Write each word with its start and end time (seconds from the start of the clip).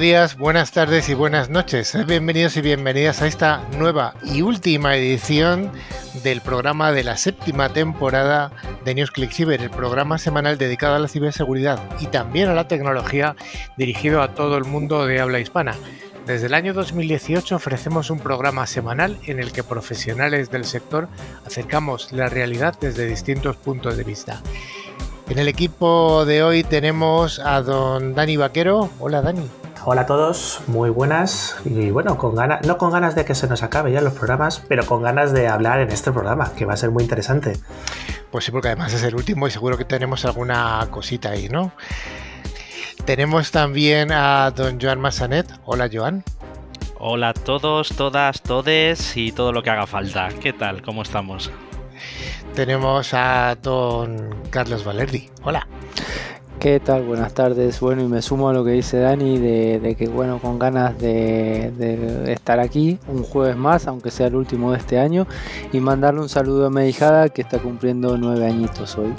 Días, 0.00 0.38
buenas 0.38 0.72
tardes 0.72 1.10
y 1.10 1.14
buenas 1.14 1.50
noches. 1.50 1.94
Bienvenidos 2.06 2.56
y 2.56 2.62
bienvenidas 2.62 3.20
a 3.20 3.26
esta 3.26 3.68
nueva 3.76 4.14
y 4.24 4.40
última 4.40 4.96
edición 4.96 5.70
del 6.22 6.40
programa 6.40 6.90
de 6.90 7.04
la 7.04 7.18
séptima 7.18 7.68
temporada 7.68 8.50
de 8.82 8.94
News 8.94 9.10
Click 9.10 9.30
Cyber, 9.30 9.60
el 9.60 9.68
programa 9.68 10.16
semanal 10.16 10.56
dedicado 10.56 10.94
a 10.94 11.00
la 11.00 11.06
ciberseguridad 11.06 11.78
y 12.00 12.06
también 12.06 12.48
a 12.48 12.54
la 12.54 12.66
tecnología 12.66 13.36
dirigido 13.76 14.22
a 14.22 14.34
todo 14.34 14.56
el 14.56 14.64
mundo 14.64 15.04
de 15.04 15.20
habla 15.20 15.38
hispana. 15.38 15.74
Desde 16.26 16.46
el 16.46 16.54
año 16.54 16.72
2018 16.72 17.56
ofrecemos 17.56 18.08
un 18.08 18.20
programa 18.20 18.66
semanal 18.66 19.18
en 19.26 19.38
el 19.38 19.52
que 19.52 19.64
profesionales 19.64 20.50
del 20.50 20.64
sector 20.64 21.08
acercamos 21.44 22.10
la 22.10 22.30
realidad 22.30 22.74
desde 22.80 23.04
distintos 23.04 23.56
puntos 23.56 23.98
de 23.98 24.04
vista. 24.04 24.40
En 25.28 25.38
el 25.38 25.46
equipo 25.46 26.24
de 26.24 26.42
hoy 26.42 26.64
tenemos 26.64 27.38
a 27.38 27.60
don 27.60 28.14
Dani 28.14 28.38
Vaquero. 28.38 28.88
Hola 28.98 29.20
Dani. 29.20 29.60
Hola 29.86 30.02
a 30.02 30.06
todos, 30.06 30.60
muy 30.66 30.90
buenas 30.90 31.56
y 31.64 31.90
bueno, 31.90 32.18
con 32.18 32.34
ganas, 32.34 32.66
no 32.66 32.76
con 32.76 32.90
ganas 32.90 33.14
de 33.14 33.24
que 33.24 33.34
se 33.34 33.48
nos 33.48 33.62
acabe 33.62 33.90
ya 33.90 34.02
los 34.02 34.12
programas, 34.12 34.62
pero 34.68 34.84
con 34.84 35.02
ganas 35.02 35.32
de 35.32 35.48
hablar 35.48 35.80
en 35.80 35.90
este 35.90 36.12
programa, 36.12 36.52
que 36.54 36.66
va 36.66 36.74
a 36.74 36.76
ser 36.76 36.90
muy 36.90 37.02
interesante. 37.02 37.54
Pues 38.30 38.44
sí, 38.44 38.50
porque 38.50 38.68
además 38.68 38.92
es 38.92 39.02
el 39.04 39.14
último 39.14 39.46
y 39.46 39.50
seguro 39.50 39.78
que 39.78 39.86
tenemos 39.86 40.26
alguna 40.26 40.86
cosita 40.90 41.30
ahí, 41.30 41.48
¿no? 41.48 41.72
Tenemos 43.06 43.52
también 43.52 44.12
a 44.12 44.50
don 44.50 44.78
Joan 44.78 45.00
Massanet. 45.00 45.50
Hola 45.64 45.88
Joan. 45.90 46.24
Hola 46.98 47.30
a 47.30 47.34
todos, 47.34 47.88
todas, 47.96 48.42
todes 48.42 49.16
y 49.16 49.32
todo 49.32 49.50
lo 49.50 49.62
que 49.62 49.70
haga 49.70 49.86
falta. 49.86 50.28
¿Qué 50.40 50.52
tal? 50.52 50.82
¿Cómo 50.82 51.00
estamos? 51.00 51.50
Tenemos 52.54 53.14
a 53.14 53.56
don 53.62 54.42
Carlos 54.50 54.84
Valerdi. 54.84 55.30
Hola. 55.42 55.66
¿Qué 56.60 56.78
tal? 56.78 57.04
Buenas 57.04 57.32
tardes. 57.32 57.80
Bueno, 57.80 58.02
y 58.02 58.06
me 58.06 58.20
sumo 58.20 58.50
a 58.50 58.52
lo 58.52 58.62
que 58.62 58.72
dice 58.72 58.98
Dani 58.98 59.38
de, 59.38 59.96
que, 59.98 60.08
bueno, 60.08 60.38
con 60.40 60.58
ganas 60.58 60.98
de, 60.98 61.72
de, 61.74 62.30
estar 62.34 62.60
aquí 62.60 62.98
un 63.08 63.22
jueves 63.22 63.56
más, 63.56 63.86
aunque 63.86 64.10
sea 64.10 64.26
el 64.26 64.34
último 64.34 64.72
de 64.72 64.76
este 64.76 64.98
año, 64.98 65.26
y 65.72 65.80
mandarle 65.80 66.20
un 66.20 66.28
saludo 66.28 66.66
a 66.66 66.70
mi 66.70 66.86
hijada 66.86 67.30
que 67.30 67.40
está 67.40 67.58
cumpliendo 67.60 68.18
nueve 68.18 68.46
añitos 68.46 68.98
hoy. 68.98 69.14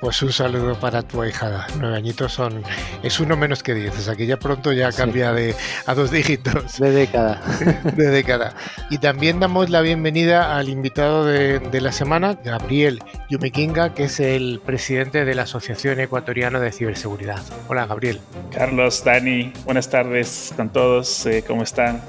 Pues 0.00 0.22
un 0.22 0.32
saludo 0.32 0.78
para 0.78 1.02
tu 1.02 1.22
ahijada. 1.22 1.66
Nueve 1.80 1.96
añitos 1.96 2.34
son. 2.34 2.62
Es 3.02 3.18
uno 3.18 3.36
menos 3.36 3.64
que 3.64 3.74
diez. 3.74 3.98
O 3.98 4.00
sea 4.00 4.14
que 4.14 4.26
ya 4.26 4.38
pronto 4.38 4.72
ya 4.72 4.92
cambia 4.92 5.32
de 5.32 5.56
a 5.86 5.94
dos 5.94 6.12
dígitos. 6.12 6.78
De 6.78 6.92
década. 6.92 7.40
De 7.96 8.06
década. 8.06 8.54
Y 8.90 8.98
también 8.98 9.40
damos 9.40 9.70
la 9.70 9.80
bienvenida 9.80 10.56
al 10.56 10.68
invitado 10.68 11.24
de, 11.24 11.80
la 11.80 11.90
semana, 11.90 12.38
Gabriel 12.44 13.00
Yumekinga, 13.28 13.92
que 13.92 14.04
es 14.04 14.20
el 14.20 14.60
presidente 14.64 15.26
de 15.26 15.34
la 15.34 15.42
Asociación 15.42 16.00
Ecuatoriana 16.00 16.60
de 16.60 16.72
Ciberseguridad. 16.72 17.42
Hola, 17.68 17.86
Gabriel. 17.86 18.20
Carlos, 18.50 19.04
Dani, 19.04 19.52
buenas 19.66 19.90
tardes 19.90 20.54
con 20.56 20.70
todos. 20.70 21.26
Eh, 21.26 21.44
¿Cómo 21.46 21.62
están? 21.62 22.00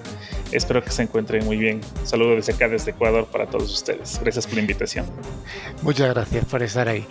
Espero 0.54 0.82
que 0.82 0.92
se 0.92 1.04
encuentren 1.04 1.44
muy 1.44 1.58
bien. 1.58 1.82
Saludos 2.06 2.38
desde 2.38 2.54
acá, 2.54 2.70
desde 2.70 2.92
Ecuador, 2.92 3.28
para 3.28 3.48
todos 3.48 3.72
ustedes. 3.72 4.20
Gracias 4.22 4.48
por 4.48 4.56
la 4.56 4.62
invitación. 4.62 5.06
Muchas 5.82 6.14
gracias 6.14 6.46
por 6.46 6.64
estar 6.64 6.88
ahí. 6.88 7.06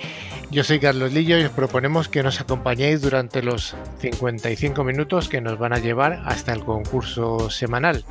Yo 0.50 0.64
soy 0.64 0.80
Carlos 0.80 1.12
Lillo 1.12 1.38
y 1.38 1.44
os 1.44 1.50
proponemos 1.50 2.08
que 2.08 2.22
nos 2.22 2.40
acompañéis 2.40 3.02
durante 3.02 3.42
los 3.42 3.76
55 4.00 4.82
minutos 4.82 5.28
que 5.28 5.42
nos 5.42 5.58
van 5.58 5.74
a 5.74 5.78
llevar 5.78 6.22
hasta 6.24 6.54
el 6.54 6.64
concurso 6.64 7.50
semanal. 7.50 8.04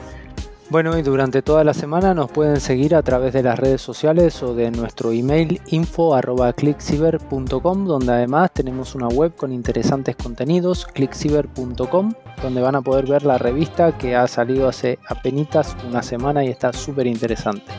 Bueno, 0.70 0.98
y 0.98 1.02
durante 1.02 1.42
toda 1.42 1.64
la 1.64 1.74
semana 1.74 2.14
nos 2.14 2.30
pueden 2.30 2.60
seguir 2.60 2.94
a 2.94 3.02
través 3.02 3.32
de 3.32 3.42
las 3.42 3.58
redes 3.58 3.82
sociales 3.82 4.44
o 4.44 4.54
de 4.54 4.70
nuestro 4.70 5.14
email 5.14 5.62
info.clickciber.com, 5.68 7.86
donde 7.86 8.12
además 8.12 8.52
tenemos 8.52 8.94
una 8.94 9.08
web 9.08 9.34
con 9.34 9.54
interesantes 9.54 10.18
contenidos, 10.18 10.86
clickciber.com, 10.86 12.14
donde 12.42 12.62
van 12.62 12.76
a 12.76 12.82
poder 12.82 13.08
ver 13.08 13.24
la 13.24 13.38
revista 13.38 13.98
que 13.98 14.18
ha 14.18 14.28
salido 14.28 14.68
hace 14.68 15.00
apenas 15.08 15.78
una 15.88 16.04
semana 16.04 16.44
y 16.44 16.50
está 16.50 16.74
súper 16.74 17.08
interesante. 17.08 17.72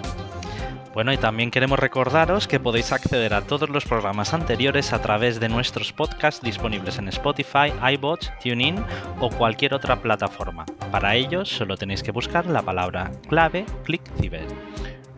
Bueno, 0.98 1.12
y 1.12 1.16
también 1.16 1.53
queremos 1.53 1.78
recordaros 1.78 2.48
que 2.48 2.59
podéis 2.59 2.91
acceder 2.91 3.32
a 3.32 3.42
todos 3.42 3.70
los 3.70 3.84
programas 3.84 4.34
anteriores 4.34 4.92
a 4.92 5.00
través 5.00 5.38
de 5.38 5.48
nuestros 5.48 5.92
podcasts 5.92 6.42
disponibles 6.42 6.98
en 6.98 7.06
Spotify, 7.06 7.72
iBots, 7.92 8.32
TuneIn 8.42 8.84
o 9.20 9.31
cualquier 9.31 9.75
otra 9.75 10.03
plataforma. 10.03 10.66
Para 10.91 11.14
ello, 11.14 11.44
solo 11.44 11.76
tenéis 11.76 12.03
que 12.03 12.10
buscar 12.10 12.47
la 12.47 12.62
palabra 12.62 13.12
clave 13.28 13.64
ClickCiber. 13.84 14.44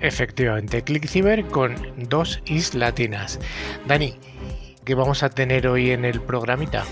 Efectivamente, 0.00 0.82
ClickCiber 0.82 1.46
con 1.46 1.74
dos 1.96 2.42
is 2.44 2.74
latinas. 2.74 3.40
Dani, 3.86 4.16
¿qué 4.84 4.94
vamos 4.94 5.22
a 5.22 5.30
tener 5.30 5.66
hoy 5.66 5.92
en 5.92 6.04
el 6.04 6.20
programita? 6.20 6.84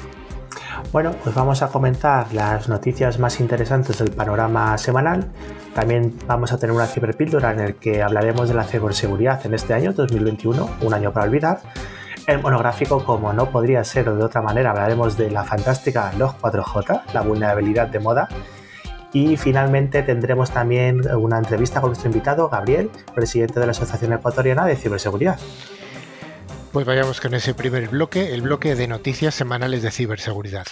Bueno, 0.93 1.15
pues 1.22 1.34
vamos 1.34 1.62
a 1.62 1.69
comentar 1.69 2.33
las 2.33 2.69
noticias 2.69 3.19
más 3.19 3.41
interesantes 3.41 3.99
del 3.99 4.11
panorama 4.11 4.77
semanal. 4.78 5.27
También 5.75 6.19
vamos 6.27 6.53
a 6.53 6.59
tener 6.59 6.75
una 6.75 6.87
ciberpíldora 6.87 7.53
en 7.53 7.61
el 7.61 7.75
que 7.75 8.03
hablaremos 8.03 8.49
de 8.49 8.55
la 8.55 8.65
ciberseguridad 8.65 9.44
en 9.44 9.55
este 9.55 9.75
año 9.75 9.93
2021, 9.93 10.69
un 10.81 10.94
año 10.94 11.12
para 11.12 11.27
olvidar. 11.27 11.61
El 12.27 12.41
monográfico, 12.43 13.05
como 13.05 13.33
no 13.33 13.50
podría 13.50 13.84
ser 13.84 14.12
de 14.12 14.25
otra 14.25 14.43
manera, 14.43 14.71
hablaremos 14.71 15.16
de 15.16 15.31
la 15.31 15.44
fantástica 15.44 16.12
Log 16.19 16.39
4J, 16.41 17.12
la 17.12 17.21
vulnerabilidad 17.22 17.89
de 17.89 18.00
moda. 18.00 18.28
Y 19.12 19.37
finalmente 19.37 20.03
tendremos 20.03 20.50
también 20.50 21.00
una 21.16 21.39
entrevista 21.39 21.81
con 21.81 21.91
nuestro 21.91 22.10
invitado, 22.10 22.49
Gabriel, 22.49 22.91
presidente 23.15 23.60
de 23.60 23.66
la 23.66 23.72
Asociación 23.72 24.12
Ecuatoriana 24.12 24.66
de 24.66 24.77
Ciberseguridad. 24.77 25.39
Pues 26.73 26.87
vayamos 26.87 27.21
con 27.21 27.34
ese 27.34 27.55
primer 27.55 27.89
bloque, 27.89 28.34
el 28.34 28.43
bloque 28.43 28.75
de 28.75 28.89
noticias 28.89 29.34
semanales 29.34 29.83
de 29.83 29.91
ciberseguridad. 29.91 30.67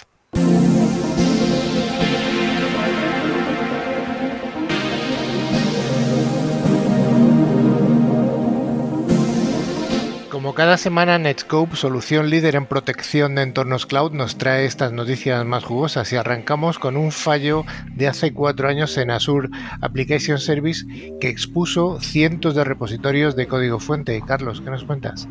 Como 10.47 10.55
cada 10.55 10.77
semana, 10.77 11.19
Netscope, 11.19 11.75
solución 11.75 12.29
líder 12.29 12.55
en 12.55 12.67
protección 12.67 13.35
de 13.35 13.41
entornos 13.41 13.85
cloud, 13.85 14.13
nos 14.13 14.37
trae 14.37 14.63
estas 14.63 14.93
noticias 14.93 15.45
más 15.45 15.65
jugosas 15.65 16.13
y 16.13 16.15
arrancamos 16.15 16.79
con 16.79 16.95
un 16.95 17.11
fallo 17.11 17.65
de 17.93 18.07
hace 18.07 18.31
cuatro 18.31 18.69
años 18.69 18.97
en 18.97 19.11
Azure 19.11 19.49
Application 19.81 20.39
Service 20.39 20.85
que 21.19 21.27
expuso 21.27 21.99
cientos 21.99 22.55
de 22.55 22.63
repositorios 22.63 23.35
de 23.35 23.45
código 23.45 23.81
fuente. 23.81 24.23
Carlos, 24.25 24.61
¿qué 24.61 24.69
nos 24.69 24.85
cuentas? 24.85 25.27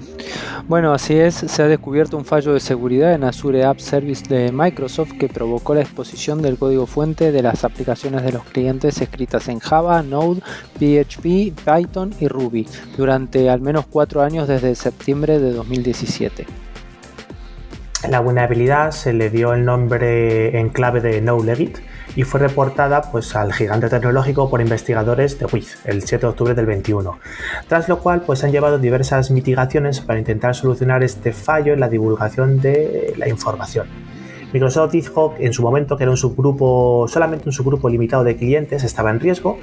Bueno, 0.68 0.92
así 0.92 1.14
es, 1.14 1.34
se 1.34 1.62
ha 1.62 1.66
descubierto 1.66 2.18
un 2.18 2.26
fallo 2.26 2.52
de 2.52 2.60
seguridad 2.60 3.14
en 3.14 3.24
Azure 3.24 3.64
App 3.64 3.78
Service 3.78 4.26
de 4.28 4.52
Microsoft 4.52 5.12
que 5.12 5.30
provocó 5.30 5.74
la 5.74 5.80
exposición 5.80 6.42
del 6.42 6.58
código 6.58 6.86
fuente 6.86 7.32
de 7.32 7.40
las 7.40 7.64
aplicaciones 7.64 8.22
de 8.22 8.32
los 8.32 8.44
clientes 8.44 9.00
escritas 9.00 9.48
en 9.48 9.60
Java, 9.60 10.02
Node, 10.02 10.42
PHP, 10.74 11.54
Python 11.64 12.12
y 12.20 12.28
Ruby 12.28 12.68
durante 12.98 13.48
al 13.48 13.62
menos 13.62 13.86
cuatro 13.86 14.20
años 14.20 14.46
desde 14.46 14.74
septiembre 14.74 15.05
de 15.14 15.52
2017. 15.52 16.46
La 18.10 18.18
vulnerabilidad 18.18 18.90
se 18.90 19.12
le 19.12 19.30
dio 19.30 19.52
el 19.52 19.64
nombre 19.64 20.58
en 20.58 20.68
clave 20.68 21.00
de 21.00 21.20
NoLegit 21.20 21.78
y 22.16 22.24
fue 22.24 22.40
reportada 22.40 23.02
pues, 23.12 23.36
al 23.36 23.52
gigante 23.52 23.88
tecnológico 23.88 24.50
por 24.50 24.60
investigadores 24.60 25.38
de 25.38 25.46
Wiz 25.46 25.78
el 25.84 26.02
7 26.02 26.26
de 26.26 26.30
octubre 26.30 26.54
del 26.54 26.66
21, 26.66 27.20
tras 27.68 27.88
lo 27.88 28.00
cual 28.00 28.22
pues, 28.22 28.42
han 28.42 28.50
llevado 28.50 28.78
diversas 28.78 29.30
mitigaciones 29.30 30.00
para 30.00 30.18
intentar 30.18 30.56
solucionar 30.56 31.04
este 31.04 31.32
fallo 31.32 31.72
en 31.72 31.80
la 31.80 31.88
divulgación 31.88 32.60
de 32.60 33.14
la 33.16 33.28
información. 33.28 33.86
Microsoft 34.52 34.92
dijo 34.92 35.34
en 35.38 35.52
su 35.52 35.62
momento 35.62 35.96
que 35.96 36.04
era 36.04 36.10
un 36.10 36.16
subgrupo, 36.16 37.06
solamente 37.08 37.48
un 37.48 37.52
subgrupo 37.52 37.88
limitado 37.88 38.24
de 38.24 38.36
clientes 38.36 38.84
estaba 38.84 39.10
en 39.10 39.20
riesgo, 39.20 39.58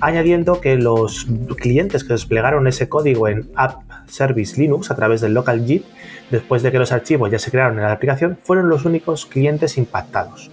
añadiendo 0.00 0.60
que 0.60 0.76
los 0.76 1.26
clientes 1.56 2.04
que 2.04 2.14
desplegaron 2.14 2.66
ese 2.66 2.88
código 2.88 3.28
en 3.28 3.50
App 3.54 3.82
Service 4.06 4.60
Linux 4.60 4.90
a 4.90 4.96
través 4.96 5.20
del 5.20 5.34
local 5.34 5.64
JIT, 5.66 5.84
después 6.30 6.62
de 6.62 6.72
que 6.72 6.78
los 6.78 6.92
archivos 6.92 7.30
ya 7.30 7.38
se 7.38 7.50
crearon 7.50 7.76
en 7.78 7.84
la 7.84 7.92
aplicación, 7.92 8.38
fueron 8.42 8.68
los 8.68 8.84
únicos 8.84 9.26
clientes 9.26 9.76
impactados. 9.76 10.50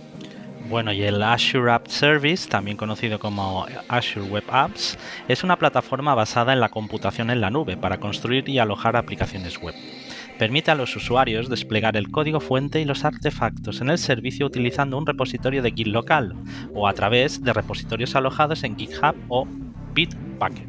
Bueno, 0.70 0.94
y 0.94 1.04
el 1.04 1.22
Azure 1.22 1.70
App 1.70 1.88
Service, 1.88 2.48
también 2.48 2.78
conocido 2.78 3.20
como 3.20 3.66
Azure 3.90 4.26
Web 4.28 4.46
Apps, 4.48 4.98
es 5.28 5.44
una 5.44 5.58
plataforma 5.58 6.16
basada 6.16 6.54
en 6.54 6.62
la 6.62 6.70
computación 6.70 7.30
en 7.30 7.42
la 7.42 7.50
nube 7.50 7.76
para 7.76 8.00
construir 8.00 8.48
y 8.48 8.58
alojar 8.58 8.96
aplicaciones 8.96 9.62
web 9.62 9.76
permite 10.42 10.72
a 10.72 10.76
los 10.76 10.96
usuarios 10.96 11.50
desplegar 11.50 11.96
el 11.96 12.10
código 12.10 12.40
fuente 12.40 12.82
y 12.82 12.86
los 12.86 13.06
artefactos 13.06 13.80
en 13.80 13.92
el 13.92 14.00
servicio 14.00 14.48
utilizando 14.48 14.98
un 14.98 15.06
repositorio 15.06 15.62
de 15.62 15.70
Git 15.70 15.86
local 15.86 16.34
o 16.74 16.88
a 16.88 16.94
través 16.94 17.44
de 17.44 17.54
repositorios 17.54 18.16
alojados 18.16 18.64
en 18.64 18.76
GitHub 18.76 19.14
o 19.28 19.46
Bitbucket. 19.94 20.68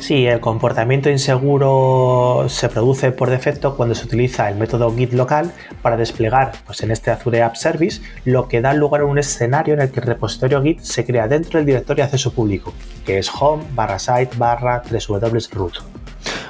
Sí, 0.00 0.26
el 0.26 0.40
comportamiento 0.40 1.08
inseguro 1.08 2.46
se 2.48 2.68
produce 2.68 3.12
por 3.12 3.30
defecto 3.30 3.76
cuando 3.76 3.94
se 3.94 4.06
utiliza 4.06 4.48
el 4.50 4.56
método 4.56 4.92
git 4.92 5.12
local 5.12 5.52
para 5.80 5.96
desplegar, 5.96 6.50
pues 6.66 6.82
en 6.82 6.90
este 6.90 7.12
Azure 7.12 7.42
App 7.42 7.54
Service, 7.54 8.02
lo 8.24 8.48
que 8.48 8.60
da 8.60 8.74
lugar 8.74 9.02
a 9.02 9.04
un 9.04 9.18
escenario 9.18 9.74
en 9.74 9.82
el 9.82 9.92
que 9.92 10.00
el 10.00 10.06
repositorio 10.06 10.60
git 10.64 10.80
se 10.80 11.06
crea 11.06 11.28
dentro 11.28 11.60
del 11.60 11.66
directorio 11.66 12.02
de 12.02 12.06
acceso 12.06 12.32
público, 12.32 12.74
que 13.06 13.18
es 13.18 13.30
home 13.32 13.62
barra 13.72 14.00
site 14.00 14.30
barra 14.36 14.82
3w 14.82 15.50
root. 15.52 15.93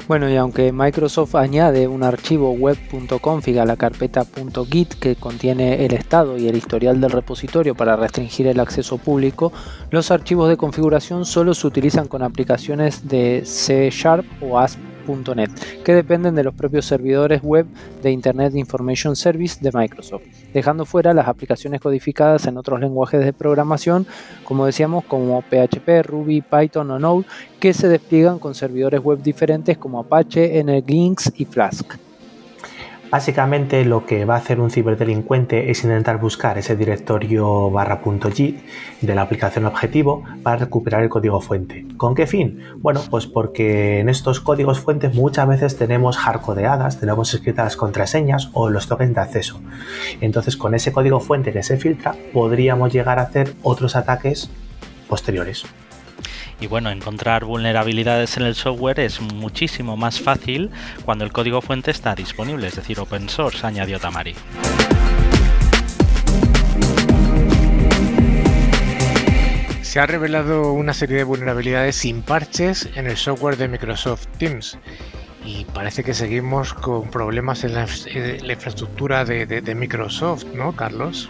Bueno, 0.07 0.29
y 0.29 0.37
aunque 0.37 0.71
Microsoft 0.71 1.35
añade 1.35 1.89
un 1.89 2.03
archivo 2.03 2.53
web.config 2.53 3.59
a 3.59 3.65
la 3.65 3.77
carpeta 3.77 4.27
.git 4.71 4.93
que 4.95 5.17
contiene 5.17 5.87
el 5.87 5.95
estado 5.95 6.37
y 6.37 6.47
el 6.47 6.57
historial 6.57 7.01
del 7.01 7.11
repositorio 7.11 7.75
para 7.75 7.97
restringir 7.97 8.47
el 8.47 8.61
acceso 8.61 8.99
público, 8.99 9.51
los 9.91 10.11
archivos 10.11 10.51
de 10.51 10.59
configuración 10.59 11.25
solo 11.25 11.55
se 11.55 11.67
utilizan 11.67 12.07
con 12.07 12.23
aplicaciones 12.23 13.09
de 13.09 13.45
C 13.47 13.89
Sharp 13.91 14.27
o 14.43 14.59
ASP 14.59 14.94
que 15.85 15.95
dependen 15.95 16.35
de 16.35 16.45
los 16.45 16.55
propios 16.55 16.87
servidores 16.87 17.43
web 17.43 17.67
de 18.03 18.11
Internet 18.11 18.55
Information 18.55 19.17
Service 19.17 19.59
de 19.61 19.71
Microsoft, 19.73 20.23
dejando 20.53 20.85
fuera 20.85 21.15
las 21.15 21.29
aplicaciones 21.29 21.81
codificadas 21.81 22.47
en 22.47 22.57
otros 22.57 22.81
lenguajes 22.81 23.25
de 23.25 23.33
programación, 23.33 24.07
como 24.45 24.67
decíamos, 24.67 25.05
como 25.05 25.43
PHP, 25.43 26.03
Ruby, 26.05 26.43
Python 26.43 26.91
o 26.91 26.99
Node, 26.99 27.27
que 27.61 27.75
se 27.75 27.89
despliegan 27.89 28.39
con 28.39 28.55
servidores 28.55 29.01
web 29.01 29.23
diferentes 29.23 29.79
como 29.79 30.01
Apache, 30.01 30.63
NGINX 30.63 31.33
y 31.37 31.45
Flask. 31.45 32.04
Básicamente 33.15 33.85
lo 33.85 34.07
que 34.07 34.25
va 34.25 34.35
a 34.35 34.39
hacer 34.39 34.59
un 34.59 34.73
ciberdelincuente 34.73 35.71
es 35.71 35.85
intentar 35.85 36.19
buscar 36.19 36.59
ese 36.59 36.75
directorio 36.75 37.71
barra 37.71 38.01
punto 38.01 38.29
.git 38.29 38.59
de 39.03 39.15
la 39.15 39.23
aplicación 39.23 39.67
objetivo 39.67 40.25
para 40.43 40.57
recuperar 40.57 41.05
el 41.05 41.09
código 41.09 41.41
fuente. 41.41 41.87
¿Con 41.97 42.17
qué 42.17 42.27
fin? 42.27 42.59
Bueno, 42.79 43.01
pues 43.11 43.29
porque 43.29 44.01
en 44.01 44.09
estos 44.09 44.41
códigos 44.41 44.81
fuentes 44.81 45.15
muchas 45.15 45.47
veces 45.47 45.77
tenemos 45.77 46.17
hardcodeadas, 46.17 46.99
tenemos 46.99 47.33
escritas 47.33 47.67
las 47.67 47.77
contraseñas 47.77 48.51
o 48.53 48.69
los 48.69 48.89
tokens 48.89 49.15
de 49.15 49.21
acceso. 49.21 49.61
Entonces 50.21 50.57
con 50.57 50.75
ese 50.75 50.91
código 50.91 51.21
fuente 51.21 51.53
que 51.53 51.63
se 51.63 51.77
filtra 51.77 52.17
podríamos 52.33 52.93
llegar 52.93 53.21
a 53.21 53.23
hacer 53.23 53.55
otros 53.63 53.95
ataques 53.95 54.51
posteriores. 55.09 55.65
Y 56.61 56.67
bueno, 56.67 56.91
encontrar 56.91 57.45
vulnerabilidades 57.45 58.37
en 58.37 58.45
el 58.45 58.55
software 58.55 59.01
es 59.01 59.21
muchísimo 59.21 59.97
más 59.97 60.21
fácil 60.21 60.71
cuando 61.05 61.25
el 61.25 61.33
código 61.33 61.61
fuente 61.61 61.91
está 61.91 62.15
disponible, 62.15 62.69
es 62.69 62.77
decir, 62.77 63.01
open 63.01 63.29
source, 63.29 63.67
añadió 63.67 63.99
Tamari. 63.99 64.35
Se 69.83 70.01
ha 70.01 70.07
revelado 70.07 70.73
una 70.73 70.93
serie 70.93 71.19
de 71.19 71.25
vulnerabilidades 71.25 71.97
sin 71.97 72.23
parches 72.23 72.89
en 72.97 73.07
el 73.07 73.17
software 73.17 73.57
de 73.57 73.69
Microsoft 73.69 74.27
Teams 74.39 74.77
y 75.45 75.67
parece 75.67 76.03
que 76.03 76.15
seguimos 76.15 76.75
con 76.75 77.11
problemas 77.11 77.65
en 77.65 77.75
la, 77.75 77.83
infraestructura 77.83 79.25
de 79.25 79.75
Microsoft, 79.75 80.45
¿no, 80.55 80.75
Carlos? 80.75 81.29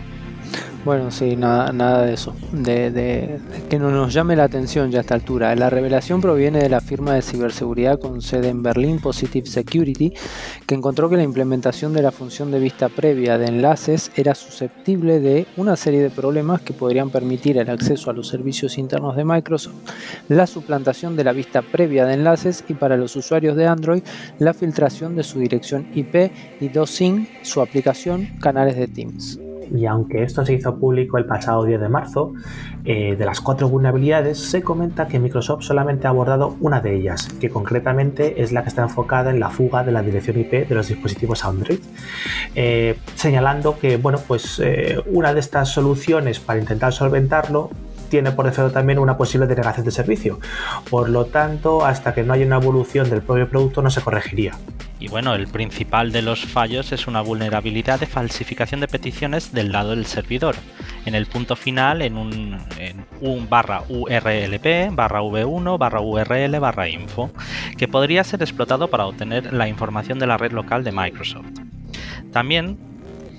Bueno, 0.84 1.10
sí, 1.10 1.34
nada, 1.34 1.72
nada 1.72 2.04
de 2.04 2.12
eso. 2.12 2.34
De, 2.52 3.40
que 3.70 3.78
no 3.78 3.90
nos 3.90 4.12
llame 4.12 4.36
la 4.36 4.44
atención 4.44 4.90
ya 4.90 4.98
a 4.98 5.00
esta 5.00 5.14
altura. 5.14 5.56
La 5.56 5.70
revelación 5.70 6.20
proviene 6.20 6.58
de 6.58 6.68
la 6.68 6.82
firma 6.82 7.14
de 7.14 7.22
ciberseguridad 7.22 7.98
con 7.98 8.20
sede 8.20 8.50
en 8.50 8.62
Berlín, 8.62 8.98
Positive 8.98 9.46
Security, 9.46 10.12
que 10.66 10.74
encontró 10.74 11.08
que 11.08 11.16
la 11.16 11.22
implementación 11.22 11.94
de 11.94 12.02
la 12.02 12.12
función 12.12 12.50
de 12.50 12.58
vista 12.58 12.90
previa 12.90 13.38
de 13.38 13.46
enlaces 13.46 14.12
era 14.14 14.34
susceptible 14.34 15.20
de 15.20 15.46
una 15.56 15.74
serie 15.76 16.02
de 16.02 16.10
problemas 16.10 16.60
que 16.60 16.74
podrían 16.74 17.08
permitir 17.08 17.56
el 17.56 17.70
acceso 17.70 18.10
a 18.10 18.12
los 18.12 18.28
servicios 18.28 18.76
internos 18.76 19.16
de 19.16 19.24
Microsoft, 19.24 19.88
la 20.28 20.46
suplantación 20.46 21.16
de 21.16 21.24
la 21.24 21.32
vista 21.32 21.62
previa 21.62 22.04
de 22.04 22.12
enlaces 22.12 22.62
y 22.68 22.74
para 22.74 22.98
los 22.98 23.16
usuarios 23.16 23.56
de 23.56 23.66
Android, 23.66 24.02
la 24.38 24.52
filtración 24.52 25.16
de 25.16 25.22
su 25.22 25.38
dirección 25.38 25.86
IP 25.94 26.30
y 26.60 26.68
DOSING, 26.68 27.26
su 27.40 27.62
aplicación, 27.62 28.36
canales 28.38 28.76
de 28.76 28.86
Teams 28.86 29.38
y 29.74 29.86
aunque 29.86 30.22
esto 30.22 30.44
se 30.44 30.54
hizo 30.54 30.76
público 30.76 31.18
el 31.18 31.26
pasado 31.26 31.64
10 31.64 31.80
de 31.80 31.88
marzo, 31.88 32.32
eh, 32.84 33.16
de 33.16 33.24
las 33.24 33.40
cuatro 33.40 33.68
vulnerabilidades 33.68 34.38
se 34.38 34.62
comenta 34.62 35.08
que 35.08 35.18
Microsoft 35.18 35.62
solamente 35.62 36.06
ha 36.06 36.10
abordado 36.10 36.56
una 36.60 36.80
de 36.80 36.94
ellas, 36.96 37.28
que 37.40 37.50
concretamente 37.50 38.42
es 38.42 38.52
la 38.52 38.62
que 38.62 38.68
está 38.68 38.82
enfocada 38.82 39.30
en 39.30 39.40
la 39.40 39.50
fuga 39.50 39.84
de 39.84 39.92
la 39.92 40.02
dirección 40.02 40.38
IP 40.38 40.68
de 40.68 40.74
los 40.74 40.88
dispositivos 40.88 41.44
Android, 41.44 41.80
eh, 42.54 42.96
señalando 43.14 43.78
que 43.78 43.96
bueno, 43.96 44.18
pues, 44.26 44.60
eh, 44.62 45.00
una 45.06 45.32
de 45.32 45.40
estas 45.40 45.70
soluciones 45.70 46.40
para 46.40 46.60
intentar 46.60 46.92
solventarlo 46.92 47.70
tiene 48.14 48.30
por 48.30 48.44
defecto 48.44 48.70
también 48.70 49.00
una 49.00 49.16
posible 49.16 49.48
denegación 49.48 49.84
de 49.84 49.90
servicio. 49.90 50.38
Por 50.88 51.08
lo 51.08 51.24
tanto, 51.24 51.84
hasta 51.84 52.14
que 52.14 52.22
no 52.22 52.32
haya 52.32 52.46
una 52.46 52.58
evolución 52.58 53.10
del 53.10 53.22
propio 53.22 53.48
producto 53.48 53.82
no 53.82 53.90
se 53.90 54.00
corregiría. 54.02 54.52
Y 55.00 55.08
bueno, 55.08 55.34
el 55.34 55.48
principal 55.48 56.12
de 56.12 56.22
los 56.22 56.44
fallos 56.44 56.92
es 56.92 57.08
una 57.08 57.22
vulnerabilidad 57.22 57.98
de 57.98 58.06
falsificación 58.06 58.80
de 58.80 58.86
peticiones 58.86 59.52
del 59.52 59.72
lado 59.72 59.90
del 59.90 60.06
servidor. 60.06 60.54
En 61.06 61.16
el 61.16 61.26
punto 61.26 61.56
final, 61.56 62.02
en 62.02 62.16
un, 62.16 62.56
un 63.20 63.48
barra 63.48 63.82
URLP, 63.88 64.94
barra 64.94 65.20
V1, 65.20 65.76
barra 65.76 66.00
URL, 66.00 66.60
barra 66.60 66.88
info, 66.88 67.32
que 67.76 67.88
podría 67.88 68.22
ser 68.22 68.42
explotado 68.42 68.90
para 68.90 69.06
obtener 69.06 69.52
la 69.52 69.66
información 69.66 70.20
de 70.20 70.28
la 70.28 70.36
red 70.36 70.52
local 70.52 70.84
de 70.84 70.92
Microsoft. 70.92 71.46
También 72.30 72.93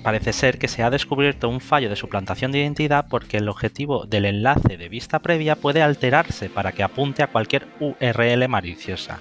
parece 0.06 0.32
ser 0.32 0.60
que 0.60 0.68
se 0.68 0.84
ha 0.84 0.90
descubierto 0.90 1.48
un 1.48 1.60
fallo 1.60 1.90
de 1.90 1.96
suplantación 1.96 2.52
de 2.52 2.60
identidad 2.60 3.06
porque 3.10 3.38
el 3.38 3.48
objetivo 3.48 4.06
del 4.06 4.24
enlace 4.24 4.76
de 4.76 4.88
vista 4.88 5.18
previa 5.18 5.56
puede 5.56 5.82
alterarse 5.82 6.48
para 6.48 6.70
que 6.70 6.84
apunte 6.84 7.24
a 7.24 7.26
cualquier 7.26 7.66
URL 7.80 8.48
maliciosa, 8.48 9.18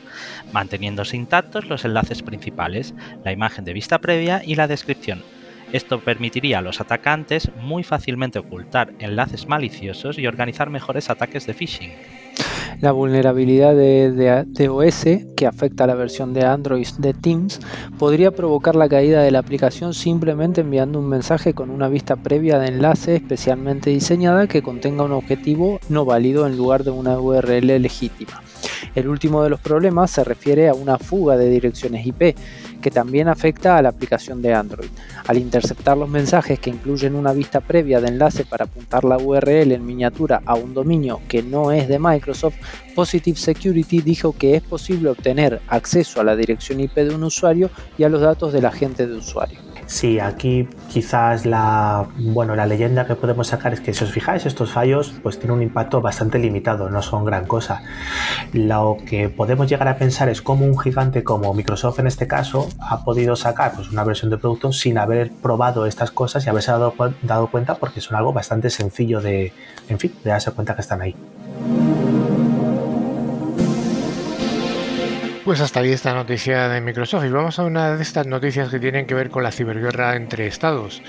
manteniéndose 0.51 1.17
intactos 1.17 1.65
los 1.65 1.85
enlaces 1.85 2.21
principales, 2.21 2.93
la 3.23 3.31
imagen 3.31 3.65
de 3.65 3.73
vista 3.73 3.97
previa 3.97 4.43
y 4.45 4.53
la 4.53 4.67
descripción. 4.67 5.23
Esto 5.71 5.99
permitiría 5.99 6.59
a 6.59 6.61
los 6.61 6.81
atacantes 6.81 7.49
muy 7.61 7.83
fácilmente 7.83 8.39
ocultar 8.39 8.93
enlaces 8.99 9.47
maliciosos 9.47 10.17
y 10.17 10.27
organizar 10.27 10.69
mejores 10.69 11.09
ataques 11.09 11.45
de 11.47 11.53
phishing. 11.53 11.91
La 12.81 12.91
vulnerabilidad 12.91 13.73
de, 13.73 14.69
OS 14.69 15.05
que 15.35 15.47
afecta 15.47 15.85
a 15.85 15.87
la 15.87 15.95
versión 15.95 16.33
de 16.33 16.45
Android 16.45 16.87
de 16.97 17.13
Teams 17.13 17.59
podría 17.97 18.31
provocar 18.31 18.75
la 18.75 18.89
caída 18.89 19.21
de 19.23 19.31
la 19.31 19.39
aplicación 19.39 19.93
simplemente 19.93 20.61
enviando 20.61 20.99
un 20.99 21.07
mensaje 21.07 21.53
con 21.53 21.69
una 21.69 21.87
vista 21.87 22.17
previa 22.17 22.59
de 22.59 22.67
enlace 22.67 23.15
especialmente 23.15 23.89
diseñada 23.89 24.47
que 24.47 24.61
contenga 24.61 25.03
un 25.03 25.13
objetivo 25.13 25.79
no 25.89 26.05
válido 26.05 26.45
en 26.47 26.57
lugar 26.57 26.83
de 26.83 26.91
una 26.91 27.17
URL 27.17 27.81
legítima. 27.81 28.44
El 28.95 29.09
último 29.09 29.43
de 29.43 29.49
los 29.49 29.59
problemas 29.59 30.09
se 30.09 30.23
refiere 30.23 30.69
a 30.69 30.73
una 30.73 30.97
fuga 30.97 31.35
de 31.37 31.49
direcciones 31.49 32.05
IP 32.05 32.35
que 32.81 32.91
también 32.91 33.27
afecta 33.27 33.77
a 33.77 33.81
la 33.81 33.89
aplicación 33.89 34.41
de 34.41 34.53
Android. 34.53 34.89
Al 35.27 35.37
interceptar 35.37 35.97
los 35.97 36.07
mensajes 36.07 36.59
que 36.59 36.69
incluyen 36.69 37.15
una 37.15 37.33
vista 37.33 37.59
previa 37.59 37.99
de 37.99 38.07
enlace 38.07 38.45
para 38.45 38.65
apuntar 38.65 39.03
la 39.03 39.17
URL 39.17 39.71
en 39.71 39.85
miniatura 39.85 40.41
a 40.45 40.55
un 40.55 40.73
dominio 40.73 41.19
que 41.27 41.43
no 41.43 41.71
es 41.71 41.87
de 41.87 41.99
Microsoft, 41.99 42.55
Positive 42.95 43.37
Security 43.37 44.01
dijo 44.01 44.33
que 44.33 44.55
es 44.55 44.63
posible 44.63 45.09
obtener 45.09 45.61
acceso 45.67 46.21
a 46.21 46.23
la 46.23 46.35
dirección 46.35 46.79
IP 46.79 46.95
de 46.95 47.15
un 47.15 47.23
usuario 47.23 47.69
y 47.97 48.03
a 48.03 48.09
los 48.09 48.21
datos 48.21 48.53
del 48.53 48.65
agente 48.65 49.07
de 49.07 49.17
usuario. 49.17 49.64
Sí, 49.87 50.19
aquí 50.19 50.67
quizás 50.89 51.45
la, 51.45 52.07
bueno, 52.17 52.55
la 52.55 52.65
leyenda 52.65 53.05
que 53.05 53.15
podemos 53.15 53.47
sacar 53.47 53.73
es 53.73 53.81
que 53.81 53.93
si 53.93 54.03
os 54.03 54.11
fijáis, 54.11 54.45
estos 54.45 54.71
fallos 54.71 55.13
pues 55.21 55.37
tienen 55.37 55.57
un 55.57 55.63
impacto 55.63 56.01
bastante 56.01 56.39
limitado, 56.39 56.89
no 56.89 57.01
son 57.01 57.23
gran 57.23 57.45
cosa. 57.45 57.83
Lo 58.51 58.97
que 59.05 59.29
podemos 59.29 59.69
llegar 59.69 59.87
a 59.87 59.97
pensar 59.97 60.27
es 60.29 60.41
cómo 60.41 60.65
un 60.65 60.77
gigante 60.79 61.23
como 61.23 61.53
Microsoft 61.53 61.99
en 61.99 62.07
este 62.07 62.27
caso 62.27 62.67
ha 62.79 63.03
podido 63.03 63.35
sacar 63.35 63.73
pues, 63.75 63.91
una 63.91 64.03
versión 64.03 64.31
de 64.31 64.37
producto 64.37 64.73
sin 64.73 64.97
haber 64.97 65.31
probado 65.31 65.85
estas 65.85 66.09
cosas 66.09 66.45
y 66.45 66.49
haberse 66.49 66.71
dado, 66.71 67.47
cuenta 67.51 67.75
porque 67.75 68.01
son 68.01 68.17
algo 68.17 68.33
bastante 68.33 68.71
sencillo 68.71 69.21
de, 69.21 69.53
en 69.87 69.99
fin, 69.99 70.13
de 70.23 70.31
darse 70.31 70.51
cuenta 70.51 70.73
que 70.73 70.81
están 70.81 71.01
ahí. 71.01 71.15
Pues 75.45 75.61
hasta 75.61 75.81
ahí 75.81 75.91
esta 75.91 76.15
noticia 76.15 76.67
de 76.69 76.81
Microsoft 76.81 77.23
y 77.25 77.29
vamos 77.29 77.59
a 77.59 77.63
una 77.65 77.95
de 77.95 78.01
estas 78.01 78.25
noticias 78.25 78.69
que 78.69 78.79
tienen 78.79 79.05
que 79.05 79.13
ver 79.13 79.29
con 79.29 79.43
la 79.43 79.51
ciberguerra 79.51 80.15
entre 80.15 80.47
estados. 80.47 81.03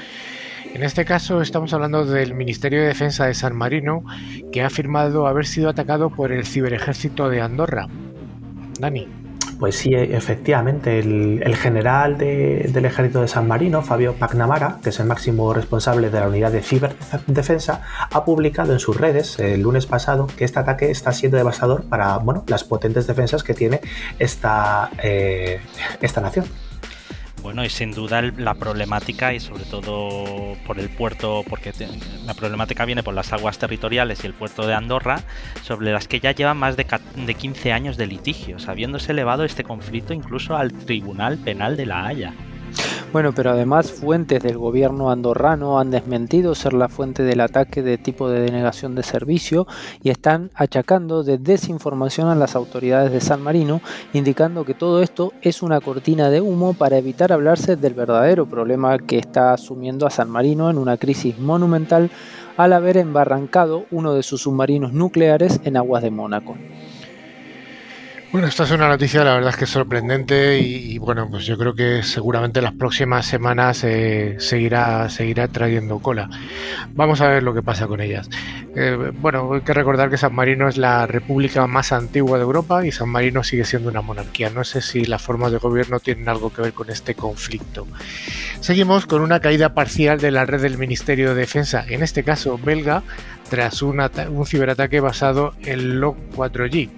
En 0.75 0.83
este 0.83 1.07
caso 1.07 1.40
estamos 1.40 1.73
hablando 1.73 2.05
del 2.05 2.35
Ministerio 2.35 2.83
de 2.83 2.88
Defensa 2.88 3.25
de 3.25 3.33
San 3.33 3.57
Marino 3.57 4.05
que 4.52 4.61
ha 4.61 4.66
afirmado 4.66 5.26
haber 5.26 5.47
sido 5.47 5.71
atacado 5.71 6.11
por 6.11 6.33
el 6.33 6.45
ciberejército 6.45 7.31
de 7.31 7.40
Andorra. 7.40 7.88
Dani. 8.78 9.25
Pues 9.59 9.77
sí, 9.77 9.95
efectivamente, 9.95 10.99
el, 10.99 11.57
general 11.57 12.19
del 12.19 12.85
ejército 12.85 13.23
de 13.23 13.29
San 13.29 13.49
Marino, 13.49 13.81
Fabio 13.81 14.15
Pacnamara, 14.15 14.79
que 14.83 14.91
es 14.91 15.01
el 15.01 15.07
máximo 15.07 15.55
responsable 15.55 16.11
de 16.11 16.21
la 16.21 16.29
unidad 16.29 16.53
de 16.53 16.61
ciberdefensa, 16.63 17.83
ha 18.11 18.25
publicado 18.25 18.75
en 18.75 18.81
sus 18.81 18.97
redes 18.99 19.39
el 19.39 19.63
lunes 19.63 19.87
pasado 19.87 20.27
que 20.27 20.45
este 20.45 20.59
ataque 20.59 20.91
está 20.91 21.13
siendo 21.13 21.39
devastador 21.39 21.85
para 21.85 22.19
bueno, 22.19 22.45
las 22.49 22.65
potentes 22.65 23.07
defensas 23.07 23.43
que 23.43 23.55
tiene 23.55 23.81
esta, 24.19 24.91
eh, 25.03 25.61
esta 26.03 26.21
nación. 26.21 26.45
Bueno, 27.47 27.65
y 27.65 27.71
sin 27.71 27.93
duda 27.93 28.23
la 28.23 28.55
problemática 28.55 29.33
y 29.33 29.38
sobre 29.38 29.62
todo 29.67 30.57
por 30.67 30.81
el 30.81 30.88
puerto, 30.88 31.45
porque 31.49 31.73
la 32.26 32.35
problemática 32.35 32.85
viene 32.85 33.05
por 33.05 33.15
las 33.15 33.33
aguas 33.33 33.57
territoriales 33.57 34.25
y 34.25 34.26
el 34.26 34.35
puerto 34.35 34.67
de 34.67 34.75
Andorra, 34.75 35.21
sobre 35.62 35.93
las 35.93 36.09
que 36.09 36.19
ya 36.19 36.33
llevan 36.33 36.57
más 36.57 36.76
de, 36.76 36.85
de 37.15 37.35
15 37.35 37.73
años 37.73 37.97
de 37.97 38.09
litigios, 38.09 38.67
habiéndose 38.67 39.12
elevado 39.12 39.45
este 39.45 39.62
conflicto 39.62 40.12
incluso 40.12 40.57
al 40.57 40.73
Tribunal 40.73 41.38
Penal 41.38 41.76
de 41.76 41.87
La 41.87 42.09
Haya. 42.09 42.35
Bueno, 43.12 43.33
pero 43.33 43.52
además 43.52 43.92
fuentes 43.92 44.42
del 44.42 44.59
gobierno 44.59 45.11
andorrano 45.11 45.78
han 45.78 45.90
desmentido 45.90 46.54
ser 46.54 46.75
la 46.75 46.88
fuente 46.88 47.23
del 47.23 47.40
ataque 47.40 47.83
de 47.83 47.99
tipo 47.99 48.28
de 48.28 48.40
denegación 48.40 48.95
de 48.95 49.02
servicio 49.02 49.66
y 50.02 50.11
están 50.11 50.50
achacando 50.54 51.23
de 51.23 51.38
desinformación 51.38 52.28
a 52.28 52.35
las 52.35 52.54
autoridades 52.56 53.12
de 53.12 53.21
San 53.21 53.42
Marino, 53.42 53.80
indicando 54.12 54.64
que 54.64 54.75
todo 54.75 55.02
esto 55.02 55.33
es 55.40 55.62
una 55.62 55.80
cortina 55.80 56.28
de 56.30 56.40
humo 56.40 56.75
para 56.75 56.99
evitar 56.99 57.33
hablarse 57.33 57.76
del 57.76 57.95
verdadero 57.95 58.47
problema 58.47 58.99
que 58.99 59.18
está 59.18 59.54
asumiendo 59.54 60.06
a 60.06 60.11
San 60.11 60.28
Marino 60.28 60.68
en 60.68 60.76
una 60.76 60.97
crisis 60.97 61.38
monumental 61.38 62.11
al 62.56 62.73
haber 62.73 62.97
embarrancado 62.97 63.87
uno 63.90 64.14
de 64.14 64.23
sus 64.23 64.42
submarinos 64.42 64.92
nucleares 64.92 65.61
en 65.64 65.76
aguas 65.76 66.02
de 66.02 66.11
Mónaco. 66.11 66.56
Bueno, 68.37 68.49
esta 68.49 68.64
es 68.64 68.71
una 68.71 68.87
noticia, 68.87 69.25
la 69.25 69.33
verdad 69.33 69.49
es 69.49 69.57
que 69.57 69.64
es 69.64 69.71
sorprendente 69.71 70.59
y, 70.59 70.99
bueno, 70.99 71.26
pues 71.31 71.47
yo 71.47 71.57
creo 71.57 71.75
que 71.75 72.02
seguramente 72.02 72.61
las 72.61 72.75
próximas 72.75 73.25
semanas 73.25 73.83
eh, 73.83 74.37
seguirá, 74.40 75.09
seguirá 75.09 75.49
trayendo 75.49 76.00
cola. 76.00 76.28
Vamos 76.93 77.23
a 77.23 77.28
ver 77.28 77.43
lo 77.43 77.55
que 77.55 77.62
pasa 77.62 77.87
con 77.87 78.02
ellas. 78.02 78.28
Eh, 78.75 79.11
bueno, 79.23 79.55
hay 79.55 79.62
que 79.62 79.73
recordar 79.73 80.11
que 80.11 80.19
San 80.19 80.35
Marino 80.35 80.69
es 80.69 80.76
la 80.76 81.07
república 81.07 81.66
más 81.66 81.93
antigua 81.93 82.37
de 82.37 82.45
Europa 82.45 82.85
y 82.85 82.93
San 82.93 83.09
Marino 83.09 83.43
sigue 83.43 83.64
siendo 83.64 83.88
una 83.88 84.02
monarquía. 84.02 84.50
No 84.50 84.64
sé 84.64 84.83
si 84.83 85.07
las 85.07 85.23
formas 85.23 85.50
de 85.50 85.57
gobierno 85.57 85.99
tienen 85.99 86.28
algo 86.28 86.52
que 86.52 86.61
ver 86.61 86.75
con 86.75 86.90
este 86.90 87.14
conflicto. 87.14 87.87
Seguimos 88.61 89.07
con 89.07 89.23
una 89.23 89.40
caída 89.40 89.73
parcial 89.73 90.21
de 90.21 90.31
la 90.31 90.45
red 90.45 90.61
del 90.61 90.76
Ministerio 90.76 91.31
de 91.31 91.40
Defensa, 91.40 91.87
en 91.88 92.02
este 92.02 92.23
caso 92.23 92.59
belga, 92.62 93.02
tras 93.49 93.83
un, 93.83 94.00
un 94.00 94.47
ciberataque 94.47 95.00
basado 95.00 95.53
en 95.62 96.00
Log4j. 96.00 96.91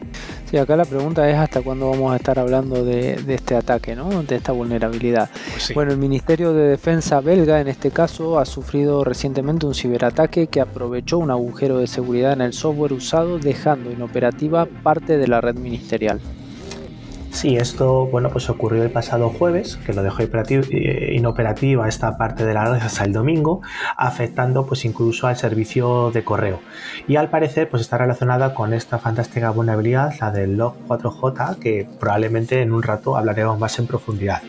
Sí, 0.50 0.56
acá 0.56 0.76
la 0.76 0.86
pregunta 0.86 1.28
es 1.28 1.36
hasta 1.36 1.60
cuándo 1.60 1.90
vamos 1.90 2.10
a 2.10 2.16
estar 2.16 2.38
hablando 2.38 2.82
de, 2.82 3.20
este 3.28 3.54
ataque, 3.54 3.94
¿no? 3.94 4.22
de 4.22 4.36
esta 4.36 4.52
vulnerabilidad. 4.52 5.28
Pues 5.52 5.74
bueno, 5.74 5.92
el 5.92 5.98
Ministerio 5.98 6.54
de 6.54 6.68
Defensa 6.68 7.20
belga 7.20 7.60
en 7.60 7.68
este 7.68 7.90
caso 7.90 8.38
ha 8.38 8.46
sufrido 8.46 9.04
recientemente 9.04 9.66
un 9.66 9.74
ciberataque 9.74 10.46
que 10.46 10.62
aprovechó 10.62 11.18
un 11.18 11.30
agujero 11.30 11.78
de 11.78 11.86
seguridad 11.86 12.32
en 12.32 12.40
el 12.40 12.54
software 12.54 12.94
usado 12.94 13.38
dejando 13.38 13.92
inoperativa 13.92 14.64
parte 14.64 15.18
de 15.18 15.28
la 15.28 15.42
red 15.42 15.56
ministerial. 15.56 16.18
Sí, 17.30 17.56
esto 17.56 18.06
bueno, 18.06 18.30
pues 18.30 18.50
ocurrió 18.50 18.82
el 18.82 18.90
pasado 18.90 19.28
jueves, 19.28 19.76
que 19.86 19.92
lo 19.92 20.02
dejó 20.02 20.22
eh, 20.22 21.12
inoperativa 21.14 21.88
esta 21.88 22.18
parte 22.18 22.44
de 22.44 22.54
la 22.54 22.64
red 22.64 22.82
hasta 22.82 23.04
el 23.04 23.12
domingo, 23.12 23.62
afectando 23.96 24.66
pues 24.66 24.84
incluso 24.84 25.26
al 25.26 25.36
servicio 25.36 26.10
de 26.10 26.24
correo. 26.24 26.60
Y 27.06 27.16
al 27.16 27.30
parecer 27.30 27.68
pues 27.68 27.82
está 27.82 27.98
relacionada 27.98 28.54
con 28.54 28.74
esta 28.74 28.98
fantástica 28.98 29.50
vulnerabilidad, 29.50 30.14
la 30.20 30.32
del 30.32 30.58
log4j, 30.58 31.58
que 31.58 31.88
probablemente 32.00 32.60
en 32.60 32.72
un 32.72 32.82
rato 32.82 33.16
hablaremos 33.16 33.58
más 33.58 33.78
en 33.78 33.86
profundidad. 33.86 34.42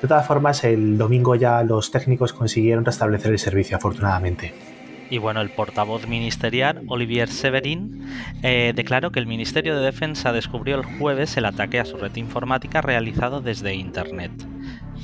De 0.00 0.08
todas 0.08 0.26
formas, 0.26 0.64
el 0.64 0.98
domingo 0.98 1.34
ya 1.34 1.62
los 1.62 1.90
técnicos 1.90 2.32
consiguieron 2.32 2.84
restablecer 2.84 3.32
el 3.32 3.38
servicio, 3.38 3.76
afortunadamente. 3.76 4.73
Y 5.14 5.18
bueno, 5.18 5.40
el 5.40 5.50
portavoz 5.50 6.08
ministerial, 6.08 6.82
Olivier 6.88 7.28
Severin, 7.28 8.04
eh, 8.42 8.72
declaró 8.74 9.12
que 9.12 9.20
el 9.20 9.28
Ministerio 9.28 9.78
de 9.78 9.84
Defensa 9.84 10.32
descubrió 10.32 10.74
el 10.74 10.84
jueves 10.84 11.36
el 11.36 11.44
ataque 11.44 11.78
a 11.78 11.84
su 11.84 11.96
red 11.98 12.16
informática 12.16 12.80
realizado 12.80 13.40
desde 13.40 13.76
Internet. 13.76 14.32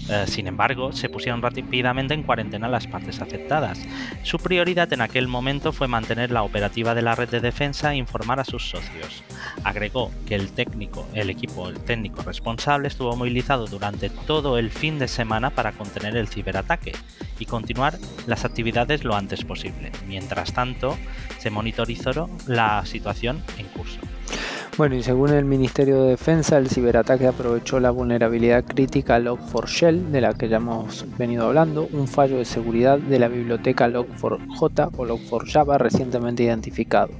Eh, 0.08 0.24
sin 0.26 0.46
embargo, 0.46 0.92
se 0.92 1.08
pusieron 1.08 1.42
rápidamente 1.42 2.14
en 2.14 2.22
cuarentena 2.22 2.68
las 2.68 2.86
partes 2.86 3.20
afectadas. 3.20 3.80
Su 4.22 4.38
prioridad 4.38 4.92
en 4.92 5.00
aquel 5.00 5.28
momento 5.28 5.72
fue 5.72 5.88
mantener 5.88 6.30
la 6.30 6.42
operativa 6.42 6.94
de 6.94 7.02
la 7.02 7.14
red 7.14 7.28
de 7.28 7.40
defensa 7.40 7.92
e 7.92 7.96
informar 7.96 8.40
a 8.40 8.44
sus 8.44 8.70
socios. 8.70 9.22
Agregó 9.64 10.10
que 10.26 10.34
el 10.34 10.50
técnico, 10.52 11.06
el 11.14 11.30
equipo 11.30 11.70
técnico 11.72 12.22
responsable 12.22 12.88
estuvo 12.88 13.14
movilizado 13.14 13.66
durante 13.66 14.10
todo 14.10 14.58
el 14.58 14.70
fin 14.70 14.98
de 14.98 15.08
semana 15.08 15.50
para 15.50 15.72
contener 15.72 16.16
el 16.16 16.28
ciberataque 16.28 16.92
y 17.38 17.46
continuar 17.46 17.98
las 18.26 18.44
actividades 18.44 19.04
lo 19.04 19.14
antes 19.14 19.44
posible. 19.44 19.92
Mientras 20.06 20.52
tanto, 20.52 20.96
se 21.38 21.50
monitorizó 21.50 22.28
la 22.46 22.84
situación 22.86 23.42
en 23.58 23.66
curso. 23.66 24.00
Bueno, 24.80 24.94
y 24.94 25.02
según 25.02 25.28
el 25.28 25.44
Ministerio 25.44 26.04
de 26.04 26.08
Defensa, 26.12 26.56
el 26.56 26.70
ciberataque 26.70 27.26
aprovechó 27.26 27.80
la 27.80 27.90
vulnerabilidad 27.90 28.64
crítica 28.64 29.18
Log4Shell, 29.20 30.06
de 30.10 30.22
la 30.22 30.32
que 30.32 30.48
ya 30.48 30.56
hemos 30.56 31.04
venido 31.18 31.48
hablando, 31.48 31.86
un 31.92 32.08
fallo 32.08 32.38
de 32.38 32.46
seguridad 32.46 32.98
de 32.98 33.18
la 33.18 33.28
biblioteca 33.28 33.90
Log4j 33.90 34.90
o 34.96 35.04
Log4Java 35.04 35.76
recientemente 35.76 36.44
identificado. 36.44 37.12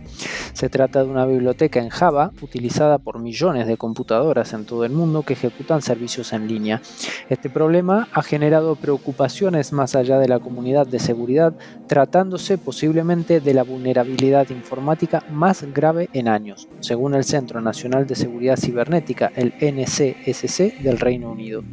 Se 0.55 0.71
trata 0.71 1.05
de 1.05 1.11
una 1.11 1.27
biblioteca 1.27 1.81
en 1.81 1.91
Java 1.91 2.33
utilizada 2.41 2.97
por 2.97 3.19
millones 3.19 3.67
de 3.67 3.77
computadoras 3.77 4.55
en 4.55 4.65
todo 4.65 4.87
el 4.87 4.93
mundo 4.93 5.23
que 5.23 5.35
ejecutan 5.35 5.83
servicios 5.83 6.33
en 6.33 6.49
línea. 6.49 6.81
Este 7.29 7.51
problema 7.51 8.09
ha 8.15 8.23
generado 8.23 8.75
preocupaciones 8.77 9.75
más 9.75 9.95
allá 9.95 10.19
de 10.19 10.29
la 10.29 10.39
comunidad 10.39 10.87
de 10.87 10.99
seguridad, 10.99 11.53
tratándose 11.87 12.57
posiblemente 12.57 13.41
de 13.41 13.53
la 13.53 13.65
vulnerabilidad 13.65 14.49
informática 14.49 15.23
más 15.31 15.63
grave 15.75 16.09
en 16.15 16.27
años, 16.27 16.67
según 16.81 17.15
el 17.15 17.25
Centro 17.25 17.50
Nacional 17.59 18.07
de 18.07 18.15
Seguridad 18.15 18.57
Cibernética, 18.57 19.33
el 19.35 19.53
NCSC 19.61 20.79
del 20.83 21.01
Reino 21.01 21.33
Unido. 21.33 21.65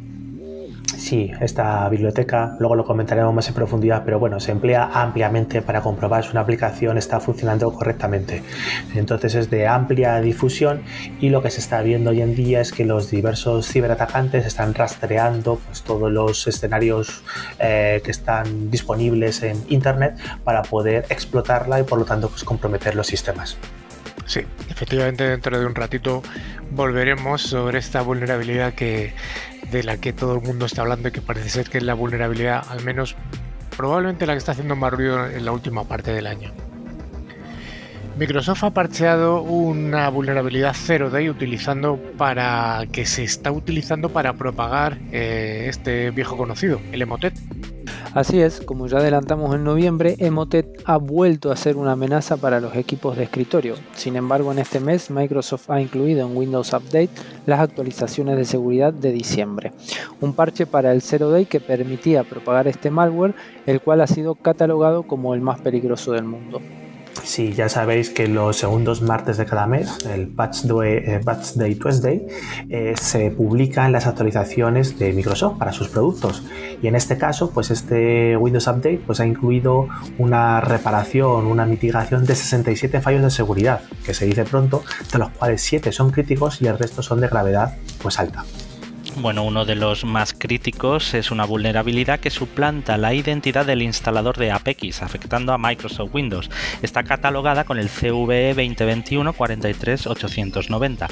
Sí, 0.98 1.30
esta 1.40 1.88
biblioteca, 1.88 2.56
luego 2.58 2.74
lo 2.74 2.84
comentaremos 2.84 3.32
más 3.32 3.46
en 3.48 3.54
profundidad, 3.54 4.02
pero 4.04 4.18
bueno, 4.18 4.40
se 4.40 4.50
emplea 4.50 4.90
ampliamente 4.92 5.62
para 5.62 5.80
comprobar 5.80 6.24
si 6.24 6.32
una 6.32 6.40
aplicación 6.40 6.98
está 6.98 7.20
funcionando 7.20 7.72
correctamente. 7.72 8.42
Entonces 8.96 9.36
es 9.36 9.48
de 9.48 9.68
amplia 9.68 10.20
difusión 10.20 10.82
y 11.20 11.28
lo 11.28 11.40
que 11.40 11.50
se 11.50 11.60
está 11.60 11.82
viendo 11.82 12.10
hoy 12.10 12.20
en 12.20 12.34
día 12.34 12.60
es 12.60 12.72
que 12.72 12.84
los 12.84 13.10
diversos 13.10 13.68
ciberatacantes 13.68 14.44
están 14.44 14.74
rastreando 14.74 15.60
pues, 15.64 15.82
todos 15.82 16.10
los 16.10 16.46
escenarios 16.48 17.22
eh, 17.60 18.00
que 18.04 18.10
están 18.10 18.70
disponibles 18.70 19.44
en 19.44 19.56
Internet 19.68 20.16
para 20.42 20.62
poder 20.62 21.06
explotarla 21.10 21.78
y 21.78 21.84
por 21.84 22.00
lo 22.00 22.06
tanto 22.06 22.28
pues, 22.28 22.42
comprometer 22.42 22.96
los 22.96 23.06
sistemas. 23.06 23.56
Sí, 24.28 24.42
efectivamente 24.68 25.24
dentro 25.24 25.58
de 25.58 25.64
un 25.64 25.74
ratito 25.74 26.22
volveremos 26.70 27.40
sobre 27.40 27.78
esta 27.78 28.02
vulnerabilidad 28.02 28.74
que 28.74 29.14
de 29.72 29.82
la 29.82 29.96
que 29.96 30.12
todo 30.12 30.34
el 30.34 30.42
mundo 30.42 30.66
está 30.66 30.82
hablando 30.82 31.08
y 31.08 31.12
que 31.12 31.22
parece 31.22 31.48
ser 31.48 31.70
que 31.70 31.78
es 31.78 31.84
la 31.84 31.94
vulnerabilidad, 31.94 32.62
al 32.68 32.84
menos 32.84 33.16
probablemente 33.74 34.26
la 34.26 34.34
que 34.34 34.38
está 34.38 34.52
haciendo 34.52 34.76
más 34.76 34.92
ruido 34.92 35.26
en 35.26 35.46
la 35.46 35.52
última 35.52 35.84
parte 35.84 36.12
del 36.12 36.26
año. 36.26 36.52
Microsoft 38.18 38.64
ha 38.64 38.70
parcheado 38.70 39.40
una 39.40 40.10
vulnerabilidad 40.10 40.74
0day 40.74 41.30
utilizando 41.30 41.98
para 42.18 42.84
que 42.92 43.06
se 43.06 43.24
está 43.24 43.50
utilizando 43.50 44.10
para 44.10 44.34
propagar 44.34 44.98
eh, 45.10 45.66
este 45.70 46.10
viejo 46.10 46.36
conocido, 46.36 46.82
el 46.92 47.00
Emotet. 47.00 47.32
Así 48.14 48.40
es, 48.40 48.60
como 48.60 48.86
ya 48.86 48.98
adelantamos 48.98 49.54
en 49.54 49.64
noviembre, 49.64 50.16
Emotet 50.18 50.82
ha 50.84 50.96
vuelto 50.96 51.52
a 51.52 51.56
ser 51.56 51.76
una 51.76 51.92
amenaza 51.92 52.36
para 52.36 52.60
los 52.60 52.74
equipos 52.74 53.16
de 53.16 53.24
escritorio. 53.24 53.74
Sin 53.94 54.16
embargo, 54.16 54.50
en 54.52 54.58
este 54.58 54.80
mes 54.80 55.10
Microsoft 55.10 55.70
ha 55.70 55.80
incluido 55.80 56.26
en 56.26 56.36
Windows 56.36 56.72
Update 56.72 57.10
las 57.46 57.60
actualizaciones 57.60 58.36
de 58.36 58.44
seguridad 58.44 58.92
de 58.92 59.12
diciembre. 59.12 59.72
Un 60.20 60.32
parche 60.32 60.66
para 60.66 60.92
el 60.92 61.02
Zero 61.02 61.30
Day 61.30 61.46
que 61.46 61.60
permitía 61.60 62.24
propagar 62.24 62.66
este 62.68 62.90
malware, 62.90 63.34
el 63.66 63.80
cual 63.80 64.00
ha 64.00 64.06
sido 64.06 64.34
catalogado 64.34 65.02
como 65.02 65.34
el 65.34 65.40
más 65.40 65.60
peligroso 65.60 66.12
del 66.12 66.24
mundo. 66.24 66.60
Sí, 67.22 67.52
ya 67.52 67.68
sabéis 67.68 68.10
que 68.10 68.26
los 68.26 68.56
segundos 68.56 69.02
martes 69.02 69.36
de 69.36 69.44
cada 69.44 69.66
mes, 69.66 70.06
el 70.06 70.28
Patch 70.28 70.62
Day, 70.62 71.02
eh, 71.04 71.20
Day 71.54 71.74
Tuesday, 71.74 72.26
eh, 72.70 72.94
se 73.00 73.30
publican 73.30 73.92
las 73.92 74.06
actualizaciones 74.06 74.98
de 74.98 75.12
Microsoft 75.12 75.58
para 75.58 75.72
sus 75.72 75.88
productos. 75.88 76.42
Y 76.82 76.86
en 76.86 76.94
este 76.94 77.18
caso, 77.18 77.50
pues 77.50 77.70
este 77.70 78.36
Windows 78.36 78.66
Update 78.66 79.02
pues, 79.06 79.20
ha 79.20 79.26
incluido 79.26 79.88
una 80.18 80.60
reparación, 80.60 81.46
una 81.46 81.66
mitigación 81.66 82.24
de 82.24 82.34
67 82.34 83.00
fallos 83.00 83.22
de 83.22 83.30
seguridad, 83.30 83.82
que 84.04 84.14
se 84.14 84.26
dice 84.26 84.44
pronto, 84.44 84.82
de 85.12 85.18
los 85.18 85.30
cuales 85.30 85.60
7 85.62 85.92
son 85.92 86.10
críticos 86.10 86.62
y 86.62 86.66
el 86.66 86.78
resto 86.78 87.02
son 87.02 87.20
de 87.20 87.28
gravedad 87.28 87.76
pues 88.02 88.18
alta. 88.18 88.44
Bueno, 89.20 89.42
uno 89.42 89.64
de 89.64 89.74
los 89.74 90.04
más 90.04 90.32
críticos 90.32 91.12
es 91.12 91.32
una 91.32 91.44
vulnerabilidad 91.44 92.20
que 92.20 92.30
suplanta 92.30 92.96
la 92.96 93.14
identidad 93.14 93.66
del 93.66 93.82
instalador 93.82 94.36
de 94.36 94.52
APX, 94.52 95.02
afectando 95.02 95.52
a 95.52 95.58
Microsoft 95.58 96.14
Windows. 96.14 96.48
Está 96.82 97.02
catalogada 97.02 97.64
con 97.64 97.78
el 97.78 97.88
CVE 97.88 98.54
2021 98.54 99.32
43890. 99.32 101.08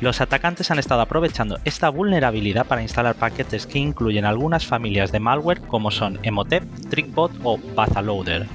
Los 0.00 0.20
atacantes 0.20 0.70
han 0.70 0.78
estado 0.78 1.00
aprovechando 1.00 1.58
esta 1.64 1.88
vulnerabilidad 1.88 2.64
para 2.64 2.82
instalar 2.82 3.16
paquetes 3.16 3.66
que 3.66 3.80
incluyen 3.80 4.24
algunas 4.24 4.64
familias 4.64 5.10
de 5.10 5.18
malware 5.18 5.60
como 5.62 5.90
son 5.90 6.20
Emotep, 6.22 6.62
Trickbot 6.90 7.32
o 7.42 7.58
Bathaloader. 7.74 8.46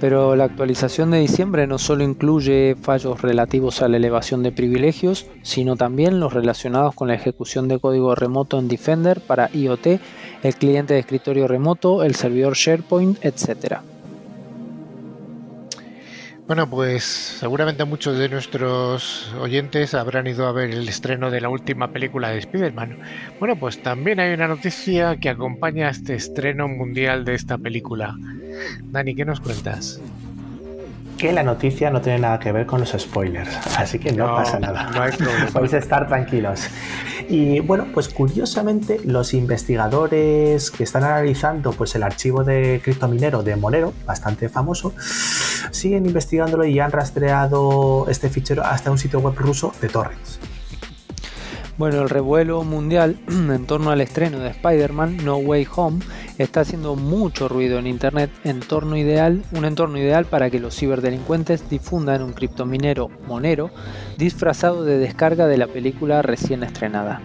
Pero 0.00 0.36
la 0.36 0.44
actualización 0.44 1.10
de 1.10 1.18
diciembre 1.18 1.66
no 1.66 1.78
solo 1.78 2.04
incluye 2.04 2.76
fallos 2.80 3.20
relativos 3.20 3.82
a 3.82 3.88
la 3.88 3.96
elevación 3.96 4.42
de 4.42 4.52
privilegios, 4.52 5.26
sino 5.42 5.76
también 5.76 6.20
los 6.20 6.32
relacionados 6.32 6.94
con 6.94 7.08
la 7.08 7.14
ejecución 7.14 7.68
de 7.68 7.80
código 7.80 8.14
remoto 8.14 8.58
en 8.58 8.68
Defender 8.68 9.20
para 9.20 9.50
IoT, 9.52 10.00
el 10.42 10.54
cliente 10.54 10.94
de 10.94 11.00
escritorio 11.00 11.48
remoto, 11.48 12.04
el 12.04 12.14
servidor 12.14 12.54
SharePoint, 12.54 13.24
etc. 13.24 13.80
Bueno, 16.48 16.66
pues 16.66 17.02
seguramente 17.04 17.84
muchos 17.84 18.16
de 18.16 18.30
nuestros 18.30 19.34
oyentes 19.38 19.92
habrán 19.92 20.26
ido 20.26 20.46
a 20.46 20.52
ver 20.52 20.70
el 20.70 20.88
estreno 20.88 21.30
de 21.30 21.42
la 21.42 21.50
última 21.50 21.92
película 21.92 22.30
de 22.30 22.38
Spider-Man. 22.38 23.00
Bueno, 23.38 23.56
pues 23.56 23.82
también 23.82 24.18
hay 24.18 24.32
una 24.32 24.48
noticia 24.48 25.18
que 25.18 25.28
acompaña 25.28 25.88
a 25.88 25.90
este 25.90 26.14
estreno 26.14 26.66
mundial 26.66 27.26
de 27.26 27.34
esta 27.34 27.58
película. 27.58 28.16
Dani, 28.80 29.14
¿qué 29.14 29.26
nos 29.26 29.40
cuentas? 29.40 30.00
Que 31.18 31.32
la 31.32 31.42
noticia 31.42 31.90
no 31.90 32.00
tiene 32.00 32.20
nada 32.20 32.38
que 32.38 32.52
ver 32.52 32.64
con 32.64 32.80
los 32.80 32.94
spoilers, 32.96 33.50
así 33.76 33.98
que 33.98 34.12
no, 34.12 34.26
pasa 34.26 34.58
nada. 34.58 34.90
No 34.90 35.52
Podéis 35.52 35.74
estar 35.74 36.06
tranquilos. 36.06 36.62
Y 37.28 37.60
bueno, 37.60 37.88
pues 37.92 38.08
curiosamente 38.08 39.00
los 39.04 39.34
investigadores 39.34 40.70
que 40.70 40.84
están 40.84 41.04
analizando 41.04 41.72
pues 41.72 41.94
el 41.96 42.04
archivo 42.04 42.44
de 42.44 42.80
criptominero 42.82 43.42
de 43.42 43.56
Monero, 43.56 43.92
bastante 44.06 44.48
famoso, 44.48 44.94
siguen 45.72 46.06
investigándolo 46.06 46.64
y 46.64 46.78
han 46.78 46.92
rastreado 46.92 48.06
este 48.08 48.30
fichero 48.30 48.64
hasta 48.64 48.90
un 48.90 48.98
sitio 48.98 49.18
web 49.18 49.34
ruso 49.36 49.72
de 49.80 49.88
torrents. 49.88 50.38
Bueno, 51.78 52.02
el 52.02 52.08
revuelo 52.08 52.64
mundial 52.64 53.16
en 53.28 53.64
torno 53.66 53.92
al 53.92 54.00
estreno 54.00 54.40
de 54.40 54.50
Spider-Man 54.50 55.18
No 55.24 55.36
Way 55.36 55.68
Home 55.76 56.00
está 56.36 56.62
haciendo 56.62 56.96
mucho 56.96 57.46
ruido 57.46 57.78
en 57.78 57.86
Internet, 57.86 58.32
entorno 58.42 58.96
ideal, 58.96 59.44
un 59.52 59.64
entorno 59.64 59.96
ideal 59.96 60.24
para 60.24 60.50
que 60.50 60.58
los 60.58 60.74
ciberdelincuentes 60.74 61.70
difundan 61.70 62.22
un 62.22 62.32
criptominero 62.32 63.10
Monero 63.28 63.70
disfrazado 64.16 64.82
de 64.84 64.98
descarga 64.98 65.46
de 65.46 65.56
la 65.56 65.68
película 65.68 66.20
recién 66.20 66.64
estrenada. 66.64 67.20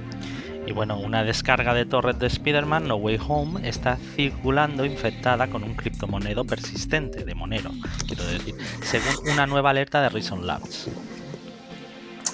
Y 0.68 0.72
bueno, 0.72 1.00
una 1.00 1.24
descarga 1.24 1.74
de 1.74 1.86
torres 1.86 2.20
de 2.20 2.28
Spider-Man 2.28 2.88
No 2.88 2.98
Way 2.98 3.20
Home 3.28 3.68
está 3.68 3.98
circulando 4.16 4.86
infectada 4.86 5.48
con 5.48 5.64
un 5.64 5.74
criptomonedo 5.74 6.46
persistente 6.46 7.26
de 7.26 7.34
Monero, 7.34 7.72
quiero 8.08 8.24
decir, 8.26 8.54
según 8.84 9.32
una 9.34 9.48
nueva 9.48 9.72
alerta 9.72 10.00
de 10.04 10.10
Reason 10.10 10.46
Labs. 10.46 10.90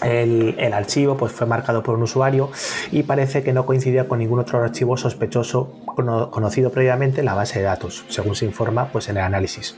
El, 0.03 0.73
archivo 0.73 1.17
pues, 1.17 1.31
fue 1.31 1.45
marcado 1.45 1.83
por 1.83 1.95
un 1.95 2.03
usuario 2.03 2.51
y 2.91 3.03
parece 3.03 3.43
que 3.43 3.53
no 3.53 3.65
coincidía 3.65 4.07
con 4.07 4.19
ningún 4.19 4.39
otro 4.39 4.61
archivo 4.63 4.95
sospechoso 4.97 5.73
conocido 6.31 6.71
previamente 6.71 7.19
en 7.19 7.25
la 7.25 7.33
base 7.33 7.59
de 7.59 7.65
datos, 7.65 8.05
según 8.07 8.35
se 8.35 8.45
informa 8.45 8.89
pues, 8.91 9.09
en 9.09 9.17
el 9.17 9.23
análisis. 9.23 9.75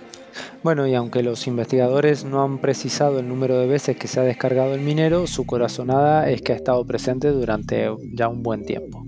Bueno, 0.63 0.87
y 0.87 0.95
aunque 0.95 1.23
los 1.23 1.47
investigadores 1.47 2.23
no 2.23 2.43
han 2.43 2.59
precisado 2.59 3.19
el 3.19 3.27
número 3.27 3.57
de 3.57 3.67
veces 3.67 3.97
que 3.97 4.07
se 4.07 4.19
ha 4.19 4.23
descargado 4.23 4.73
el 4.73 4.81
minero, 4.81 5.27
su 5.27 5.45
corazonada 5.45 6.29
es 6.29 6.41
que 6.41 6.53
ha 6.53 6.55
estado 6.55 6.85
presente 6.85 7.29
durante 7.29 7.89
ya 8.13 8.27
un 8.27 8.43
buen 8.43 8.65
tiempo. 8.65 9.03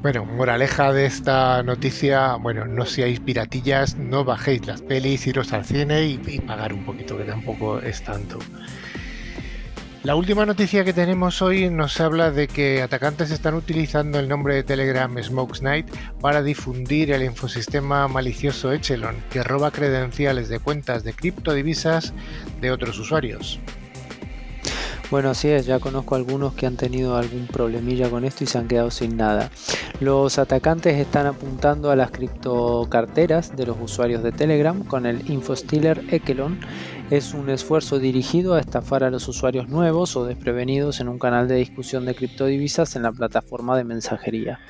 Bueno, 0.00 0.24
moraleja 0.24 0.92
de 0.92 1.06
esta 1.06 1.62
noticia, 1.64 2.36
bueno, 2.36 2.66
no 2.66 2.86
seáis 2.86 3.18
piratillas, 3.18 3.96
no 3.96 4.24
bajéis 4.24 4.64
las 4.64 4.80
pelis, 4.80 5.26
iros 5.26 5.52
al 5.52 5.64
cine 5.64 6.04
y, 6.04 6.20
y 6.24 6.38
pagar 6.38 6.72
un 6.72 6.84
poquito, 6.84 7.16
que 7.16 7.24
tampoco 7.24 7.80
es 7.80 8.02
tanto. 8.04 8.38
La 10.04 10.14
última 10.14 10.46
noticia 10.46 10.84
que 10.84 10.92
tenemos 10.92 11.42
hoy 11.42 11.70
nos 11.70 12.00
habla 12.00 12.30
de 12.30 12.46
que 12.46 12.82
atacantes 12.82 13.32
están 13.32 13.54
utilizando 13.54 14.20
el 14.20 14.28
nombre 14.28 14.54
de 14.54 14.62
Telegram 14.62 15.12
Smokes 15.20 15.60
Night 15.60 15.88
para 16.20 16.40
difundir 16.40 17.10
el 17.10 17.24
infosistema 17.24 18.06
malicioso 18.06 18.72
Echelon, 18.72 19.16
que 19.28 19.42
roba 19.42 19.72
credenciales 19.72 20.48
de 20.48 20.60
cuentas 20.60 21.02
de 21.02 21.14
criptodivisas 21.14 22.14
de 22.60 22.70
otros 22.70 22.96
usuarios. 23.00 23.58
Bueno, 25.10 25.30
así 25.30 25.48
es, 25.48 25.66
ya 25.66 25.80
conozco 25.80 26.14
algunos 26.14 26.54
que 26.54 26.66
han 26.66 26.76
tenido 26.76 27.16
algún 27.16 27.46
problemilla 27.46 28.08
con 28.08 28.24
esto 28.24 28.44
y 28.44 28.46
se 28.46 28.58
han 28.58 28.68
quedado 28.68 28.90
sin 28.90 29.16
nada. 29.16 29.50
Los 30.00 30.38
atacantes 30.38 30.96
están 30.96 31.26
apuntando 31.26 31.90
a 31.90 31.96
las 31.96 32.12
criptocarteras 32.12 33.56
de 33.56 33.66
los 33.66 33.76
usuarios 33.80 34.22
de 34.22 34.30
Telegram 34.30 34.84
con 34.84 35.06
el 35.06 35.28
infostealer 35.28 36.04
Echelon 36.10 36.60
es 37.10 37.32
un 37.32 37.48
esfuerzo 37.48 37.98
dirigido 37.98 38.52
a 38.54 38.60
estafar 38.60 39.02
a 39.02 39.10
los 39.10 39.28
usuarios 39.28 39.68
nuevos 39.68 40.14
o 40.14 40.26
desprevenidos 40.26 41.00
en 41.00 41.08
un 41.08 41.18
canal 41.18 41.48
de 41.48 41.56
discusión 41.56 42.04
de 42.04 42.14
criptodivisas 42.14 42.96
en 42.96 43.02
la 43.02 43.12
plataforma 43.12 43.78
de 43.78 43.84
mensajería. 43.84 44.60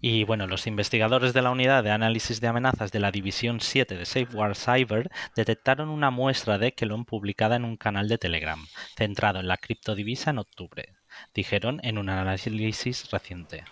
Y 0.00 0.24
bueno, 0.24 0.48
los 0.48 0.66
investigadores 0.66 1.32
de 1.34 1.42
la 1.42 1.50
unidad 1.50 1.84
de 1.84 1.92
análisis 1.92 2.40
de 2.40 2.48
amenazas 2.48 2.90
de 2.90 2.98
la 2.98 3.12
División 3.12 3.60
7 3.60 3.96
de 3.96 4.06
SafeWar 4.06 4.56
Cyber 4.56 5.08
detectaron 5.36 5.88
una 5.88 6.10
muestra 6.10 6.58
de 6.58 6.72
Kelon 6.72 7.04
publicada 7.04 7.54
en 7.54 7.64
un 7.64 7.76
canal 7.76 8.08
de 8.08 8.18
Telegram, 8.18 8.58
centrado 8.96 9.38
en 9.38 9.46
la 9.46 9.56
criptodivisa 9.56 10.30
en 10.30 10.38
octubre, 10.38 10.94
dijeron 11.32 11.80
en 11.84 11.98
un 11.98 12.08
análisis 12.08 13.10
reciente. 13.12 13.64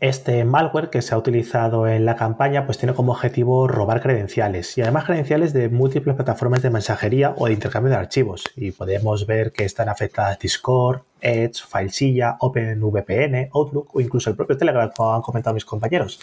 Este 0.00 0.44
malware 0.44 0.90
que 0.90 1.02
se 1.02 1.14
ha 1.14 1.18
utilizado 1.18 1.86
en 1.86 2.04
la 2.04 2.16
campaña 2.16 2.66
pues 2.66 2.78
tiene 2.78 2.94
como 2.94 3.12
objetivo 3.12 3.68
robar 3.68 4.00
credenciales 4.00 4.76
y 4.78 4.82
además 4.82 5.04
credenciales 5.04 5.52
de 5.52 5.68
múltiples 5.68 6.16
plataformas 6.16 6.62
de 6.62 6.70
mensajería 6.70 7.34
o 7.36 7.46
de 7.46 7.52
intercambio 7.52 7.90
de 7.90 7.96
archivos 7.96 8.44
y 8.56 8.72
podemos 8.72 9.26
ver 9.26 9.52
que 9.52 9.64
están 9.64 9.88
afectadas 9.88 10.38
Discord, 10.38 11.02
Edge, 11.20 11.62
FileZilla, 11.66 12.36
OpenVPN, 12.40 13.50
Outlook 13.52 13.94
o 13.94 14.00
incluso 14.00 14.30
el 14.30 14.36
propio 14.36 14.56
Telegram 14.56 14.90
como 14.94 15.14
han 15.14 15.22
comentado 15.22 15.54
mis 15.54 15.64
compañeros. 15.64 16.20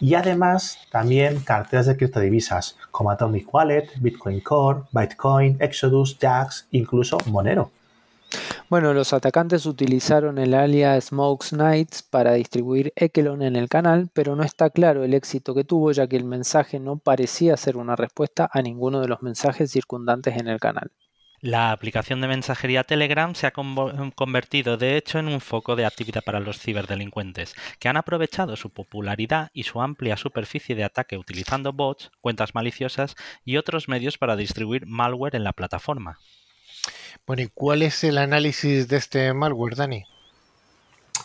Y 0.00 0.14
además 0.14 0.78
también 0.90 1.40
carteras 1.40 1.86
de 1.86 1.96
criptodivisas 1.96 2.76
como 2.90 3.10
Atomic 3.10 3.52
Wallet, 3.52 3.88
Bitcoin 4.00 4.40
Core, 4.40 4.82
Bitcoin, 4.92 5.56
Exodus, 5.60 6.18
Jax, 6.20 6.66
incluso 6.70 7.18
Monero. 7.26 7.70
Bueno, 8.72 8.94
los 8.94 9.12
atacantes 9.12 9.66
utilizaron 9.66 10.38
el 10.38 10.54
alias 10.54 11.08
Smokes 11.08 11.50
Knights 11.50 12.02
para 12.02 12.32
distribuir 12.32 12.90
Ekelon 12.96 13.42
en 13.42 13.54
el 13.54 13.68
canal, 13.68 14.08
pero 14.14 14.34
no 14.34 14.44
está 14.44 14.70
claro 14.70 15.04
el 15.04 15.12
éxito 15.12 15.54
que 15.54 15.62
tuvo 15.62 15.92
ya 15.92 16.06
que 16.06 16.16
el 16.16 16.24
mensaje 16.24 16.80
no 16.80 16.96
parecía 16.96 17.54
ser 17.58 17.76
una 17.76 17.96
respuesta 17.96 18.48
a 18.50 18.62
ninguno 18.62 19.02
de 19.02 19.08
los 19.08 19.20
mensajes 19.20 19.70
circundantes 19.70 20.38
en 20.38 20.48
el 20.48 20.58
canal. 20.58 20.90
La 21.42 21.70
aplicación 21.70 22.22
de 22.22 22.28
mensajería 22.28 22.84
Telegram 22.84 23.34
se 23.34 23.46
ha 23.46 23.52
convertido 23.52 24.78
de 24.78 24.96
hecho 24.96 25.18
en 25.18 25.28
un 25.28 25.42
foco 25.42 25.76
de 25.76 25.84
actividad 25.84 26.22
para 26.24 26.40
los 26.40 26.58
ciberdelincuentes, 26.58 27.54
que 27.78 27.90
han 27.90 27.98
aprovechado 27.98 28.56
su 28.56 28.70
popularidad 28.70 29.50
y 29.52 29.64
su 29.64 29.82
amplia 29.82 30.16
superficie 30.16 30.74
de 30.74 30.84
ataque 30.84 31.18
utilizando 31.18 31.74
bots, 31.74 32.10
cuentas 32.22 32.54
maliciosas 32.54 33.16
y 33.44 33.58
otros 33.58 33.90
medios 33.90 34.16
para 34.16 34.34
distribuir 34.34 34.86
malware 34.86 35.36
en 35.36 35.44
la 35.44 35.52
plataforma. 35.52 36.16
Bueno, 37.24 37.42
¿y 37.42 37.48
cuál 37.54 37.82
es 37.82 38.02
el 38.02 38.18
análisis 38.18 38.88
de 38.88 38.96
este 38.96 39.32
malware, 39.32 39.76
Dani? 39.76 40.04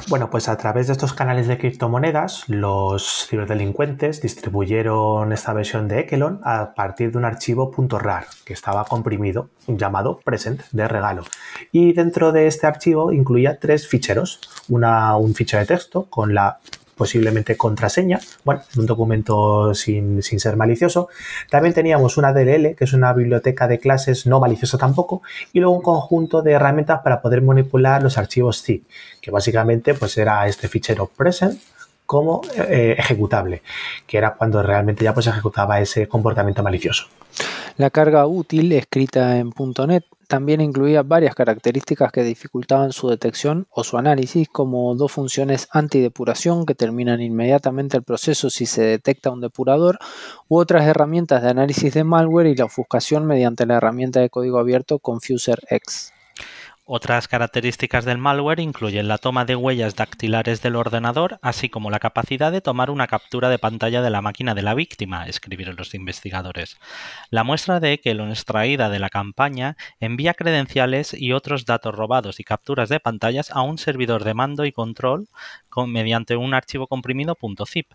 Bueno, 0.10 0.30
pues 0.30 0.48
a 0.48 0.56
través 0.56 0.88
de 0.88 0.94
estos 0.94 1.14
canales 1.14 1.48
de 1.48 1.58
criptomonedas, 1.58 2.48
los 2.48 3.26
ciberdelincuentes 3.28 4.22
distribuyeron 4.22 5.34
esta 5.34 5.54
versión 5.54 5.88
de 5.88 6.02
Ekelon 6.02 6.40
a 6.44 6.76
partir 6.76 7.12
de 7.12 7.18
un 7.18 7.26
archivo 7.26 7.74
.rar 7.90 8.28
que 8.46 8.54
estaba 8.54 8.86
comprimido, 8.86 9.50
llamado 9.66 10.20
present 10.20 10.62
de 10.72 10.88
regalo. 10.88 11.24
Y 11.72 11.94
dentro 11.94 12.32
de 12.32 12.46
este 12.46 12.68
archivo 12.68 13.12
incluía 13.12 13.60
tres 13.60 13.88
ficheros, 13.88 14.40
una, 14.70 15.18
un 15.18 15.34
fichero 15.34 15.62
de 15.62 15.68
texto 15.68 16.06
con 16.06 16.36
la 16.36 16.60
posiblemente 16.98 17.56
contraseña, 17.56 18.20
bueno, 18.44 18.62
un 18.76 18.86
documento 18.86 19.74
sin, 19.74 20.22
ser 20.22 20.58
malicioso. 20.58 21.10
También 21.50 21.74
teníamos 21.74 22.18
una 22.18 22.34
DLL, 22.34 22.76
que 22.76 22.84
es 22.84 22.94
una 22.94 23.14
biblioteca 23.14 23.68
de 23.68 23.80
clases 23.80 24.26
no 24.26 24.40
maliciosa 24.40 24.78
tampoco, 24.78 25.22
y 25.54 25.60
luego 25.60 25.76
un 25.76 25.82
conjunto 25.82 26.42
de 26.42 26.54
herramientas 26.54 27.02
para 27.04 27.22
poder 27.22 27.42
manipular 27.42 28.04
los 28.04 28.18
archivos 28.18 28.64
zip, 28.64 28.86
que 29.22 29.32
básicamente 29.32 29.94
pues 29.94 30.18
era 30.18 30.48
este 30.48 30.68
fichero 30.68 31.08
present 31.08 31.60
como 32.08 32.42
eh, 32.56 32.96
ejecutable, 32.98 33.62
que 34.08 34.18
era 34.18 34.34
cuando 34.34 34.64
realmente 34.64 35.04
ya 35.04 35.14
pues 35.14 35.28
ejecutaba 35.28 35.80
ese 35.80 36.08
comportamiento 36.08 36.64
malicioso. 36.64 37.08
La 37.76 37.92
carga 37.92 38.26
útil 38.26 38.72
escrita 38.72 39.38
en 39.38 39.54
.NET 39.88 40.04
también 40.28 40.60
incluía 40.60 41.04
varias 41.04 41.36
características 41.36 42.12
que 42.12 42.24
dificultaban 42.24 42.92
su 42.92 43.08
detección 43.10 43.68
o 43.70 43.84
su 43.84 43.98
análisis, 43.98 44.50
como 44.50 44.94
dos 44.96 45.12
funciones 45.12 45.70
antidepuración 45.72 46.66
que 46.66 46.76
terminan 46.76 47.22
inmediatamente 47.22 47.96
el 47.96 48.04
proceso 48.04 48.50
si 48.50 48.66
se 48.66 48.82
detecta 48.82 49.32
un 49.32 49.42
depurador, 49.42 50.00
u 50.48 50.58
otras 50.58 50.86
herramientas 50.86 51.44
de 51.44 51.50
análisis 51.50 51.94
de 51.94 52.04
malware 52.04 52.48
y 52.48 52.56
la 52.56 52.66
ofuscación 52.66 53.26
mediante 53.26 53.66
la 53.66 53.78
herramienta 53.78 54.20
de 54.20 54.30
código 54.30 54.60
abierto 54.60 55.00
ConfuserX. 55.00 56.17
Otras 56.90 57.28
características 57.28 58.06
del 58.06 58.18
malware 58.18 58.62
incluyen 58.62 59.10
la 59.10 59.18
toma 59.18 59.44
de 59.44 59.58
huellas 59.58 59.98
dactilares 59.98 60.62
del 60.62 60.78
ordenador, 60.78 61.38
así 61.42 61.68
como 61.68 61.90
la 61.92 62.00
capacidad 62.00 62.50
de 62.50 62.62
tomar 62.62 62.90
una 62.90 63.08
captura 63.08 63.50
de 63.50 63.60
pantalla 63.60 64.02
de 64.02 64.10
la 64.10 64.22
máquina 64.22 64.56
de 64.56 64.62
la 64.62 64.74
víctima, 64.74 65.26
escribieron 65.28 65.76
los 65.76 65.94
investigadores. 65.94 66.78
La 67.30 67.44
muestra 67.44 67.82
de 67.82 67.92
Ekelon 67.92 68.30
extraída 68.30 68.88
de 68.88 69.00
la 69.00 69.10
campaña 69.10 69.76
envía 70.00 70.34
credenciales 70.34 71.14
y 71.14 71.34
otros 71.34 71.66
datos 71.66 71.94
robados 71.94 72.40
y 72.40 72.46
capturas 72.46 72.88
de 72.88 73.02
pantallas 73.02 73.52
a 73.52 73.64
un 73.64 73.78
servidor 73.78 74.24
de 74.24 74.34
mando 74.34 74.64
y 74.64 74.72
control 74.72 75.28
mediante 75.88 76.38
un 76.38 76.54
archivo 76.54 76.88
comprimido 76.88 77.38
.zip. 77.68 77.92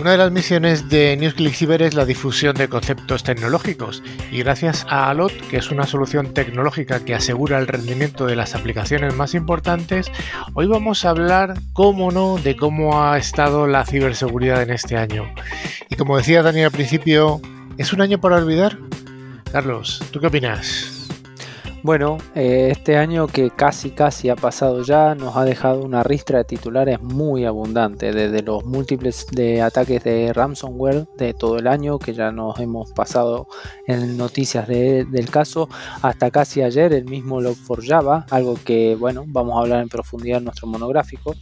Una 0.00 0.12
de 0.12 0.16
las 0.16 0.32
misiones 0.32 0.88
de 0.88 1.14
NewsClick 1.14 1.82
es 1.82 1.92
la 1.92 2.06
difusión 2.06 2.54
de 2.54 2.68
conceptos 2.68 3.22
tecnológicos 3.22 4.02
y 4.32 4.38
gracias 4.38 4.86
a 4.88 5.10
Alot, 5.10 5.30
que 5.48 5.58
es 5.58 5.70
una 5.70 5.84
solución 5.84 6.32
tecnológica 6.32 7.04
que 7.04 7.14
asegura 7.14 7.58
el 7.58 7.66
rendimiento 7.66 8.24
de 8.24 8.34
las 8.34 8.54
aplicaciones 8.54 9.14
más 9.14 9.34
importantes, 9.34 10.10
hoy 10.54 10.66
vamos 10.68 11.04
a 11.04 11.10
hablar, 11.10 11.52
cómo 11.74 12.10
no, 12.10 12.38
de 12.38 12.56
cómo 12.56 13.04
ha 13.04 13.18
estado 13.18 13.66
la 13.66 13.84
ciberseguridad 13.84 14.62
en 14.62 14.70
este 14.70 14.96
año. 14.96 15.34
Y 15.90 15.96
como 15.96 16.16
decía 16.16 16.42
Daniel 16.42 16.66
al 16.66 16.72
principio, 16.72 17.42
¿es 17.76 17.92
un 17.92 18.00
año 18.00 18.18
para 18.18 18.36
olvidar? 18.36 18.78
Carlos, 19.52 20.02
¿tú 20.12 20.18
qué 20.18 20.28
opinas? 20.28 20.99
Bueno, 21.82 22.18
eh, 22.34 22.68
este 22.70 22.98
año 22.98 23.26
que 23.26 23.50
casi 23.50 23.90
casi 23.90 24.28
ha 24.28 24.36
pasado 24.36 24.82
ya 24.82 25.14
nos 25.14 25.34
ha 25.38 25.46
dejado 25.46 25.80
una 25.80 26.02
ristra 26.02 26.36
de 26.36 26.44
titulares 26.44 27.00
muy 27.00 27.46
abundante, 27.46 28.12
desde 28.12 28.42
los 28.42 28.66
múltiples 28.66 29.26
ataques 29.62 30.04
de 30.04 30.30
ransomware 30.34 31.06
de 31.16 31.32
todo 31.32 31.58
el 31.58 31.66
año 31.66 31.98
que 31.98 32.12
ya 32.12 32.32
nos 32.32 32.60
hemos 32.60 32.92
pasado 32.92 33.46
en 33.86 34.18
noticias 34.18 34.68
del 34.68 35.30
caso, 35.30 35.70
hasta 36.02 36.30
casi 36.30 36.60
ayer 36.60 36.92
el 36.92 37.06
mismo 37.06 37.40
Log4Java, 37.40 38.26
algo 38.28 38.58
que 38.62 38.94
bueno, 38.94 39.24
vamos 39.26 39.56
a 39.56 39.60
hablar 39.60 39.82
en 39.82 39.88
profundidad 39.88 40.36
en 40.36 40.44
nuestro 40.44 40.66
monográfico, 40.66 41.34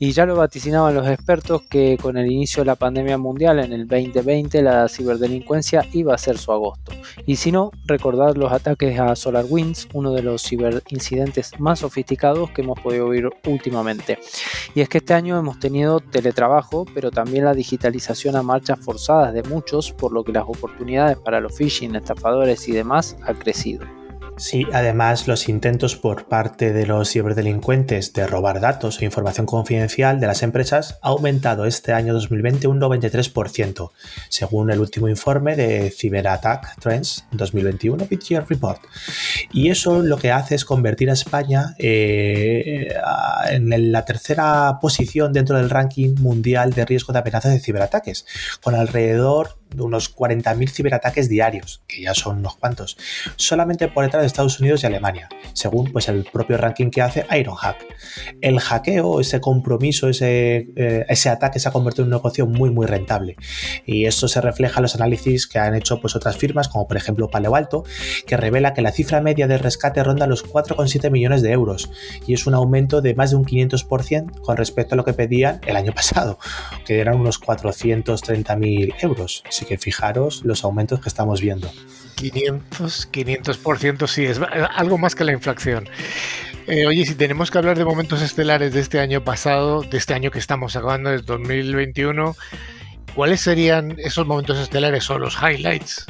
y 0.00 0.10
ya 0.10 0.26
lo 0.26 0.34
vaticinaban 0.34 0.92
los 0.92 1.06
expertos 1.06 1.62
que 1.62 1.96
con 2.02 2.16
el 2.16 2.30
inicio 2.30 2.62
de 2.62 2.66
la 2.66 2.76
pandemia 2.76 3.16
mundial 3.16 3.60
en 3.60 3.72
el 3.72 3.86
2020 3.86 4.60
la 4.60 4.88
ciberdelincuencia 4.88 5.86
iba 5.92 6.14
a 6.14 6.18
ser 6.18 6.36
su 6.36 6.50
agosto, 6.50 6.90
y 7.26 7.36
si 7.36 7.52
no, 7.52 7.70
recordar 7.86 8.36
los 8.36 8.50
ataques 8.50 8.98
a 8.98 9.14
SolarWinds 9.14 9.67
uno 9.92 10.12
de 10.12 10.22
los 10.22 10.42
ciberincidentes 10.42 11.58
más 11.58 11.80
sofisticados 11.80 12.50
que 12.50 12.62
hemos 12.62 12.80
podido 12.80 13.06
oír 13.06 13.28
últimamente. 13.46 14.18
Y 14.74 14.80
es 14.80 14.88
que 14.88 14.98
este 14.98 15.14
año 15.14 15.38
hemos 15.38 15.58
tenido 15.58 16.00
teletrabajo, 16.00 16.86
pero 16.94 17.10
también 17.10 17.44
la 17.44 17.54
digitalización 17.54 18.36
a 18.36 18.42
marchas 18.42 18.78
forzadas 18.80 19.34
de 19.34 19.42
muchos, 19.42 19.92
por 19.92 20.12
lo 20.12 20.24
que 20.24 20.32
las 20.32 20.44
oportunidades 20.44 21.18
para 21.18 21.40
los 21.40 21.56
phishing, 21.56 21.96
estafadores 21.96 22.68
y 22.68 22.72
demás 22.72 23.16
ha 23.22 23.34
crecido. 23.34 23.97
Sí, 24.38 24.64
además 24.72 25.26
los 25.26 25.48
intentos 25.48 25.96
por 25.96 26.26
parte 26.26 26.72
de 26.72 26.86
los 26.86 27.10
ciberdelincuentes 27.10 28.12
de 28.12 28.26
robar 28.26 28.60
datos 28.60 29.02
e 29.02 29.04
información 29.04 29.46
confidencial 29.46 30.20
de 30.20 30.28
las 30.28 30.44
empresas 30.44 30.98
ha 31.02 31.08
aumentado 31.08 31.64
este 31.66 31.92
año 31.92 32.14
2020 32.14 32.68
un 32.68 32.80
93%, 32.80 33.90
según 34.28 34.70
el 34.70 34.78
último 34.78 35.08
informe 35.08 35.56
de 35.56 35.90
Cyber 35.90 36.28
Attack 36.28 36.78
Trends 36.80 37.24
2021 37.32 38.06
BitGear 38.08 38.48
Report. 38.48 38.80
Y 39.52 39.70
eso 39.70 40.02
lo 40.02 40.18
que 40.18 40.30
hace 40.30 40.54
es 40.54 40.64
convertir 40.64 41.10
a 41.10 41.14
España 41.14 41.74
eh, 41.78 42.94
en 43.50 43.92
la 43.92 44.04
tercera 44.04 44.78
posición 44.80 45.32
dentro 45.32 45.56
del 45.56 45.68
ranking 45.68 46.14
mundial 46.20 46.72
de 46.74 46.84
riesgo 46.84 47.12
de 47.12 47.18
amenazas 47.18 47.52
de 47.52 47.60
ciberataques, 47.60 48.24
con 48.62 48.76
alrededor 48.76 49.58
de 49.67 49.67
unos 49.76 50.14
40.000 50.14 50.70
ciberataques 50.70 51.28
diarios, 51.28 51.82
que 51.86 52.02
ya 52.02 52.14
son 52.14 52.38
unos 52.38 52.56
cuantos, 52.56 52.96
solamente 53.36 53.88
por 53.88 54.04
detrás 54.04 54.22
de 54.22 54.26
Estados 54.26 54.60
Unidos 54.60 54.82
y 54.82 54.86
Alemania, 54.86 55.28
según 55.52 55.92
pues, 55.92 56.08
el 56.08 56.24
propio 56.24 56.56
ranking 56.56 56.90
que 56.90 57.02
hace 57.02 57.26
Ironhack. 57.30 57.86
El 58.40 58.60
hackeo, 58.60 59.20
ese 59.20 59.40
compromiso, 59.40 60.08
ese, 60.08 60.68
eh, 60.76 61.04
ese 61.08 61.28
ataque 61.28 61.58
se 61.58 61.68
ha 61.68 61.72
convertido 61.72 62.04
en 62.04 62.12
un 62.12 62.18
negocio 62.18 62.46
muy 62.46 62.70
muy 62.70 62.86
rentable. 62.86 63.36
Y 63.86 64.06
esto 64.06 64.28
se 64.28 64.40
refleja 64.40 64.80
en 64.80 64.82
los 64.82 64.94
análisis 64.94 65.46
que 65.46 65.58
han 65.58 65.74
hecho 65.74 66.00
pues, 66.00 66.16
otras 66.16 66.36
firmas, 66.36 66.68
como 66.68 66.86
por 66.86 66.96
ejemplo 66.96 67.28
Palo 67.28 67.54
Alto, 67.54 67.84
que 68.26 68.36
revela 68.36 68.74
que 68.74 68.82
la 68.82 68.92
cifra 68.92 69.20
media 69.20 69.46
de 69.46 69.58
rescate 69.58 70.02
ronda 70.02 70.26
los 70.26 70.44
4,7 70.44 71.10
millones 71.10 71.42
de 71.42 71.52
euros, 71.52 71.90
y 72.26 72.34
es 72.34 72.46
un 72.46 72.54
aumento 72.54 73.00
de 73.00 73.14
más 73.14 73.30
de 73.30 73.36
un 73.36 73.44
500% 73.44 74.40
con 74.40 74.56
respecto 74.56 74.94
a 74.94 74.96
lo 74.96 75.04
que 75.04 75.12
pedían 75.12 75.60
el 75.66 75.76
año 75.76 75.92
pasado, 75.94 76.38
que 76.84 77.00
eran 77.00 77.20
unos 77.20 77.40
430.000 77.40 78.94
euros 79.00 79.42
Así 79.58 79.66
que 79.66 79.76
fijaros 79.76 80.44
los 80.44 80.62
aumentos 80.62 81.00
que 81.00 81.08
estamos 81.08 81.40
viendo. 81.40 81.68
500, 82.14 83.10
500% 83.10 84.06
sí, 84.06 84.24
es 84.24 84.40
algo 84.76 84.98
más 84.98 85.16
que 85.16 85.24
la 85.24 85.32
inflación. 85.32 85.88
Eh, 86.68 86.86
oye, 86.86 87.04
si 87.04 87.16
tenemos 87.16 87.50
que 87.50 87.58
hablar 87.58 87.76
de 87.76 87.84
momentos 87.84 88.22
estelares 88.22 88.72
de 88.72 88.78
este 88.78 89.00
año 89.00 89.24
pasado, 89.24 89.82
de 89.82 89.98
este 89.98 90.14
año 90.14 90.30
que 90.30 90.38
estamos 90.38 90.76
acabando, 90.76 91.10
de 91.10 91.18
2021, 91.22 92.36
¿cuáles 93.16 93.40
serían 93.40 93.96
esos 93.98 94.28
momentos 94.28 94.58
estelares 94.58 95.10
o 95.10 95.18
los 95.18 95.36
highlights? 95.42 96.06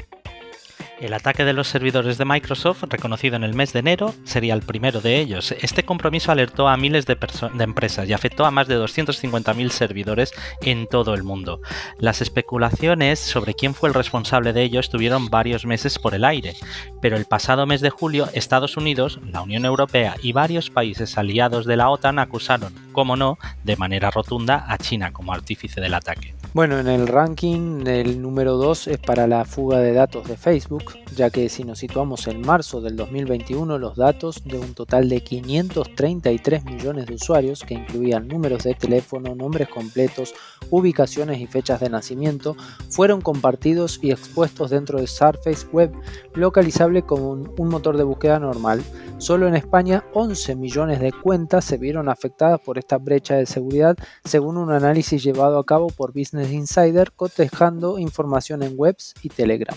El 1.01 1.15
ataque 1.15 1.45
de 1.45 1.53
los 1.53 1.69
servidores 1.69 2.19
de 2.19 2.25
Microsoft, 2.25 2.83
reconocido 2.89 3.37
en 3.37 3.45
el 3.45 3.55
mes 3.55 3.73
de 3.73 3.79
enero, 3.79 4.13
sería 4.25 4.55
el 4.55 4.63
primero 4.63 5.01
de 5.01 5.21
ellos. 5.21 5.53
Este 5.53 5.85
compromiso 5.85 6.33
alertó 6.33 6.67
a 6.67 6.77
miles 6.77 7.07
de, 7.07 7.17
empresas 7.61 8.09
y 8.09 8.13
afectó 8.13 8.45
a 8.45 8.51
más 8.51 8.67
de 8.67 8.77
250.000 8.77 9.71
servidores 9.71 10.33
en 10.61 10.89
todo 10.89 11.15
el 11.15 11.23
mundo. 11.23 11.61
Las 12.01 12.21
especulaciones 12.21 13.21
sobre 13.21 13.55
quién 13.55 13.75
fue 13.75 13.91
el 13.91 13.95
responsable 13.95 14.53
de 14.53 14.65
ello 14.65 14.81
estuvieron 14.81 15.31
varios 15.31 15.65
meses 15.67 16.01
por 16.01 16.15
el 16.15 16.25
aire, 16.25 16.57
pero 17.01 17.17
el 17.17 17.27
pasado 17.27 17.65
mes 17.65 17.81
de 17.81 17.91
julio 17.91 18.29
Estados 18.33 18.77
Unidos, 18.77 19.21
la 19.25 19.43
Unión 19.43 19.65
Europea 19.65 20.17
y 20.21 20.33
varios 20.33 20.69
países 20.69 21.17
aliados 21.17 21.65
de 21.65 21.77
la 21.77 21.91
OTAN 21.91 22.19
acusaron, 22.19 22.75
como 22.91 23.15
no, 23.15 23.39
de 23.63 23.77
manera 23.77 24.11
rotunda 24.11 24.65
a 24.67 24.79
China 24.79 25.13
como 25.13 25.33
artífice 25.33 25.81
del 25.81 25.95
ataque. 25.95 26.38
Bueno, 26.59 26.81
en 26.81 26.89
el 26.89 27.07
ranking 27.07 27.87
el 27.87 28.21
número 28.21 28.57
2 28.57 28.89
es 28.89 28.99
para 28.99 29.29
la 29.29 29.45
fuga 29.45 29.79
de 29.79 29.93
datos 29.93 30.27
de 30.27 30.37
Facebook, 30.37 30.83
ya 31.15 31.31
que 31.31 31.49
si 31.49 31.63
nos 31.63 31.79
situamos 31.79 32.27
en 32.27 32.41
marzo 32.41 32.81
del 32.81 32.97
2021, 32.97 33.79
los 33.79 33.95
datos 33.95 34.43
de 34.43 34.59
un 34.59 34.75
total 34.75 35.09
de 35.09 35.21
533 35.21 36.65
millones 36.65 37.07
de 37.07 37.15
usuarios, 37.15 37.63
que 37.63 37.75
incluían 37.75 38.27
números 38.27 38.65
de 38.65 38.75
teléfono, 38.75 39.37
nombres 39.37 39.69
completos, 39.69 40.35
ubicaciones 40.71 41.41
y 41.41 41.47
fechas 41.47 41.79
de 41.79 41.91
nacimiento, 41.91 42.57
fueron 42.91 43.21
compartidos 43.21 44.01
y 44.03 44.11
expuestos 44.11 44.71
dentro 44.71 44.99
de 44.99 45.07
Surface 45.07 45.65
Web, 45.71 45.93
localizable 46.35 47.03
como 47.03 47.31
un 47.31 47.69
motor 47.69 47.97
de 47.97 48.03
búsqueda 48.03 48.41
normal. 48.41 48.83
Solo 49.19 49.47
en 49.47 49.55
España 49.55 50.05
11 50.13 50.57
millones 50.57 50.99
de 50.99 51.13
cuentas 51.13 51.65
se 51.65 51.77
vieron 51.77 52.09
afectadas 52.09 52.61
por 52.61 52.79
esta 52.79 52.99
brecha 52.99 53.37
de 53.37 53.47
seguridad, 53.47 53.97
según 54.25 54.57
un 54.57 54.73
análisis 54.73 55.23
llevado 55.23 55.59
a 55.59 55.65
cabo 55.65 55.87
por 55.89 56.13
Business 56.13 56.48
Insider, 56.53 57.13
cotejando 57.13 57.99
información 57.99 58.63
en 58.63 58.75
webs 58.77 59.15
y 59.23 59.29
Telegram. 59.29 59.77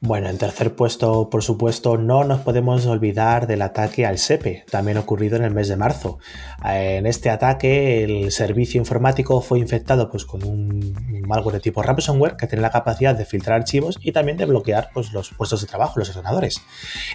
Bueno, 0.00 0.28
en 0.28 0.38
tercer 0.38 0.76
puesto, 0.76 1.28
por 1.28 1.42
supuesto, 1.42 1.98
no 1.98 2.22
nos 2.22 2.42
podemos 2.42 2.86
olvidar 2.86 3.48
del 3.48 3.62
ataque 3.62 4.06
al 4.06 4.18
SEPE, 4.18 4.64
también 4.70 4.96
ocurrido 4.96 5.34
en 5.34 5.42
el 5.42 5.52
mes 5.52 5.66
de 5.66 5.74
marzo. 5.74 6.20
En 6.64 7.04
este 7.04 7.30
ataque, 7.30 8.04
el 8.04 8.30
servicio 8.30 8.78
informático 8.78 9.40
fue 9.40 9.58
infectado 9.58 10.08
pues, 10.08 10.24
con 10.24 10.44
un 10.44 11.24
malware 11.26 11.54
de 11.54 11.60
tipo 11.60 11.82
ransomware 11.82 12.36
que 12.36 12.46
tiene 12.46 12.62
la 12.62 12.70
capacidad 12.70 13.16
de 13.16 13.24
filtrar 13.24 13.58
archivos 13.58 13.98
y 14.00 14.12
también 14.12 14.36
de 14.36 14.44
bloquear 14.44 14.90
pues, 14.94 15.12
los 15.12 15.30
puestos 15.30 15.62
de 15.62 15.66
trabajo, 15.66 15.98
los 15.98 16.10
ordenadores. 16.10 16.62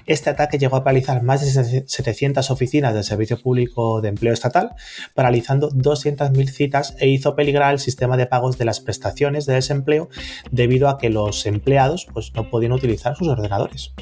Este 0.06 0.30
ataque 0.30 0.58
llegó 0.58 0.76
a 0.76 0.84
paralizar 0.84 1.24
más 1.24 1.40
de 1.40 1.86
700 1.88 2.52
oficinas 2.52 2.94
del 2.94 3.06
Servicio 3.06 3.40
Público 3.40 4.02
de 4.02 4.10
Empleo 4.10 4.34
Estatal, 4.34 4.72
paralizando 5.14 5.70
200.000 5.70 6.50
citas 6.50 6.96
e 7.00 7.08
hizo 7.08 7.34
peligrar 7.38 7.72
el 7.72 7.80
sistema 7.80 8.18
de 8.18 8.26
pagos 8.26 8.58
de 8.58 8.66
las 8.66 8.82
prestaciones 8.82 9.46
de 9.46 9.54
desempleo 9.54 10.10
debido 10.52 10.90
a 10.90 10.98
que 10.98 11.10
los 11.10 11.46
empleados 11.46 12.08
pues, 12.14 12.34
no 12.36 12.50
podían 12.50 12.73
utilizar 12.74 13.16
sus 13.16 13.28
ordenadores. 13.28 13.94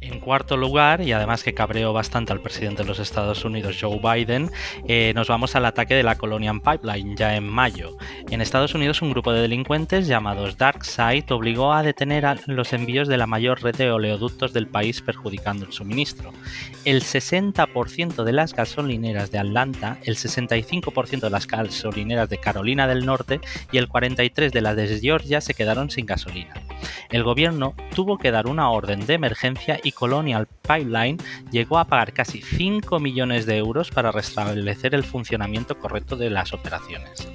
En 0.00 0.18
cuarto 0.18 0.56
lugar, 0.56 1.02
y 1.02 1.12
además 1.12 1.42
que 1.42 1.52
cabreó 1.52 1.92
bastante 1.92 2.32
al 2.32 2.40
presidente 2.40 2.82
de 2.82 2.88
los 2.88 2.98
Estados 2.98 3.44
Unidos, 3.44 3.76
Joe 3.78 4.00
Biden, 4.02 4.50
eh, 4.88 5.12
nos 5.14 5.28
vamos 5.28 5.54
al 5.56 5.66
ataque 5.66 5.94
de 5.94 6.02
la 6.02 6.16
Colonial 6.16 6.62
Pipeline 6.62 7.16
ya 7.16 7.36
en 7.36 7.46
mayo. 7.46 7.98
En 8.30 8.40
Estados 8.40 8.74
Unidos, 8.74 9.02
un 9.02 9.10
grupo 9.10 9.30
de 9.32 9.42
delincuentes 9.42 10.06
llamados 10.06 10.56
DarkSide 10.56 11.26
obligó 11.30 11.74
a 11.74 11.82
detener 11.82 12.24
los 12.46 12.72
envíos 12.72 13.08
de 13.08 13.18
la 13.18 13.26
mayor 13.26 13.62
red 13.62 13.76
de 13.76 13.90
oleoductos 13.90 14.54
del 14.54 14.68
país, 14.68 15.02
perjudicando 15.02 15.66
el 15.66 15.72
suministro. 15.72 16.32
El 16.86 17.02
60% 17.02 18.24
de 18.24 18.32
las 18.32 18.54
gasolineras 18.54 19.30
de 19.30 19.38
Atlanta, 19.38 19.98
el 20.04 20.16
65% 20.16 21.20
de 21.20 21.30
las 21.30 21.46
gasolineras 21.46 22.30
de 22.30 22.38
Carolina 22.38 22.86
del 22.86 23.04
Norte 23.04 23.40
y 23.70 23.76
el 23.76 23.88
43% 23.88 24.50
de 24.50 24.60
las 24.62 24.76
de 24.76 24.98
Georgia 24.98 25.42
se 25.42 25.52
quedaron 25.52 25.90
sin 25.90 26.06
gasolina. 26.06 26.54
El 27.10 27.24
gobierno 27.24 27.74
tuvo 27.94 28.18
que 28.18 28.30
dar 28.30 28.46
una 28.46 28.70
orden 28.70 29.06
de 29.06 29.14
emergencia 29.14 29.80
y 29.82 29.92
Colonial 29.92 30.46
Pipeline 30.62 31.18
llegó 31.50 31.78
a 31.78 31.86
pagar 31.86 32.12
casi 32.12 32.42
5 32.42 33.00
millones 33.00 33.46
de 33.46 33.58
euros 33.58 33.90
para 33.90 34.12
restablecer 34.12 34.94
el 34.94 35.04
funcionamiento 35.04 35.78
correcto 35.78 36.16
de 36.16 36.30
las 36.30 36.52
operaciones. 36.52 37.28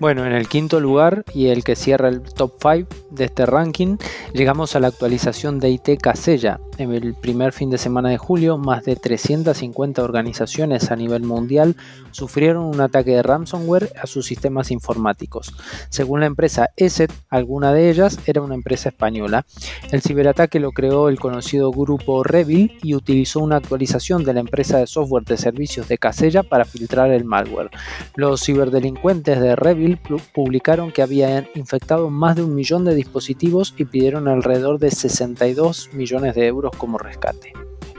Bueno, 0.00 0.24
en 0.24 0.32
el 0.32 0.48
quinto 0.48 0.80
lugar 0.80 1.24
y 1.34 1.48
el 1.48 1.62
que 1.62 1.76
cierra 1.76 2.08
el 2.08 2.22
top 2.22 2.54
5 2.62 2.88
de 3.10 3.26
este 3.26 3.44
ranking, 3.44 3.98
llegamos 4.32 4.74
a 4.74 4.80
la 4.80 4.88
actualización 4.88 5.60
de 5.60 5.68
IT 5.68 6.00
Casella. 6.00 6.58
En 6.80 6.94
el 6.94 7.12
primer 7.12 7.52
fin 7.52 7.68
de 7.68 7.76
semana 7.76 8.08
de 8.08 8.16
julio, 8.16 8.56
más 8.56 8.86
de 8.86 8.96
350 8.96 10.02
organizaciones 10.02 10.90
a 10.90 10.96
nivel 10.96 11.24
mundial 11.24 11.76
sufrieron 12.10 12.64
un 12.64 12.80
ataque 12.80 13.10
de 13.10 13.22
ransomware 13.22 13.92
a 14.02 14.06
sus 14.06 14.24
sistemas 14.24 14.70
informáticos. 14.70 15.52
Según 15.90 16.20
la 16.20 16.26
empresa 16.26 16.70
ESET, 16.78 17.12
alguna 17.28 17.74
de 17.74 17.90
ellas 17.90 18.18
era 18.24 18.40
una 18.40 18.54
empresa 18.54 18.88
española. 18.88 19.44
El 19.92 20.00
ciberataque 20.00 20.58
lo 20.58 20.72
creó 20.72 21.10
el 21.10 21.20
conocido 21.20 21.70
grupo 21.70 22.24
Revil 22.24 22.78
y 22.82 22.94
utilizó 22.94 23.40
una 23.40 23.56
actualización 23.56 24.24
de 24.24 24.32
la 24.32 24.40
empresa 24.40 24.78
de 24.78 24.86
software 24.86 25.24
de 25.24 25.36
servicios 25.36 25.86
de 25.86 25.98
Casella 25.98 26.42
para 26.42 26.64
filtrar 26.64 27.10
el 27.10 27.26
malware. 27.26 27.68
Los 28.16 28.42
ciberdelincuentes 28.42 29.38
de 29.38 29.54
Revil 29.54 29.98
publicaron 30.32 30.92
que 30.92 31.02
habían 31.02 31.46
infectado 31.54 32.08
más 32.08 32.36
de 32.36 32.44
un 32.44 32.54
millón 32.54 32.86
de 32.86 32.94
dispositivos 32.94 33.74
y 33.76 33.84
pidieron 33.84 34.28
alrededor 34.28 34.78
de 34.78 34.90
62 34.90 35.90
millones 35.92 36.34
de 36.34 36.46
euros 36.46 36.69
como 36.70 36.98
rescate. 36.98 37.52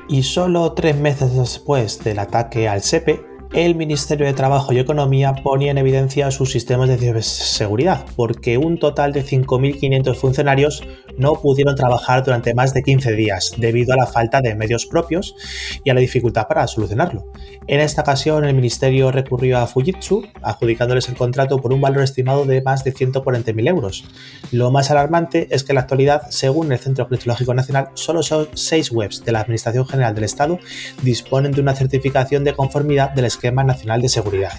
Y 0.08 0.24
solo 0.24 0.74
tres 0.74 0.98
meses 0.98 1.36
después 1.36 2.04
del 2.04 2.20
ataque 2.20 2.68
al 2.68 2.82
SEPE, 2.82 3.24
el 3.54 3.76
Ministerio 3.76 4.26
de 4.26 4.34
Trabajo 4.34 4.72
y 4.72 4.80
Economía 4.80 5.34
ponía 5.44 5.72
en 5.72 5.78
evidencia 5.78 6.32
sus 6.32 6.54
sistemas 6.54 6.88
de 6.88 6.98
ciberseguridad, 6.98 8.06
porque 8.16 8.58
un 8.58 8.80
total 8.80 9.12
de 9.12 9.26
5.500 9.26 10.16
funcionarios 10.16 10.84
no 11.18 11.34
pudieron 11.34 11.76
trabajar 11.76 12.24
durante 12.24 12.54
más 12.54 12.74
de 12.74 12.82
15 12.82 13.12
días 13.12 13.54
debido 13.58 13.94
a 13.94 13.98
la 13.98 14.08
falta 14.08 14.40
de 14.40 14.56
medios 14.56 14.86
propios 14.86 15.36
y 15.84 15.90
a 15.90 15.94
la 15.94 16.00
dificultad 16.00 16.48
para 16.48 16.66
solucionarlo. 16.66 17.26
En 17.68 17.82
esta 17.82 18.04
ocasión, 18.04 18.46
el 18.46 18.56
Ministerio 18.56 19.12
recurrió 19.12 19.58
a 19.58 19.68
Fujitsu, 19.68 20.24
adjudicándoles 20.42 21.10
el 21.10 21.16
contrato 21.16 21.60
por 21.60 21.74
un 21.74 21.82
valor 21.82 22.04
estimado 22.04 22.46
de 22.46 22.62
más 22.62 22.86
de 22.86 22.94
140.000 22.94 23.68
euros. 23.68 24.06
Lo 24.54 24.72
más 24.72 24.92
alarmante 24.92 25.50
es 25.52 25.66
que 25.66 25.74
en 25.74 25.76
la 25.76 25.82
actualidad, 25.82 26.22
según 26.30 26.72
el 26.72 26.80
Centro 26.80 27.10
Criptológico 27.10 27.54
Nacional, 27.54 27.90
solo 27.96 28.24
son 28.24 28.48
6 28.54 28.92
webs 28.94 29.26
de 29.26 29.34
la 29.34 29.42
Administración 29.42 29.86
General 29.86 30.16
del 30.16 30.24
Estado 30.24 30.58
disponen 31.02 31.52
de 31.52 31.60
una 31.60 31.76
certificación 31.76 32.46
de 32.46 32.54
conformidad 32.54 33.12
del 33.12 33.26
Esquema 33.26 33.41
Nacional 33.50 34.02
de 34.02 34.10
Seguridad. 34.10 34.52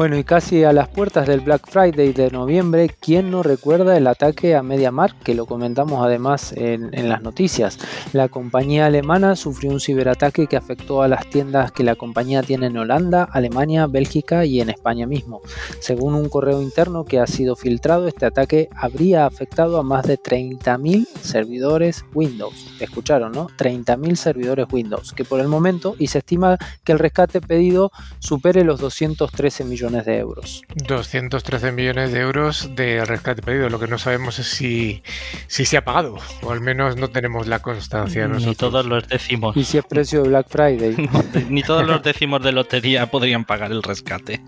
Bueno, 0.00 0.16
y 0.16 0.24
casi 0.24 0.64
a 0.64 0.72
las 0.72 0.88
puertas 0.88 1.26
del 1.26 1.40
Black 1.40 1.70
Friday 1.70 2.14
de 2.14 2.30
noviembre, 2.30 2.88
¿quién 3.00 3.30
no 3.30 3.42
recuerda 3.42 3.98
el 3.98 4.06
ataque 4.06 4.56
a 4.56 4.62
MediaMarkt? 4.62 5.22
Que 5.22 5.34
lo 5.34 5.44
comentamos 5.44 6.02
además 6.02 6.54
en, 6.56 6.90
las 7.06 7.20
noticias. 7.20 7.78
La 8.14 8.28
compañía 8.28 8.86
alemana 8.86 9.36
sufrió 9.36 9.70
un 9.70 9.78
ciberataque 9.78 10.46
que 10.46 10.56
afectó 10.56 11.02
a 11.02 11.08
las 11.08 11.28
tiendas 11.28 11.70
que 11.70 11.84
la 11.84 11.96
compañía 11.96 12.42
tiene 12.42 12.68
en 12.68 12.78
Holanda, 12.78 13.28
Alemania, 13.30 13.86
Bélgica 13.88 14.46
y 14.46 14.62
en 14.62 14.70
España 14.70 15.06
mismo. 15.06 15.42
Según 15.80 16.14
un 16.14 16.30
correo 16.30 16.62
interno 16.62 17.04
que 17.04 17.20
ha 17.20 17.26
sido 17.26 17.54
filtrado, 17.54 18.08
este 18.08 18.24
ataque 18.24 18.70
habría 18.74 19.26
afectado 19.26 19.76
a 19.78 19.82
más 19.82 20.06
de 20.06 20.18
30.000 20.18 21.08
servidores 21.20 22.06
Windows. 22.14 22.54
Escucharon, 22.80 23.32
¿no? 23.32 23.48
30.000 23.48 24.14
servidores 24.14 24.66
Windows, 24.72 25.12
que 25.12 25.26
por 25.26 25.40
el 25.40 25.48
momento, 25.48 25.94
y 25.98 26.06
se 26.06 26.20
estima 26.20 26.56
que 26.84 26.92
el 26.92 26.98
rescate 26.98 27.42
pedido 27.42 27.92
supere 28.18 28.64
los 28.64 28.80
213 28.80 29.66
millones 29.66 29.89
de 29.90 30.18
euros. 30.18 30.62
213 30.74 31.72
millones 31.72 32.12
de 32.12 32.20
euros 32.20 32.70
de 32.74 33.04
rescate 33.04 33.42
pedido. 33.42 33.68
Lo 33.68 33.78
que 33.78 33.86
no 33.86 33.98
sabemos 33.98 34.38
es 34.38 34.46
si, 34.46 35.02
si 35.46 35.64
se 35.64 35.76
ha 35.76 35.84
pagado, 35.84 36.16
o 36.42 36.52
al 36.52 36.60
menos 36.60 36.96
no 36.96 37.08
tenemos 37.08 37.46
la 37.46 37.60
constancia. 37.60 38.28
Ni 38.28 38.54
todos 38.54 38.86
los 38.86 39.08
décimos. 39.08 39.56
Y 39.56 39.64
si 39.64 39.78
es 39.78 39.84
precio 39.84 40.22
de 40.22 40.28
Black 40.28 40.48
Friday. 40.48 40.96
Ni 41.48 41.62
todos 41.62 41.86
los 41.86 42.02
décimos 42.02 42.42
de 42.42 42.52
lotería 42.52 43.10
podrían 43.10 43.44
pagar 43.44 43.72
el 43.72 43.82
rescate. 43.82 44.40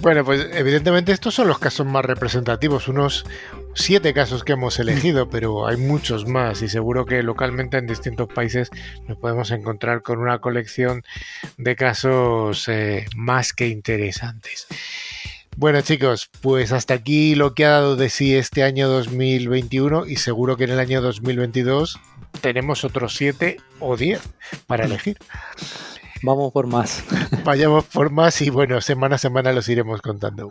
Bueno, 0.00 0.24
pues 0.24 0.48
evidentemente 0.52 1.12
estos 1.12 1.34
son 1.34 1.48
los 1.48 1.58
casos 1.58 1.84
más 1.84 2.04
representativos, 2.04 2.86
unos 2.86 3.24
siete 3.78 4.12
casos 4.12 4.44
que 4.44 4.52
hemos 4.52 4.78
elegido, 4.78 5.30
pero 5.30 5.66
hay 5.66 5.76
muchos 5.76 6.26
más 6.26 6.62
y 6.62 6.68
seguro 6.68 7.06
que 7.06 7.22
localmente 7.22 7.78
en 7.78 7.86
distintos 7.86 8.28
países 8.28 8.70
nos 9.06 9.18
podemos 9.18 9.50
encontrar 9.50 10.02
con 10.02 10.18
una 10.18 10.40
colección 10.40 11.02
de 11.56 11.76
casos 11.76 12.68
eh, 12.68 13.06
más 13.16 13.52
que 13.52 13.68
interesantes. 13.68 14.66
Bueno 15.56 15.80
chicos, 15.80 16.30
pues 16.40 16.72
hasta 16.72 16.94
aquí 16.94 17.34
lo 17.34 17.54
que 17.54 17.64
ha 17.64 17.70
dado 17.70 17.96
de 17.96 18.10
sí 18.10 18.34
este 18.36 18.62
año 18.62 18.88
2021 18.88 20.06
y 20.06 20.16
seguro 20.16 20.56
que 20.56 20.64
en 20.64 20.70
el 20.70 20.80
año 20.80 21.00
2022 21.00 21.98
tenemos 22.40 22.84
otros 22.84 23.14
siete 23.14 23.58
o 23.80 23.96
diez 23.96 24.20
para 24.66 24.84
elegir. 24.86 25.18
Vamos 26.22 26.52
por 26.52 26.66
más. 26.66 27.04
Vayamos 27.44 27.84
por 27.84 28.10
más 28.10 28.40
y 28.42 28.50
bueno, 28.50 28.80
semana 28.80 29.16
a 29.16 29.18
semana 29.18 29.52
los 29.52 29.68
iremos 29.68 30.02
contando. 30.02 30.50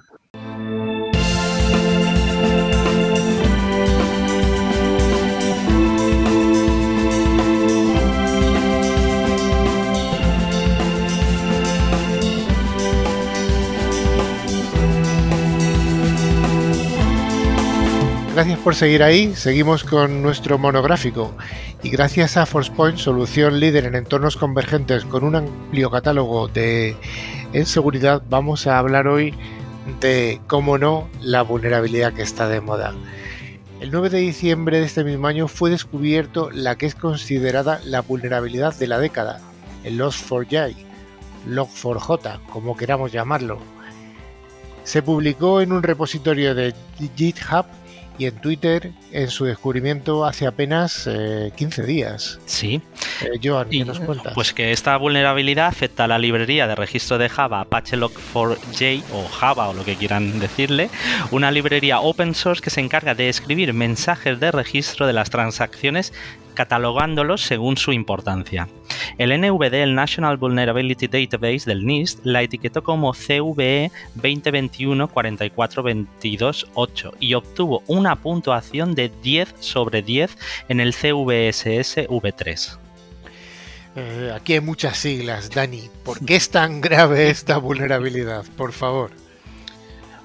Gracias 18.38 18.60
por 18.60 18.76
seguir 18.76 19.02
ahí, 19.02 19.34
seguimos 19.34 19.84
con 19.84 20.22
nuestro 20.22 20.60
monográfico 20.60 21.36
y 21.82 21.90
gracias 21.90 22.38
a 22.38 22.46
ForcePoint, 22.46 23.00
solución 23.00 23.60
líder 23.60 23.86
en 23.86 23.96
entornos 23.96 24.38
convergentes 24.38 25.06
con 25.06 25.24
un 25.24 25.38
amplio 25.38 25.90
catálogo 25.90 26.48
de 26.48 26.96
en 27.54 27.66
seguridad, 27.66 28.22
vamos 28.30 28.68
a 28.68 28.78
hablar 28.78 29.08
hoy 29.08 29.34
de, 30.02 30.40
cómo 30.46 30.78
no, 30.78 31.10
la 31.20 31.42
vulnerabilidad 31.42 32.14
que 32.14 32.22
está 32.22 32.48
de 32.48 32.62
moda. 32.62 32.94
El 33.80 33.90
9 33.90 34.12
de 34.12 34.20
diciembre 34.20 34.82
de 34.82 34.86
este 34.86 35.04
mismo 35.04 35.26
año 35.26 35.48
fue 35.48 35.72
descubierto 35.72 36.52
la 36.52 36.76
que 36.76 36.86
es 36.86 36.94
considerada 36.94 37.82
la 37.86 38.02
vulnerabilidad 38.02 38.76
de 38.76 38.86
la 38.86 39.00
década, 39.00 39.42
el 39.84 40.00
Log4j, 40.00 40.76
Log4j, 41.48 42.46
como 42.52 42.78
queramos 42.78 43.12
llamarlo. 43.12 43.58
Se 44.84 45.02
publicó 45.02 45.60
en 45.60 45.72
un 45.72 45.82
repositorio 45.82 46.54
de 46.54 46.76
GitHub 47.16 47.66
y 48.18 48.26
en 48.26 48.36
Twitter 48.36 48.92
en 49.12 49.30
su 49.30 49.46
descubrimiento 49.46 50.26
hace 50.26 50.48
apenas 50.48 51.10
15 51.56 51.82
eh, 51.82 51.86
días. 51.86 52.40
Sí. 52.46 52.82
Eh, 53.22 53.40
Joan, 53.44 53.70
¿qué 53.70 53.86
nos 53.86 54.00
cuentas? 54.00 54.34
Pues 54.34 54.54
que 54.54 54.72
esta 54.72 54.98
vulnerabilidad 54.98 55.68
afecta 55.68 56.06
a 56.06 56.08
la 56.08 56.20
librería 56.20 56.68
de 56.68 56.76
registro 56.76 57.18
de 57.18 57.30
Java 57.30 57.62
Apache 57.62 57.98
Log4j 57.98 59.04
o 59.14 59.28
Java 59.28 59.70
o 59.70 59.74
lo 59.74 59.84
que 59.84 59.96
quieran 59.96 60.40
decirle, 60.40 60.90
una 61.32 61.52
librería 61.52 62.00
open 62.00 62.36
source 62.36 62.62
que 62.62 62.70
se 62.70 62.82
encarga 62.82 63.16
de 63.16 63.30
escribir 63.30 63.74
mensajes 63.74 64.40
de 64.40 64.52
registro 64.52 65.08
de 65.08 65.14
las 65.14 65.30
transacciones 65.30 66.14
catalogándolos 66.58 67.42
según 67.42 67.78
su 67.78 67.94
importancia. 67.94 68.68
El 69.20 69.30
NVD, 69.40 69.76
el 69.76 69.94
National 69.94 70.38
Vulnerability 70.38 71.08
Database 71.08 71.66
del 71.68 71.86
NIST, 71.86 72.26
la 72.26 72.42
etiquetó 72.42 72.82
como 72.84 73.14
CVE 73.14 73.92
2021 74.16 75.08
44228 75.08 77.14
y 77.20 77.36
obtuvo 77.36 77.84
una 77.86 78.16
puntuación 78.16 78.96
de 78.96 79.12
10 79.22 79.54
sobre 79.60 80.02
10 80.02 80.36
en 80.70 80.80
el 80.80 80.94
CVSS 80.94 82.08
V3. 82.08 82.87
Eh, 84.00 84.32
aquí 84.32 84.54
hay 84.54 84.62
muchas 84.62 84.96
siglas, 84.98 85.50
Dani. 85.50 85.90
¿Por 86.04 86.24
qué 86.24 86.36
es 86.36 86.52
tan 86.52 86.82
grave 86.82 87.32
esta 87.32 87.58
vulnerabilidad? 87.58 88.46
Por 88.56 88.72
favor. 88.72 89.10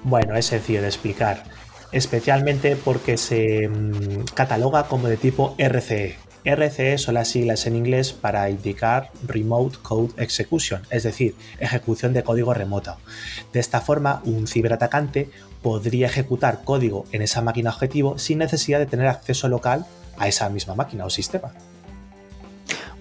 Bueno, 0.03 0.35
es 0.35 0.45
sencillo 0.45 0.81
de 0.81 0.87
explicar 0.87 1.43
especialmente 1.91 2.75
porque 2.75 3.17
se 3.17 3.67
mm, 3.67 4.25
cataloga 4.33 4.83
como 4.87 5.07
de 5.07 5.17
tipo 5.17 5.55
RCE. 5.57 6.17
RCE 6.45 6.97
son 6.97 7.15
las 7.15 7.29
siglas 7.29 7.65
en 7.65 7.75
inglés 7.75 8.13
para 8.13 8.49
indicar 8.49 9.11
Remote 9.25 9.77
Code 9.81 10.13
Execution, 10.17 10.81
es 10.89 11.03
decir, 11.03 11.35
ejecución 11.59 12.13
de 12.13 12.23
código 12.23 12.53
remoto. 12.53 12.97
De 13.53 13.59
esta 13.59 13.79
forma, 13.79 14.21
un 14.25 14.45
ciberatacante 14.45 15.29
podría 15.61 16.07
ejecutar 16.07 16.63
código 16.63 17.05
en 17.11 17.21
esa 17.21 17.41
máquina 17.41 17.69
objetivo 17.69 18.19
sin 18.19 18.39
necesidad 18.39 18.79
de 18.79 18.87
tener 18.87 19.07
acceso 19.07 19.47
local 19.47 19.85
a 20.17 20.27
esa 20.27 20.49
misma 20.49 20.75
máquina 20.75 21.05
o 21.05 21.09
sistema. 21.09 21.53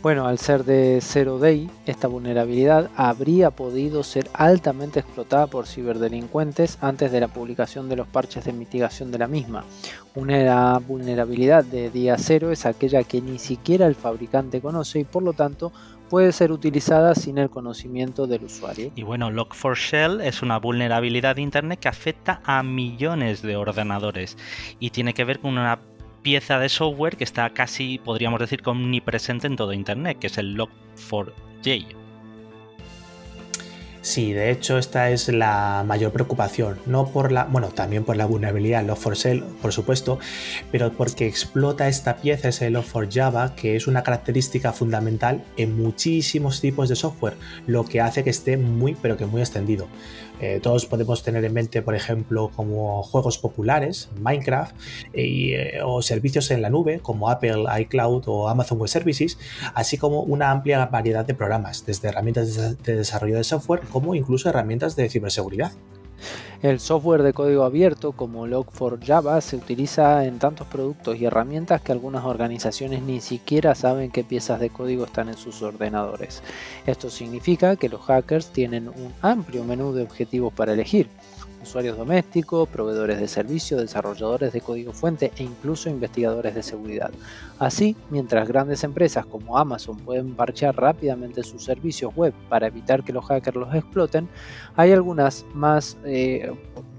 Bueno, 0.02 0.26
al 0.26 0.38
ser 0.38 0.64
de 0.64 0.98
zero 1.00 1.38
day, 1.38 1.70
esta 1.86 2.08
vulnerabilidad 2.08 2.90
habría 2.96 3.52
podido 3.52 4.02
ser 4.02 4.28
altamente 4.34 4.98
explotada 4.98 5.46
por 5.46 5.68
ciberdelincuentes 5.68 6.76
antes 6.80 7.12
de 7.12 7.20
la 7.20 7.28
publicación 7.28 7.88
de 7.88 7.94
los 7.94 8.08
parches 8.08 8.44
de 8.44 8.52
mitigación 8.52 9.12
de 9.12 9.18
la 9.18 9.28
misma. 9.28 9.64
Una 10.16 10.76
vulnerabilidad 10.78 11.62
de 11.62 11.88
día 11.88 12.16
cero 12.18 12.50
es 12.50 12.66
aquella 12.66 13.04
que 13.04 13.20
ni 13.20 13.38
siquiera 13.38 13.86
el 13.86 13.94
fabricante 13.94 14.60
conoce 14.60 14.98
y 14.98 15.04
por 15.04 15.22
lo 15.22 15.34
tanto 15.34 15.72
puede 16.10 16.32
ser 16.32 16.52
utilizada 16.52 17.14
sin 17.14 17.38
el 17.38 17.48
conocimiento 17.48 18.26
del 18.26 18.44
usuario. 18.44 18.90
Y 18.96 19.02
bueno, 19.02 19.30
Log4Shell 19.30 20.20
es 20.22 20.42
una 20.42 20.58
vulnerabilidad 20.58 21.36
de 21.36 21.42
Internet 21.42 21.78
que 21.78 21.88
afecta 21.88 22.42
a 22.44 22.62
millones 22.62 23.40
de 23.40 23.56
ordenadores 23.56 24.36
y 24.78 24.90
tiene 24.90 25.14
que 25.14 25.24
ver 25.24 25.38
con 25.38 25.56
una 25.56 25.80
pieza 26.22 26.58
de 26.58 26.68
software 26.68 27.16
que 27.16 27.24
está 27.24 27.50
casi, 27.50 27.98
podríamos 27.98 28.40
decir, 28.40 28.62
omnipresente 28.64 29.46
en 29.46 29.56
todo 29.56 29.72
Internet, 29.72 30.18
que 30.18 30.28
es 30.28 30.38
el 30.38 30.56
Log4j. 30.56 31.96
Sí, 34.02 34.32
de 34.32 34.50
hecho 34.50 34.78
esta 34.78 35.10
es 35.10 35.28
la 35.28 35.84
mayor 35.86 36.10
preocupación, 36.10 36.76
no 36.86 37.06
por 37.06 37.30
la, 37.30 37.44
bueno, 37.44 37.68
también 37.68 38.02
por 38.02 38.16
la 38.16 38.26
vulnerabilidad 38.26 38.84
Log4Shell, 38.84 39.44
por 39.62 39.72
supuesto, 39.72 40.18
pero 40.72 40.92
porque 40.92 41.28
explota 41.28 41.86
esta 41.86 42.16
pieza, 42.16 42.48
ese 42.48 42.68
Log4Java, 42.68 43.54
que 43.54 43.76
es 43.76 43.86
una 43.86 44.02
característica 44.02 44.72
fundamental 44.72 45.44
en 45.56 45.80
muchísimos 45.80 46.60
tipos 46.60 46.88
de 46.88 46.96
software, 46.96 47.36
lo 47.68 47.84
que 47.84 48.00
hace 48.00 48.24
que 48.24 48.30
esté 48.30 48.56
muy, 48.56 48.96
pero 49.00 49.16
que 49.16 49.26
muy 49.26 49.40
extendido. 49.40 49.86
Eh, 50.42 50.58
todos 50.60 50.86
podemos 50.86 51.22
tener 51.22 51.44
en 51.44 51.54
mente, 51.54 51.82
por 51.82 51.94
ejemplo, 51.94 52.50
como 52.54 53.02
juegos 53.04 53.38
populares, 53.38 54.10
Minecraft, 54.20 54.74
eh, 55.12 55.78
o 55.84 56.02
servicios 56.02 56.50
en 56.50 56.62
la 56.62 56.68
nube 56.68 56.98
como 57.00 57.30
Apple 57.30 57.64
iCloud 57.80 58.24
o 58.26 58.48
Amazon 58.48 58.78
Web 58.78 58.88
Services, 58.88 59.38
así 59.74 59.98
como 59.98 60.22
una 60.22 60.50
amplia 60.50 60.86
variedad 60.86 61.24
de 61.24 61.34
programas, 61.34 61.86
desde 61.86 62.08
herramientas 62.08 62.82
de 62.82 62.96
desarrollo 62.96 63.36
de 63.36 63.44
software 63.44 63.82
como 63.92 64.14
incluso 64.16 64.48
herramientas 64.48 64.96
de 64.96 65.08
ciberseguridad. 65.08 65.72
El 66.62 66.78
software 66.78 67.22
de 67.22 67.32
código 67.32 67.64
abierto 67.64 68.12
como 68.12 68.46
Log4Java 68.46 69.40
se 69.40 69.56
utiliza 69.56 70.24
en 70.24 70.38
tantos 70.38 70.66
productos 70.68 71.16
y 71.16 71.24
herramientas 71.24 71.80
que 71.80 71.90
algunas 71.90 72.24
organizaciones 72.24 73.02
ni 73.02 73.20
siquiera 73.20 73.74
saben 73.74 74.12
qué 74.12 74.22
piezas 74.22 74.60
de 74.60 74.70
código 74.70 75.04
están 75.04 75.28
en 75.28 75.36
sus 75.36 75.60
ordenadores. 75.62 76.42
Esto 76.86 77.10
significa 77.10 77.74
que 77.76 77.88
los 77.88 78.02
hackers 78.02 78.52
tienen 78.52 78.88
un 78.88 79.12
amplio 79.22 79.64
menú 79.64 79.92
de 79.92 80.02
objetivos 80.02 80.52
para 80.52 80.74
elegir 80.74 81.08
usuarios 81.62 81.96
domésticos, 81.96 82.68
proveedores 82.68 83.20
de 83.20 83.28
servicios, 83.28 83.80
desarrolladores 83.80 84.52
de 84.52 84.60
código 84.60 84.92
fuente 84.92 85.32
e 85.36 85.42
incluso 85.42 85.88
investigadores 85.88 86.54
de 86.54 86.62
seguridad. 86.62 87.10
Así, 87.58 87.96
mientras 88.10 88.48
grandes 88.48 88.84
empresas 88.84 89.24
como 89.26 89.56
Amazon 89.56 89.96
pueden 89.98 90.34
parchear 90.34 90.76
rápidamente 90.76 91.42
sus 91.42 91.64
servicios 91.64 92.14
web 92.14 92.34
para 92.48 92.66
evitar 92.66 93.04
que 93.04 93.12
los 93.12 93.24
hackers 93.26 93.56
los 93.56 93.74
exploten, 93.74 94.28
hay 94.76 94.92
algunas 94.92 95.46
más 95.54 95.96
eh, 96.04 96.52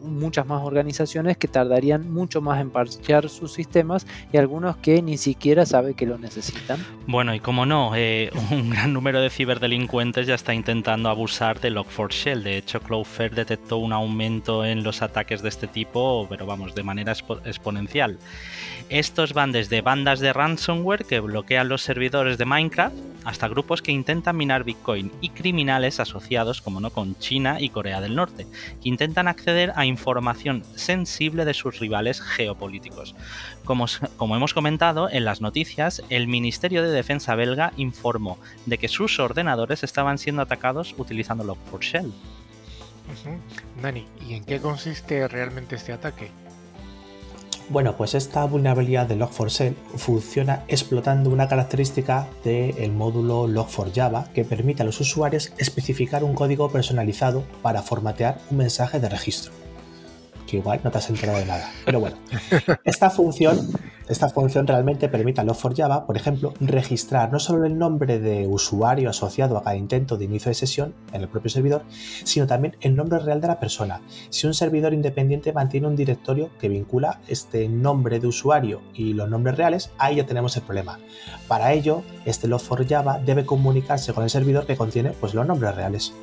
muchas 0.03 0.45
más 0.45 0.63
organizaciones 0.63 1.37
que 1.37 1.47
tardarían 1.47 2.11
mucho 2.11 2.41
más 2.41 2.61
en 2.61 2.69
parchear 2.69 3.29
sus 3.29 3.53
sistemas 3.53 4.05
y 4.31 4.37
algunos 4.37 4.77
que 4.77 5.01
ni 5.01 5.17
siquiera 5.17 5.65
saben 5.65 5.93
que 5.93 6.05
lo 6.05 6.17
necesitan. 6.17 6.85
Bueno, 7.07 7.33
y 7.33 7.39
como 7.39 7.65
no, 7.65 7.95
eh, 7.95 8.29
un 8.51 8.69
gran 8.69 8.93
número 8.93 9.21
de 9.21 9.29
ciberdelincuentes 9.29 10.27
ya 10.27 10.35
está 10.35 10.53
intentando 10.53 11.09
abusar 11.09 11.59
de 11.59 11.71
Log4Shell. 11.71 12.43
De 12.43 12.57
hecho, 12.57 12.79
Cloudflare 12.81 13.35
detectó 13.35 13.77
un 13.77 13.93
aumento 13.93 14.65
en 14.65 14.83
los 14.83 15.01
ataques 15.01 15.41
de 15.41 15.49
este 15.49 15.67
tipo, 15.67 16.27
pero 16.29 16.45
vamos, 16.45 16.75
de 16.75 16.83
manera 16.83 17.13
exponencial. 17.45 18.19
Estos 18.89 19.33
van 19.33 19.51
desde 19.51 19.81
bandas 19.81 20.19
de 20.19 20.33
ransomware 20.33 21.05
que 21.05 21.19
bloquean 21.19 21.69
los 21.69 21.81
servidores 21.81 22.37
de 22.37 22.45
Minecraft 22.45 22.95
hasta 23.23 23.47
grupos 23.47 23.81
que 23.81 23.91
intentan 23.91 24.35
minar 24.35 24.63
Bitcoin 24.63 25.11
y 25.21 25.29
criminales 25.29 25.99
asociados, 25.99 26.61
como 26.61 26.79
no, 26.79 26.89
con 26.89 27.17
China 27.17 27.57
y 27.59 27.69
Corea 27.69 28.01
del 28.01 28.15
Norte, 28.15 28.45
que 28.81 28.89
intentan 28.89 29.27
acceder 29.27 29.71
a 29.75 29.85
información 29.93 30.63
sensible 30.75 31.45
de 31.45 31.53
sus 31.53 31.79
rivales 31.79 32.21
geopolíticos. 32.21 33.15
Como, 33.63 33.85
como 34.17 34.35
hemos 34.35 34.53
comentado 34.53 35.09
en 35.09 35.23
las 35.23 35.39
noticias, 35.39 36.03
el 36.09 36.27
Ministerio 36.27 36.83
de 36.83 36.91
Defensa 36.91 37.35
belga 37.35 37.71
informó 37.77 38.37
de 38.65 38.77
que 38.77 38.89
sus 38.89 39.19
ordenadores 39.19 39.83
estaban 39.83 40.17
siendo 40.17 40.41
atacados 40.41 40.93
utilizando 40.97 41.43
Log4Shell. 41.43 42.11
Dani, 43.81 44.05
¿y 44.27 44.33
en 44.33 44.43
qué 44.45 44.59
consiste 44.59 45.27
realmente 45.27 45.75
este 45.75 45.93
ataque? 45.93 46.31
Bueno, 47.69 47.95
pues 47.95 48.13
esta 48.13 48.43
vulnerabilidad 48.45 49.07
de 49.07 49.17
Log4Shell 49.17 49.73
funciona 49.95 50.63
explotando 50.67 51.29
una 51.29 51.47
característica 51.47 52.27
del 52.43 52.91
módulo 52.91 53.47
Log4Java 53.47 54.27
que 54.33 54.43
permite 54.43 54.83
a 54.83 54.85
los 54.85 54.99
usuarios 54.99 55.53
especificar 55.57 56.23
un 56.23 56.35
código 56.35 56.69
personalizado 56.69 57.43
para 57.61 57.81
formatear 57.81 58.39
un 58.51 58.57
mensaje 58.57 58.99
de 58.99 59.09
registro 59.09 59.62
igual 60.57 60.81
no 60.83 60.91
te 60.91 60.97
has 60.97 61.09
enterado 61.09 61.39
de 61.39 61.45
nada. 61.45 61.69
Pero 61.85 61.99
bueno, 61.99 62.17
esta 62.83 63.09
función, 63.09 63.57
esta 64.07 64.29
función 64.29 64.67
realmente 64.67 65.09
permite 65.09 65.41
a 65.41 65.43
Log4Java, 65.43 66.05
por 66.05 66.17
ejemplo, 66.17 66.53
registrar 66.59 67.31
no 67.31 67.39
solo 67.39 67.65
el 67.65 67.77
nombre 67.77 68.19
de 68.19 68.47
usuario 68.47 69.09
asociado 69.09 69.57
a 69.57 69.63
cada 69.63 69.75
intento 69.75 70.17
de 70.17 70.25
inicio 70.25 70.49
de 70.49 70.55
sesión 70.55 70.93
en 71.11 71.21
el 71.21 71.29
propio 71.29 71.49
servidor, 71.49 71.83
sino 72.23 72.47
también 72.47 72.75
el 72.81 72.95
nombre 72.95 73.19
real 73.19 73.41
de 73.41 73.47
la 73.47 73.59
persona. 73.59 74.01
Si 74.29 74.47
un 74.47 74.53
servidor 74.53 74.93
independiente 74.93 75.53
mantiene 75.53 75.87
un 75.87 75.95
directorio 75.95 76.49
que 76.59 76.69
vincula 76.69 77.21
este 77.27 77.67
nombre 77.67 78.19
de 78.19 78.27
usuario 78.27 78.81
y 78.93 79.13
los 79.13 79.29
nombres 79.29 79.57
reales, 79.57 79.91
ahí 79.97 80.17
ya 80.17 80.25
tenemos 80.25 80.55
el 80.57 80.63
problema. 80.63 80.99
Para 81.47 81.73
ello, 81.73 82.03
este 82.25 82.47
Log4Java 82.47 83.23
debe 83.23 83.45
comunicarse 83.45 84.13
con 84.13 84.23
el 84.23 84.29
servidor 84.29 84.65
que 84.65 84.77
contiene 84.77 85.11
pues, 85.11 85.33
los 85.33 85.45
nombres 85.45 85.75
reales. 85.75 86.13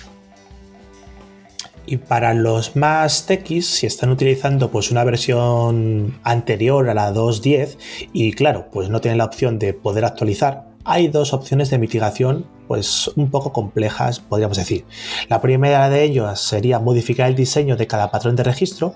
Y 1.85 1.97
para 1.97 2.33
los 2.33 2.77
más 2.77 3.25
techis, 3.25 3.67
si 3.67 3.85
están 3.85 4.09
utilizando 4.09 4.71
pues 4.71 4.89
una 4.89 5.03
versión 5.03 6.17
anterior 6.23 6.89
a 6.89 6.93
la 6.93 7.13
2.10 7.13 7.77
y 8.13 8.31
claro, 8.31 8.69
pues 8.71 8.89
no 8.89 9.01
tienen 9.01 9.17
la 9.17 9.25
opción 9.25 9.59
de 9.59 9.73
poder 9.73 10.05
actualizar, 10.05 10.63
hay 10.85 11.09
dos 11.09 11.33
opciones 11.33 11.69
de 11.69 11.77
mitigación 11.77 12.45
pues 12.73 13.11
un 13.17 13.29
poco 13.29 13.53
complejas, 13.53 14.19
podríamos 14.19 14.57
decir. 14.57 14.83
La 15.29 15.41
primera 15.41 15.91
de 15.91 16.03
ellas 16.03 16.41
sería 16.41 16.79
modificar 16.79 17.29
el 17.29 17.35
diseño 17.35 17.77
de 17.77 17.85
cada 17.85 18.09
patrón 18.09 18.35
de 18.35 18.41
registro 18.41 18.95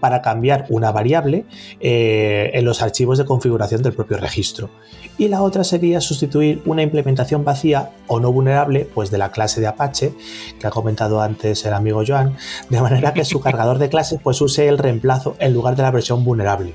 para 0.00 0.22
cambiar 0.22 0.64
una 0.70 0.92
variable 0.92 1.44
eh, 1.78 2.50
en 2.54 2.64
los 2.64 2.80
archivos 2.80 3.18
de 3.18 3.26
configuración 3.26 3.82
del 3.82 3.92
propio 3.92 4.16
registro. 4.16 4.70
Y 5.18 5.28
la 5.28 5.42
otra 5.42 5.62
sería 5.62 6.00
sustituir 6.00 6.62
una 6.64 6.80
implementación 6.80 7.44
vacía 7.44 7.90
o 8.06 8.18
no 8.18 8.32
vulnerable 8.32 8.88
pues 8.94 9.10
de 9.10 9.18
la 9.18 9.30
clase 9.30 9.60
de 9.60 9.66
Apache 9.66 10.14
que 10.58 10.66
ha 10.66 10.70
comentado 10.70 11.20
antes 11.20 11.66
el 11.66 11.74
amigo 11.74 12.02
Joan, 12.06 12.34
de 12.70 12.80
manera 12.80 13.12
que 13.12 13.26
su 13.26 13.40
cargador 13.40 13.78
de 13.78 13.90
clases 13.90 14.20
pues 14.24 14.40
use 14.40 14.68
el 14.68 14.78
reemplazo 14.78 15.36
en 15.38 15.52
lugar 15.52 15.76
de 15.76 15.82
la 15.82 15.90
versión 15.90 16.24
vulnerable. 16.24 16.72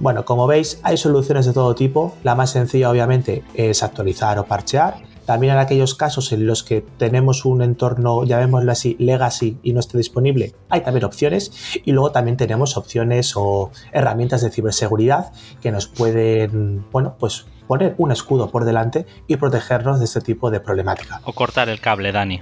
Bueno, 0.00 0.26
como 0.26 0.46
veis, 0.46 0.80
hay 0.82 0.98
soluciones 0.98 1.46
de 1.46 1.54
todo 1.54 1.74
tipo. 1.74 2.14
La 2.24 2.34
más 2.34 2.50
sencilla, 2.50 2.90
obviamente, 2.90 3.42
es 3.54 3.82
actualizar 3.82 4.38
o 4.38 4.44
parchear. 4.44 5.09
También 5.30 5.52
en 5.52 5.60
aquellos 5.60 5.94
casos 5.94 6.32
en 6.32 6.44
los 6.44 6.64
que 6.64 6.84
tenemos 6.98 7.44
un 7.44 7.62
entorno, 7.62 8.24
llamémoslo 8.24 8.72
así, 8.72 8.96
legacy 8.98 9.58
y 9.62 9.72
no 9.72 9.78
esté 9.78 9.96
disponible, 9.96 10.56
hay 10.68 10.80
también 10.80 11.04
opciones. 11.04 11.52
Y 11.84 11.92
luego 11.92 12.10
también 12.10 12.36
tenemos 12.36 12.76
opciones 12.76 13.34
o 13.36 13.70
herramientas 13.92 14.42
de 14.42 14.50
ciberseguridad 14.50 15.32
que 15.62 15.70
nos 15.70 15.86
pueden, 15.86 16.84
bueno, 16.90 17.14
pues 17.16 17.46
poner 17.68 17.94
un 17.98 18.10
escudo 18.10 18.50
por 18.50 18.64
delante 18.64 19.06
y 19.28 19.36
protegernos 19.36 20.00
de 20.00 20.06
este 20.06 20.20
tipo 20.20 20.50
de 20.50 20.58
problemática. 20.58 21.20
O 21.22 21.32
cortar 21.32 21.68
el 21.68 21.78
cable, 21.78 22.10
Dani. 22.10 22.40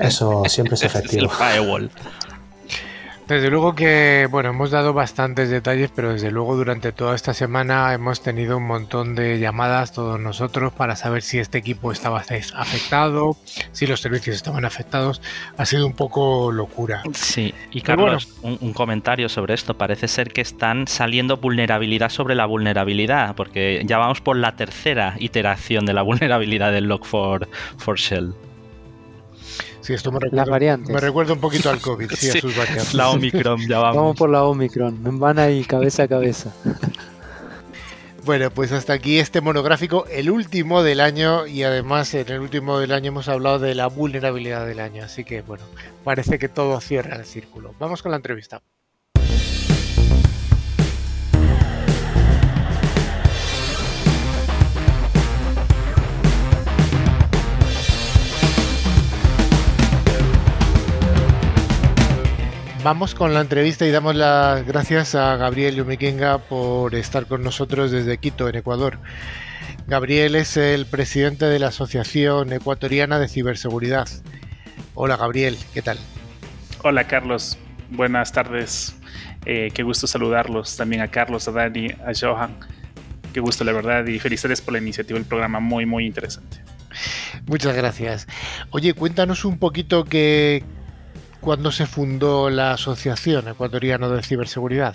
Eso 0.00 0.44
siempre 0.46 0.76
es 0.76 0.82
efectivo. 0.84 1.24
el 1.24 1.28
firewall. 1.28 1.90
Desde 3.30 3.48
luego 3.48 3.76
que, 3.76 4.26
bueno, 4.28 4.48
hemos 4.48 4.72
dado 4.72 4.92
bastantes 4.92 5.50
detalles, 5.50 5.92
pero 5.94 6.12
desde 6.12 6.32
luego 6.32 6.56
durante 6.56 6.90
toda 6.90 7.14
esta 7.14 7.32
semana 7.32 7.94
hemos 7.94 8.24
tenido 8.24 8.56
un 8.56 8.66
montón 8.66 9.14
de 9.14 9.38
llamadas 9.38 9.92
todos 9.92 10.18
nosotros 10.18 10.72
para 10.72 10.96
saber 10.96 11.22
si 11.22 11.38
este 11.38 11.56
equipo 11.58 11.92
estaba 11.92 12.18
afectado, 12.18 13.36
si 13.70 13.86
los 13.86 14.00
servicios 14.00 14.34
estaban 14.34 14.64
afectados. 14.64 15.22
Ha 15.56 15.64
sido 15.64 15.86
un 15.86 15.92
poco 15.92 16.50
locura. 16.50 17.04
Sí, 17.14 17.54
y 17.70 17.82
Carlos, 17.82 18.34
un, 18.42 18.58
un, 18.60 18.72
comentario 18.72 19.28
sobre 19.28 19.54
esto. 19.54 19.74
Parece 19.74 20.08
ser 20.08 20.32
que 20.32 20.40
están 20.40 20.88
saliendo 20.88 21.36
vulnerabilidad 21.36 22.08
sobre 22.08 22.34
la 22.34 22.46
vulnerabilidad, 22.46 23.36
porque 23.36 23.84
ya 23.86 23.98
vamos 23.98 24.20
por 24.20 24.38
la 24.38 24.56
tercera 24.56 25.14
iteración 25.20 25.86
de 25.86 25.92
la 25.92 26.02
vulnerabilidad 26.10 26.72
del 26.72 26.90
Log4 26.90 27.46
for 27.78 27.96
Shell. 27.96 28.34
Sí, 29.80 29.94
esto 29.94 30.12
me 30.12 30.20
recuerda, 30.20 30.76
me 30.76 31.00
recuerda 31.00 31.32
un 31.32 31.40
poquito 31.40 31.70
al 31.70 31.80
COVID, 31.80 32.10
sí, 32.12 32.30
a 32.30 32.32
sus 32.40 32.56
variantes. 32.56 32.94
La 32.94 33.10
Omicron, 33.10 33.66
ya 33.66 33.78
vamos. 33.78 33.96
Vamos 33.96 34.16
por 34.16 34.30
la 34.30 34.44
Omicron, 34.44 35.18
van 35.18 35.38
ahí 35.38 35.64
cabeza 35.64 36.04
a 36.04 36.08
cabeza. 36.08 36.52
Bueno, 38.22 38.50
pues 38.50 38.70
hasta 38.70 38.92
aquí 38.92 39.18
este 39.18 39.40
monográfico, 39.40 40.04
el 40.10 40.30
último 40.30 40.82
del 40.82 41.00
año 41.00 41.46
y 41.46 41.62
además 41.62 42.12
en 42.12 42.28
el 42.28 42.40
último 42.40 42.78
del 42.78 42.92
año 42.92 43.08
hemos 43.08 43.28
hablado 43.28 43.58
de 43.58 43.74
la 43.74 43.86
vulnerabilidad 43.86 44.66
del 44.66 44.80
año, 44.80 45.04
así 45.04 45.24
que 45.24 45.40
bueno, 45.40 45.64
parece 46.04 46.38
que 46.38 46.50
todo 46.50 46.78
cierra 46.82 47.16
el 47.16 47.24
círculo. 47.24 47.74
Vamos 47.78 48.02
con 48.02 48.10
la 48.10 48.18
entrevista. 48.18 48.60
Vamos 62.82 63.14
con 63.14 63.34
la 63.34 63.42
entrevista 63.42 63.86
y 63.86 63.90
damos 63.90 64.14
las 64.14 64.66
gracias 64.66 65.14
a 65.14 65.36
Gabriel 65.36 65.74
Yumiquenga 65.76 66.38
por 66.38 66.94
estar 66.94 67.26
con 67.26 67.42
nosotros 67.42 67.90
desde 67.90 68.16
Quito, 68.16 68.48
en 68.48 68.56
Ecuador. 68.56 68.98
Gabriel 69.86 70.34
es 70.34 70.56
el 70.56 70.86
presidente 70.86 71.44
de 71.44 71.58
la 71.58 71.68
Asociación 71.68 72.54
Ecuatoriana 72.54 73.18
de 73.18 73.28
Ciberseguridad. 73.28 74.08
Hola 74.94 75.18
Gabriel, 75.18 75.58
¿qué 75.74 75.82
tal? 75.82 75.98
Hola 76.82 77.06
Carlos, 77.06 77.58
buenas 77.90 78.32
tardes. 78.32 78.96
Eh, 79.44 79.68
qué 79.74 79.82
gusto 79.82 80.06
saludarlos 80.06 80.74
también 80.78 81.02
a 81.02 81.08
Carlos, 81.08 81.48
a 81.48 81.52
Dani, 81.52 81.88
a 81.88 82.12
Johan. 82.18 82.56
Qué 83.34 83.40
gusto 83.40 83.62
la 83.62 83.72
verdad 83.72 84.06
y 84.06 84.18
felicidades 84.18 84.62
por 84.62 84.72
la 84.72 84.78
iniciativa 84.78 85.18
del 85.18 85.28
programa, 85.28 85.60
muy 85.60 85.84
muy 85.84 86.06
interesante. 86.06 86.62
Muchas 87.46 87.76
gracias. 87.76 88.26
Oye, 88.70 88.94
cuéntanos 88.94 89.44
un 89.44 89.58
poquito 89.58 90.04
qué, 90.04 90.64
cuándo 91.40 91.72
se 91.72 91.86
fundó 91.86 92.50
la 92.50 92.72
Asociación 92.72 93.48
Ecuatoriana 93.48 94.08
de 94.08 94.22
Ciberseguridad? 94.22 94.94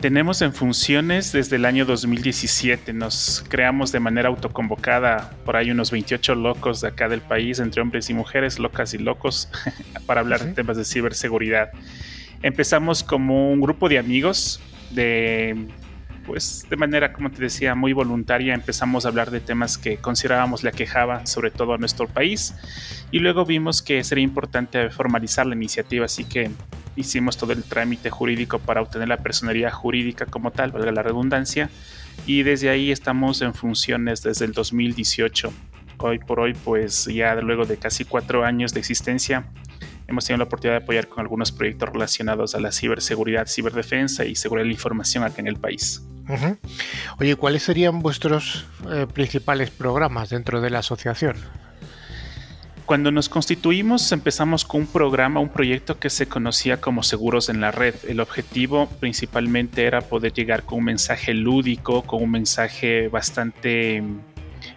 Tenemos 0.00 0.42
en 0.42 0.52
funciones 0.52 1.32
desde 1.32 1.56
el 1.56 1.64
año 1.64 1.86
2017. 1.86 2.92
Nos 2.92 3.44
creamos 3.48 3.90
de 3.90 4.00
manera 4.00 4.28
autoconvocada 4.28 5.32
por 5.44 5.56
ahí 5.56 5.70
unos 5.70 5.90
28 5.90 6.34
locos 6.34 6.82
de 6.82 6.88
acá 6.88 7.08
del 7.08 7.22
país, 7.22 7.58
entre 7.58 7.80
hombres 7.80 8.10
y 8.10 8.14
mujeres, 8.14 8.58
locas 8.58 8.92
y 8.92 8.98
locos, 8.98 9.48
para 10.06 10.20
hablar 10.20 10.44
de 10.44 10.52
temas 10.52 10.76
de 10.76 10.84
ciberseguridad. 10.84 11.70
Empezamos 12.42 13.02
como 13.02 13.50
un 13.50 13.60
grupo 13.60 13.88
de 13.88 13.98
amigos 13.98 14.60
de 14.90 15.68
pues 16.26 16.66
de 16.68 16.76
manera, 16.76 17.12
como 17.12 17.30
te 17.30 17.42
decía, 17.42 17.74
muy 17.74 17.92
voluntaria 17.92 18.54
empezamos 18.54 19.04
a 19.04 19.08
hablar 19.08 19.30
de 19.30 19.40
temas 19.40 19.78
que 19.78 19.96
considerábamos 19.96 20.62
le 20.62 20.70
aquejaba 20.70 21.26
sobre 21.26 21.50
todo 21.50 21.74
a 21.74 21.78
nuestro 21.78 22.08
país 22.08 22.54
y 23.10 23.18
luego 23.18 23.44
vimos 23.44 23.82
que 23.82 24.02
sería 24.04 24.24
importante 24.24 24.90
formalizar 24.90 25.46
la 25.46 25.54
iniciativa, 25.54 26.06
así 26.06 26.24
que 26.24 26.50
hicimos 26.96 27.36
todo 27.36 27.52
el 27.52 27.62
trámite 27.64 28.10
jurídico 28.10 28.58
para 28.58 28.80
obtener 28.80 29.08
la 29.08 29.18
personería 29.18 29.70
jurídica 29.70 30.26
como 30.26 30.50
tal, 30.50 30.72
valga 30.72 30.92
la 30.92 31.02
redundancia, 31.02 31.70
y 32.26 32.42
desde 32.42 32.70
ahí 32.70 32.90
estamos 32.90 33.42
en 33.42 33.54
funciones 33.54 34.22
desde 34.22 34.44
el 34.44 34.52
2018. 34.52 35.52
Hoy 35.98 36.18
por 36.18 36.40
hoy, 36.40 36.54
pues 36.54 37.06
ya 37.06 37.34
luego 37.36 37.64
de 37.64 37.76
casi 37.76 38.04
cuatro 38.04 38.44
años 38.44 38.74
de 38.74 38.80
existencia, 38.80 39.46
hemos 40.06 40.24
tenido 40.24 40.38
la 40.38 40.44
oportunidad 40.44 40.78
de 40.78 40.84
apoyar 40.84 41.08
con 41.08 41.20
algunos 41.20 41.52
proyectos 41.52 41.88
relacionados 41.88 42.54
a 42.54 42.60
la 42.60 42.72
ciberseguridad, 42.72 43.46
ciberdefensa 43.46 44.24
y 44.24 44.34
seguridad 44.34 44.64
de 44.64 44.68
la 44.68 44.74
información 44.74 45.24
acá 45.24 45.40
en 45.40 45.48
el 45.48 45.56
país. 45.56 46.02
Oye, 47.18 47.36
¿cuáles 47.36 47.62
serían 47.62 48.00
vuestros 48.00 48.66
eh, 48.90 49.06
principales 49.12 49.70
programas 49.70 50.30
dentro 50.30 50.60
de 50.60 50.70
la 50.70 50.80
asociación? 50.80 51.36
Cuando 52.86 53.10
nos 53.10 53.30
constituimos 53.30 54.12
empezamos 54.12 54.64
con 54.64 54.82
un 54.82 54.86
programa, 54.86 55.40
un 55.40 55.48
proyecto 55.48 55.98
que 55.98 56.10
se 56.10 56.26
conocía 56.26 56.82
como 56.82 57.02
Seguros 57.02 57.48
en 57.48 57.62
la 57.62 57.70
Red. 57.70 57.94
El 58.06 58.20
objetivo 58.20 58.88
principalmente 59.00 59.84
era 59.84 60.02
poder 60.02 60.34
llegar 60.34 60.64
con 60.64 60.80
un 60.80 60.84
mensaje 60.84 61.32
lúdico, 61.32 62.02
con 62.02 62.22
un 62.22 62.30
mensaje 62.30 63.08
bastante 63.08 64.02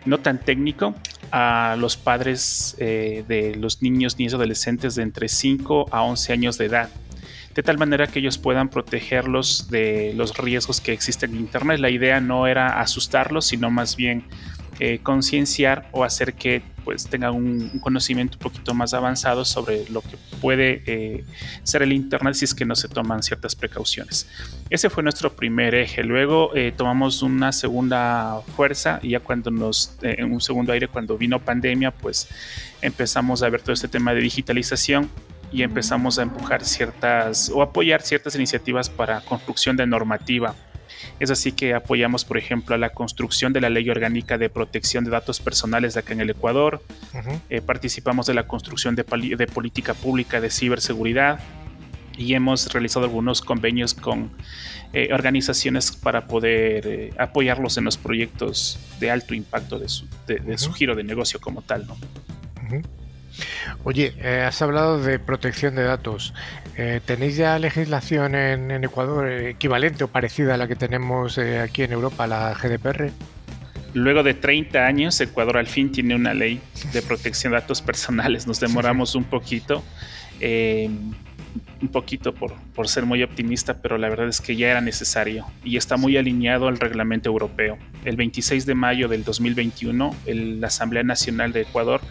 no 0.06 0.20
tan 0.20 0.39
técnico 0.39 0.95
a 1.32 1.76
los 1.78 1.98
padres 1.98 2.78
eh, 2.80 3.26
de 3.28 3.56
los 3.56 3.82
niños, 3.82 4.18
niños 4.18 4.36
adolescentes 4.36 4.95
de 4.95 5.04
entre 5.04 5.28
5 5.28 5.88
a 5.91 6.04
11 6.04 6.34
años 6.34 6.58
de 6.58 6.66
edad 6.66 6.89
de 7.58 7.64
tal 7.64 7.80
manera 7.80 8.05
que 8.05 8.20
ellos 8.20 8.38
puedan 8.38 8.70
protegerlos 8.70 9.68
de 9.72 10.14
los 10.16 10.38
riesgos 10.38 10.80
que 10.80 10.93
existen 10.93 11.32
en 11.32 11.38
Internet. 11.38 11.80
La 11.80 11.89
idea 11.89 12.22
no 12.22 12.45
era 12.45 12.80
asustarlos, 12.80 13.47
sino 13.47 13.72
más 13.72 13.95
bien 13.95 14.26
eh, 14.80 14.99
concienciar 15.01 15.89
o 15.91 16.03
hacer 16.03 16.36
que 16.36 16.62
pues 16.86 17.08
tengan 17.08 17.34
un, 17.34 17.80
conocimiento 17.80 18.38
un 18.38 18.43
poquito 18.43 18.76
más 18.76 18.93
avanzado 18.93 19.43
sobre 19.43 19.89
lo 19.89 20.01
que 20.01 20.18
puede 20.39 20.84
eh, 20.86 21.26
ser 21.64 21.82
el 21.82 21.93
Internet 21.93 22.36
si 22.36 22.45
es 22.45 22.53
que 22.53 22.64
no 22.64 22.76
se 22.76 22.89
toman 22.89 23.24
ciertas 23.24 23.55
precauciones. 23.55 24.30
Ese 24.70 24.91
fue 24.91 25.01
nuestro 25.01 25.36
primer 25.36 25.74
eje. 25.74 26.03
Luego 26.03 26.55
eh, 26.55 26.72
tomamos 26.78 27.24
una 27.24 27.53
segunda 27.53 28.39
fuerza 28.55 28.99
y 29.01 29.10
ya 29.10 29.20
cuando 29.20 29.49
nos, 29.49 29.97
en 30.03 30.32
un 30.32 30.41
segundo 30.41 30.74
aire, 30.74 30.88
cuando 30.88 31.18
vino 31.18 31.39
pandemia, 31.39 31.89
pues 31.89 32.28
empezamos 32.84 33.41
a 33.41 33.49
ver 33.49 33.64
todo 33.64 33.74
este 33.74 33.88
tema 33.88 34.14
de 34.14 34.22
digitalización 34.22 35.10
y 35.52 35.64
empezamos 35.64 36.20
a 36.20 36.24
empujar 36.24 36.64
ciertas 36.64 37.50
o 37.54 37.62
apoyar 37.62 38.02
ciertas 38.02 38.36
iniciativas 38.36 38.89
para 38.89 39.22
construcción 39.22 39.78
de 39.78 39.88
normativa. 39.88 40.56
Es 41.20 41.32
así 41.32 41.52
que 41.52 41.74
apoyamos, 41.74 42.26
por 42.26 42.38
ejemplo, 42.38 42.76
a 42.76 42.78
la 42.78 42.89
construcción 42.89 43.54
de 43.54 43.62
la 43.62 43.70
Ley 43.70 43.89
Orgánica 43.89 44.38
de 44.38 44.50
Protección 44.50 45.04
de 45.04 45.12
Datos 45.12 45.39
Personales 45.39 45.93
de 45.93 46.02
acá 46.02 46.14
en 46.14 46.22
el 46.22 46.30
Ecuador. 46.30 46.82
Eh, 47.50 47.62
participamos 47.62 48.28
de 48.28 48.34
la 48.34 48.48
construcción 48.48 48.95
de, 48.95 49.04
de, 49.04 49.48
política 49.48 49.93
pública 49.93 50.39
de 50.41 50.50
ciberseguridad 50.50 51.39
y 52.18 52.34
hemos 52.34 52.72
realizado 52.74 53.06
algunos 53.06 53.41
convenios 53.41 53.93
con 53.93 54.32
eh, 54.93 55.10
organizaciones 55.14 55.91
para 55.91 56.28
poder 56.28 56.88
eh, 56.88 57.14
apoyarlos 57.18 57.78
en 57.78 57.84
los 57.84 57.98
proyectos 57.98 58.80
de 59.00 59.12
alto 59.12 59.36
impacto 59.36 59.78
de 59.78 59.89
su, 59.89 60.08
de, 60.26 60.58
su 60.58 60.74
giro 60.74 60.95
de 60.95 61.04
negocio 61.04 61.39
como 61.39 61.62
tal. 61.62 61.88
¿no? 61.88 61.98
Oye, 63.84 64.14
eh, 64.20 64.44
has 64.48 64.62
hablado 64.62 65.02
de 65.02 65.20
protección 65.20 65.76
de 65.76 65.84
datos. 65.84 66.34
Eh, 66.76 67.02
¿Tenéis 67.06 67.38
ya 67.38 67.58
legislación 67.60 68.36
en, 68.36 68.84
Ecuador 68.84 69.30
equivalente 69.30 70.04
o 70.04 70.08
parecida 70.08 70.56
a 70.56 70.58
la 70.58 70.68
que 70.68 70.76
tenemos 70.76 71.38
eh, 71.38 71.60
aquí 71.60 71.84
en 71.84 71.92
Europa, 71.92 72.28
la 72.28 72.54
GDPR? 72.54 73.12
Luego 73.94 74.24
de 74.24 74.34
30 74.34 74.86
años, 74.86 75.20
Ecuador 75.22 75.58
al 75.58 75.68
fin 75.68 75.92
tiene 75.92 76.16
una 76.16 76.34
ley 76.34 76.62
de 76.94 77.02
protección 77.02 77.54
de 77.54 77.62
datos 77.62 77.82
personales. 77.82 78.46
Nos 78.46 78.60
demoramos 78.60 79.16
un 79.16 79.24
poquito. 79.24 79.84
un 80.42 81.88
poquito 81.92 82.34
por, 82.34 82.54
por 82.76 82.88
ser 82.88 83.06
muy 83.06 83.24
optimista, 83.24 83.82
pero 83.82 83.98
la 83.98 84.10
verdad 84.10 84.28
es 84.28 84.42
que 84.42 84.56
ya 84.56 84.70
era 84.70 84.82
necesario 84.82 85.46
y 85.64 85.78
está 85.78 85.96
muy 85.96 86.18
alineado 86.18 86.68
al 86.68 86.78
reglamento 86.80 87.30
europeo. 87.30 87.78
El 88.04 88.16
26 88.16 88.66
de 88.66 88.76
mayo 88.76 89.08
del 89.08 89.24
2021, 89.24 90.16
la 90.26 90.68
Asamblea 90.68 91.04
Nacional 91.04 91.54
de 91.54 91.62
Ecuador 91.62 92.02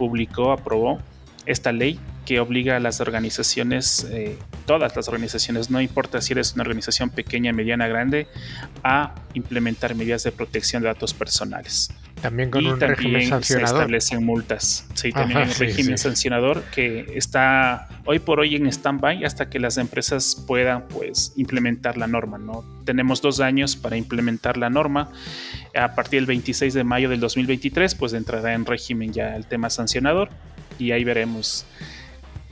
publicó, 0.00 0.50
aprobó 0.50 0.98
esta 1.44 1.72
ley 1.72 2.00
que 2.24 2.40
obliga 2.40 2.76
a 2.76 2.80
las 2.80 3.02
organizaciones, 3.02 4.06
eh, 4.10 4.38
todas 4.64 4.96
las 4.96 5.08
organizaciones, 5.08 5.68
no 5.68 5.78
importa 5.82 6.22
si 6.22 6.32
eres 6.32 6.54
una 6.54 6.62
organización 6.62 7.10
pequeña, 7.10 7.52
mediana, 7.52 7.86
grande, 7.86 8.26
a 8.82 9.14
implementar 9.34 9.94
medidas 9.94 10.22
de 10.22 10.32
protección 10.32 10.82
de 10.82 10.88
datos 10.88 11.12
personales. 11.12 11.90
También 12.22 12.50
con 12.50 12.66
un 12.66 12.78
régimen 12.78 13.28
sancionador. 13.28 13.68
Se 13.68 13.74
establecen 13.74 14.24
multas. 14.24 14.86
Sí, 14.94 15.10
también 15.12 15.40
hay 15.40 15.48
un 15.48 15.54
régimen 15.54 15.98
sancionador 15.98 16.62
que 16.74 17.06
está 17.14 17.88
hoy 18.04 18.18
por 18.18 18.40
hoy 18.40 18.56
en 18.56 18.66
stand-by 18.66 19.24
hasta 19.24 19.48
que 19.48 19.58
las 19.58 19.78
empresas 19.78 20.44
puedan 20.46 20.86
pues, 20.88 21.32
implementar 21.36 21.96
la 21.96 22.06
norma. 22.06 22.38
¿no? 22.38 22.64
Tenemos 22.84 23.22
dos 23.22 23.40
años 23.40 23.76
para 23.76 23.96
implementar 23.96 24.56
la 24.56 24.68
norma. 24.70 25.10
A 25.74 25.94
partir 25.94 26.20
del 26.20 26.26
26 26.26 26.74
de 26.74 26.84
mayo 26.84 27.08
del 27.08 27.20
2023, 27.20 27.94
pues 27.94 28.12
entrará 28.12 28.54
en 28.54 28.66
régimen 28.66 29.12
ya 29.12 29.36
el 29.36 29.46
tema 29.46 29.70
sancionador 29.70 30.28
y 30.78 30.92
ahí 30.92 31.04
veremos 31.04 31.66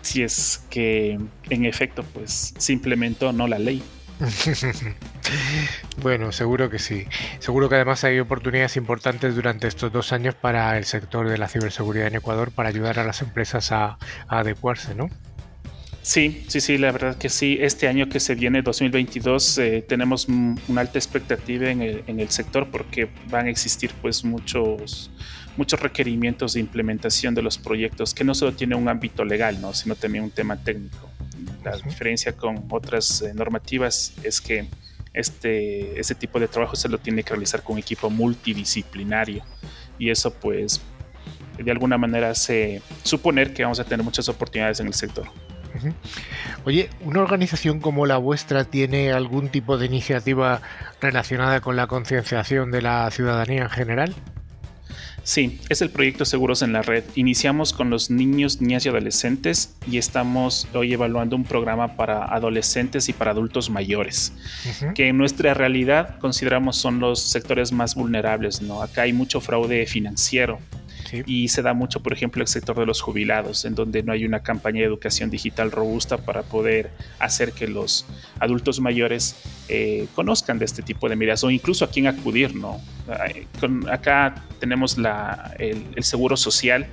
si 0.03 0.23
es 0.23 0.64
que 0.71 1.19
en 1.51 1.64
efecto 1.64 2.05
pues 2.14 2.55
se 2.57 2.73
implementó 2.73 3.33
no 3.33 3.47
la 3.47 3.59
ley. 3.59 3.83
bueno, 6.03 6.33
seguro 6.33 6.71
que 6.71 6.79
sí. 6.79 7.07
Seguro 7.39 7.69
que 7.69 7.77
además 7.77 8.05
hay 8.05 8.19
oportunidades 8.19 8.77
importantes 8.77 9.35
durante 9.35 9.69
estos 9.69 9.93
dos 9.93 10.12
años 10.12 10.35
para 10.35 10.77
el 10.77 10.85
sector 10.85 11.29
de 11.29 11.39
la 11.39 11.49
ciberseguridad 11.49 12.09
en 12.09 12.16
Ecuador 12.16 12.51
para 12.51 12.69
ayudar 12.69 12.99
a 12.99 13.05
las 13.05 13.23
empresas 13.23 13.71
a, 13.73 13.99
adecuarse, 14.29 14.95
¿no? 14.95 15.09
Sí, 16.03 16.45
sí, 16.49 16.61
sí, 16.61 16.79
la 16.79 16.91
verdad 16.91 17.19
que 17.19 17.29
sí. 17.29 17.59
Este 17.61 17.87
año 17.87 18.09
que 18.09 18.19
se 18.19 18.35
viene, 18.35 18.62
2022, 18.62 19.59
eh, 19.59 19.85
tenemos 19.87 20.27
una 20.27 20.81
alta 20.81 20.99
expectativa 20.99 21.69
en 21.69 21.83
el, 21.83 22.05
en 22.07 22.21
el 22.21 22.31
sector 22.31 22.69
porque 22.71 23.09
van 23.29 23.47
a 23.47 23.51
existir 23.51 23.93
pues 24.01 24.25
muchos 24.25 25.11
muchos 25.59 25.81
requerimientos 25.81 26.55
de 26.55 26.61
implementación 26.61 27.35
de 27.35 27.43
los 27.43 27.59
proyectos 27.59 28.14
que 28.14 28.23
no 28.23 28.33
solo 28.33 28.53
tiene 28.55 28.77
un 28.77 28.89
ámbito 28.89 29.25
legal, 29.25 29.61
¿no? 29.61 29.75
sino 29.75 29.97
también 29.97 30.23
un 30.23 30.31
tema 30.31 30.57
técnico. 30.57 31.11
La 31.64 31.76
diferencia 31.76 32.32
con 32.32 32.64
otras 32.70 33.22
eh, 33.22 33.32
normativas 33.34 34.14
es 34.22 34.41
que 34.41 34.66
este, 35.14 35.99
este 35.99 36.14
tipo 36.14 36.39
de 36.39 36.49
trabajo 36.49 36.76
se 36.76 36.89
lo 36.89 36.99
tiene 36.99 37.22
que 37.22 37.30
realizar 37.30 37.62
con 37.62 37.74
un 37.74 37.80
equipo 37.80 38.11
multidisciplinario 38.11 39.43
y 39.99 40.11
eso 40.11 40.32
pues 40.32 40.80
de 41.59 41.70
alguna 41.70 41.99
manera 41.99 42.30
hace 42.30 42.82
suponer 43.03 43.53
que 43.53 43.62
vamos 43.62 43.80
a 43.80 43.84
tener 43.84 44.05
muchas 44.05 44.28
oportunidades 44.28 44.80
en 44.80 44.86
el 44.86 44.95
sector. 44.95 45.26
Oye, 46.64 46.91
¿una 47.01 47.20
organización 47.20 47.80
como 47.80 48.07
la 48.07 48.16
vuestra 48.16 48.64
tiene 48.64 49.12
algún 49.12 49.49
tipo 49.49 49.78
de 49.78 49.86
iniciativa 49.86 50.61
relacionada 51.01 51.61
con 51.61 51.76
la 51.76 51.86
concienciación 51.86 52.70
de 52.70 52.82
la 52.82 53.11
ciudadanía 53.11 53.62
en 53.62 53.70
general? 53.70 54.14
Sí, 55.29 55.61
es 55.68 55.83
el 55.83 55.91
proyecto 55.91 56.24
Seguros 56.24 56.62
en 56.62 56.72
la 56.72 56.81
Red. 56.81 57.05
Iniciamos 57.14 57.74
con 57.74 57.91
los 57.91 58.09
niños, 58.09 58.62
niñas 58.62 58.87
y 58.87 58.89
adolescentes 58.89 59.74
y 59.87 59.99
estamos 59.99 60.66
hoy 60.72 60.95
evaluando 60.95 61.37
un 61.37 61.45
programa 61.45 61.97
para 61.97 62.24
adolescentes 62.24 63.11
y 63.11 63.12
para 63.12 63.33
adultos 63.33 63.68
mayores, 63.68 64.33
que 64.95 65.09
en 65.09 65.18
nuestra 65.18 65.53
realidad 65.53 66.18
consideramos 66.18 66.79
son 66.79 66.99
los 66.99 67.20
sectores 67.20 67.72
más 67.72 67.95
vulnerables. 67.95 68.62
¿no? 68.62 68.81
Acá 68.81 69.03
hay 69.03 69.12
mucho 69.12 69.43
fraude 69.43 69.85
financiero, 69.85 70.61
y 71.26 71.48
se 71.48 71.62
da 71.62 71.74
mucho, 71.74 72.00
por 72.00 72.12
ejemplo, 72.12 72.42
el 72.42 72.48
sector 72.48 72.78
de 72.78 72.86
los 72.86 73.00
jubilados, 73.00 73.64
en 73.64 73.74
donde 73.74 74.02
no 74.02 74.12
hay 74.12 74.24
una 74.24 74.42
campaña 74.42 74.80
de 74.80 74.86
educación 74.86 75.30
digital 75.30 75.70
robusta 75.70 76.18
para 76.18 76.42
poder 76.42 76.90
hacer 77.18 77.52
que 77.52 77.68
los 77.68 78.06
adultos 78.38 78.80
mayores 78.80 79.36
eh, 79.68 80.06
conozcan 80.14 80.59
de 80.59 80.64
este 80.64 80.82
tipo 80.82 81.09
de 81.09 81.16
medidas 81.16 81.44
o 81.44 81.50
incluso 81.50 81.84
a 81.84 81.90
quién 81.90 82.06
acudir. 82.06 82.54
¿no? 82.54 82.80
acá 83.90 84.44
tenemos 84.59 84.96
el 85.59 86.04
seguro 86.04 86.36
social 86.36 86.86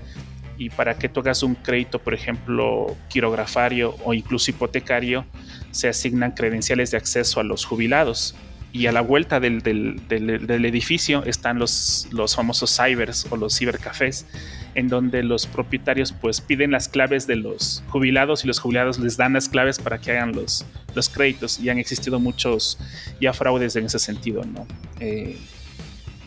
y 0.58 0.70
para 0.70 0.98
que 0.98 1.10
tú 1.10 1.20
hagas 1.20 1.44
un 1.44 1.56
crédito, 1.56 2.00
por 2.00 2.14
ejemplo, 2.14 2.96
quirografario 3.10 3.96
o 4.06 4.14
incluso 4.14 4.52
hipotecario, 4.52 5.26
se 5.72 5.90
asignan 5.90 6.32
credenciales 6.32 6.92
de 6.92 6.98
acceso 6.98 7.42
a 7.42 7.44
los 7.44 7.66
jubilados 7.66 8.36
y 8.76 8.88
a 8.88 8.92
la 8.92 9.00
vuelta 9.00 9.40
del, 9.40 9.64
edificio 10.10 11.24
están 11.24 11.60
los, 11.60 12.10
los 12.12 12.36
famosos 12.36 12.76
cybers 12.76 13.26
o 13.30 13.38
los 13.38 13.58
cibercafés, 13.58 14.26
en 14.74 14.90
donde 14.90 15.24
los 15.24 15.48
propietarios 15.48 16.12
pues 16.12 16.42
piden 16.42 16.72
las 16.72 16.90
claves 16.90 17.26
de 17.26 17.38
los 17.38 17.86
jubilados 17.88 18.44
y 18.44 18.48
los 18.48 18.60
jubilados 18.60 19.00
les 19.00 19.16
dan 19.16 19.32
las 19.32 19.48
claves 19.48 19.80
para 19.80 20.00
que 20.00 20.12
hagan 20.12 20.34
los, 20.34 20.66
los 20.94 21.08
créditos 21.08 21.58
y 21.62 21.70
han 21.70 21.80
existido 21.80 22.20
muchos 22.20 22.78
ya 23.22 23.32
fraudes 23.32 23.78
en 23.78 23.86
ese 23.86 23.98
sentido, 23.98 24.44
¿no? 24.44 24.68
Eh, 25.00 25.38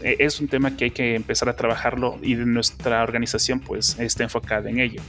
e, 0.00 0.16
es 0.18 0.40
un 0.40 0.48
tema 0.48 0.74
que 0.74 0.86
hay 0.86 0.90
que 0.90 1.16
empezar 1.16 1.50
a 1.50 1.52
trabajarlo 1.54 2.18
y 2.22 2.34
nuestra 2.34 3.02
organización 3.02 3.60
pues 3.60 3.98
está 3.98 4.22
enfocada 4.22 4.70
en 4.70 4.80
ello. 4.80 5.02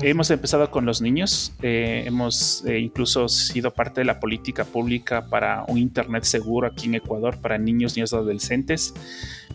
Hemos 0.00 0.28
empezado 0.30 0.70
con 0.72 0.84
los 0.86 1.00
niños, 1.00 1.52
eh, 1.62 2.02
hemos 2.06 2.64
eh, 2.66 2.80
incluso 2.80 3.28
sido 3.28 3.72
parte 3.72 4.00
de 4.00 4.04
la 4.04 4.18
política 4.18 4.64
pública 4.64 5.26
para 5.26 5.64
un 5.68 5.78
Internet 5.78 6.24
seguro 6.24 6.66
aquí 6.66 6.86
en 6.86 6.96
Ecuador 6.96 7.38
para 7.40 7.58
niños, 7.58 7.94
niños 7.94 8.12
y 8.12 8.16
adolescentes, 8.16 8.92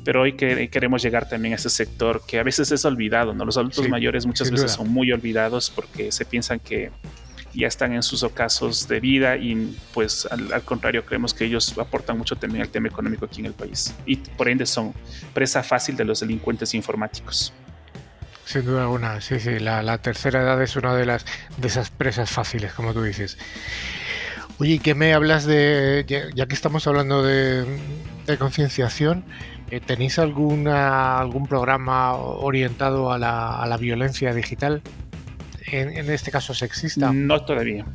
pero 0.06 0.22
hoy 0.22 0.34
queremos 0.34 1.04
llegar 1.04 1.28
también 1.28 1.54
a 1.54 1.56
ese 1.58 1.70
sector 1.70 2.22
que 2.26 2.40
a 2.40 2.44
veces 2.44 2.72
es 2.72 2.86
olvidado, 2.86 3.34
¿no? 3.34 3.44
Los 3.44 3.58
adultos 3.58 3.88
mayores 3.90 4.26
muchas 4.26 4.50
veces 4.50 4.72
son 4.72 4.90
muy 4.90 5.12
olvidados 5.12 5.70
porque 5.70 6.10
se 6.12 6.24
piensan 6.24 6.60
que 6.62 6.90
ya 7.54 7.68
están 7.68 7.94
en 7.94 8.02
sus 8.02 8.24
ocasos 8.24 8.88
de 8.88 9.02
vida 9.02 9.36
y 9.36 9.76
pues 9.94 10.26
al, 10.32 10.54
al, 10.54 10.62
contrario 10.62 11.06
creemos 11.06 11.34
que 11.34 11.46
ellos 11.46 11.78
aportan 11.78 12.18
mucho 12.18 12.36
también 12.38 12.62
al 12.62 12.70
tema 12.70 12.88
económico 12.88 13.26
aquí 13.26 13.42
en 13.42 13.48
el 13.48 13.54
país 13.54 13.94
y 14.06 14.16
por 14.16 14.48
ende 14.48 14.66
son 14.66 14.94
presa 15.34 15.64
fácil 15.64 15.98
de 15.98 16.06
los 16.06 16.22
delincuentes 16.22 16.74
informáticos. 16.74 17.52
Sin 18.50 18.66
duda 18.66 18.82
alguna, 18.82 19.22
sí, 19.22 19.40
sí. 19.40 19.60
La, 19.60 20.00
tercera 20.00 20.42
edad 20.42 20.60
es 20.64 20.76
una 20.76 20.96
de 20.96 21.06
las 21.06 21.24
de 21.58 21.68
esas 21.68 21.92
presas 21.92 22.32
fáciles, 22.32 22.74
como 22.74 22.94
tú 22.94 23.04
dices. 23.04 23.38
Oye, 24.58 24.80
¿qué 24.80 24.96
me 24.96 25.14
hablas 25.14 25.46
de, 25.46 26.04
ya, 26.08 26.48
que 26.48 26.56
estamos 26.56 26.88
hablando 26.88 27.22
de, 27.22 27.64
concienciación, 28.40 29.24
eh, 29.70 29.80
¿tenéis 29.82 30.18
alguna, 30.18 31.20
algún 31.20 31.46
programa 31.46 32.16
orientado 32.16 33.12
a 33.12 33.20
la, 33.20 33.62
a 33.62 33.68
la 33.68 33.78
violencia 33.78 34.34
digital? 34.34 34.82
En, 35.68 35.96
en, 35.96 36.10
este 36.10 36.32
caso 36.32 36.56
sexista. 36.56 37.14
No 37.14 37.46
todavía. 37.46 37.86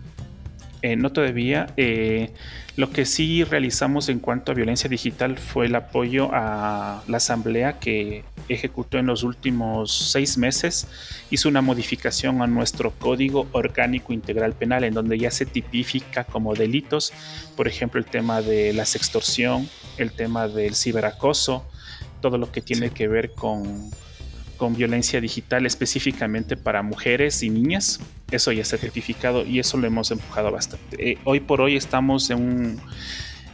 Eh, 0.84 0.96
no 0.96 1.10
todavía. 1.10 1.72
Eh, 1.78 2.30
lo 2.76 2.90
que 2.90 3.06
sí 3.06 3.42
realizamos 3.42 4.10
en 4.10 4.18
cuanto 4.18 4.52
a 4.52 4.54
violencia 4.54 4.86
digital 4.86 5.38
fue 5.38 5.64
el 5.64 5.76
apoyo 5.76 6.28
a 6.30 7.02
la 7.08 7.16
asamblea 7.16 7.78
que 7.78 8.22
ejecutó 8.50 8.98
en 8.98 9.06
los 9.06 9.22
últimos 9.22 10.10
seis 10.12 10.36
meses. 10.36 10.86
Hizo 11.30 11.48
una 11.48 11.62
modificación 11.62 12.42
a 12.42 12.46
nuestro 12.46 12.90
código 12.90 13.46
orgánico 13.52 14.12
integral 14.12 14.52
penal 14.52 14.84
en 14.84 14.92
donde 14.92 15.18
ya 15.18 15.30
se 15.30 15.46
tipifica 15.46 16.24
como 16.24 16.54
delitos, 16.54 17.14
por 17.56 17.66
ejemplo, 17.66 17.98
el 17.98 18.04
tema 18.04 18.42
de 18.42 18.74
la 18.74 18.84
sextorsión, 18.84 19.66
el 19.96 20.12
tema 20.12 20.48
del 20.48 20.74
ciberacoso, 20.74 21.64
todo 22.20 22.36
lo 22.36 22.52
que 22.52 22.60
tiene 22.60 22.90
que 22.90 23.08
ver 23.08 23.30
con 23.30 23.90
con 24.56 24.76
violencia 24.76 25.20
digital 25.20 25.66
específicamente 25.66 26.56
para 26.56 26.82
mujeres 26.82 27.42
y 27.42 27.50
niñas. 27.50 28.00
Eso 28.30 28.52
ya 28.52 28.62
está 28.62 28.76
certificado 28.76 29.44
y 29.44 29.58
eso 29.58 29.76
lo 29.76 29.86
hemos 29.86 30.10
empujado 30.10 30.50
bastante. 30.50 31.12
Eh, 31.12 31.18
hoy 31.24 31.40
por 31.40 31.60
hoy 31.60 31.76
estamos 31.76 32.30
en 32.30 32.38
un, 32.38 32.80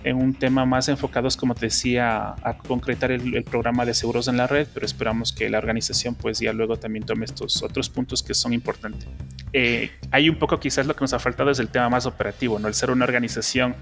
en 0.05 0.17
un 0.17 0.35
tema 0.35 0.65
más 0.65 0.89
enfocados, 0.89 1.37
como 1.37 1.55
te 1.55 1.67
decía, 1.67 2.35
a 2.43 2.57
concretar 2.57 3.11
el, 3.11 3.45
programa 3.45 3.85
de 3.85 3.95
seguros 3.95 4.29
en 4.29 4.37
la 4.37 4.47
red, 4.47 4.67
pero 4.73 4.87
esperamos 4.87 5.33
que 5.33 5.51
la 5.51 5.59
organización 5.59 6.15
pues 6.15 6.39
ya 6.41 6.53
luego 6.53 6.79
también 6.79 7.05
tome 7.05 7.25
estos 7.25 7.63
otros 7.63 7.91
puntos 7.91 8.23
que 8.23 8.33
son 8.33 8.53
importantes. 8.53 9.07
Eh, 9.53 9.91
hay 10.13 10.29
un 10.29 10.37
poco 10.37 10.61
quizás 10.61 10.87
lo 10.87 10.95
que 10.95 11.01
nos 11.01 11.13
ha 11.13 11.19
faltado 11.19 11.51
es 11.51 11.59
el 11.59 11.69
tema 11.69 11.89
más 11.89 12.07
operativo, 12.07 12.59
¿no? 12.59 12.69
El 12.69 12.75
ser 12.75 12.91
una 12.91 13.05
organización 13.05 13.75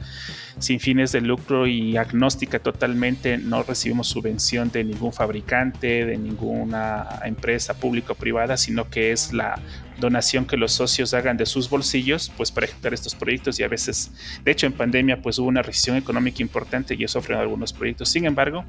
sin 0.59 0.81
fines 0.81 1.13
de 1.13 1.21
lucro 1.21 1.67
y 1.67 1.97
agnóstica 1.97 2.59
totalmente, 2.59 3.39
no 3.39 3.63
recibimos 3.63 4.09
subvención 4.09 4.73
de 4.73 4.83
ningún 4.85 5.13
fabricante, 5.13 6.05
de 6.05 6.17
ninguna 6.17 7.21
empresa 7.25 7.75
pública 7.75 8.15
o 8.15 8.17
privada, 8.17 8.57
sino 8.57 8.89
que 8.89 9.13
es 9.13 9.33
la 9.33 9.61
donación 9.99 10.47
que 10.47 10.57
los 10.57 10.73
socios 10.73 11.15
hagan 11.15 11.37
de 11.37 11.47
sus 11.47 11.69
bolsillos, 11.69 12.33
pues 12.37 12.51
para 12.51 12.67
ejecutar 12.67 12.95
estos 12.95 13.15
proyectos 13.15 13.59
y 13.61 13.63
a 13.63 13.69
veces, 13.69 14.13
de 14.45 14.51
hecho 14.51 14.67
en 14.67 14.73
pandemia 14.73 15.21
pues 15.21 15.39
hubo 15.39 15.49
una 15.49 15.63
recesión 15.63 15.97
económica 15.97 16.43
importante 16.43 16.95
y 16.99 17.05
eso 17.05 17.21
frenó 17.21 17.41
algunos 17.41 17.73
proyectos. 17.73 18.09
Sin 18.09 18.25
embargo, 18.25 18.65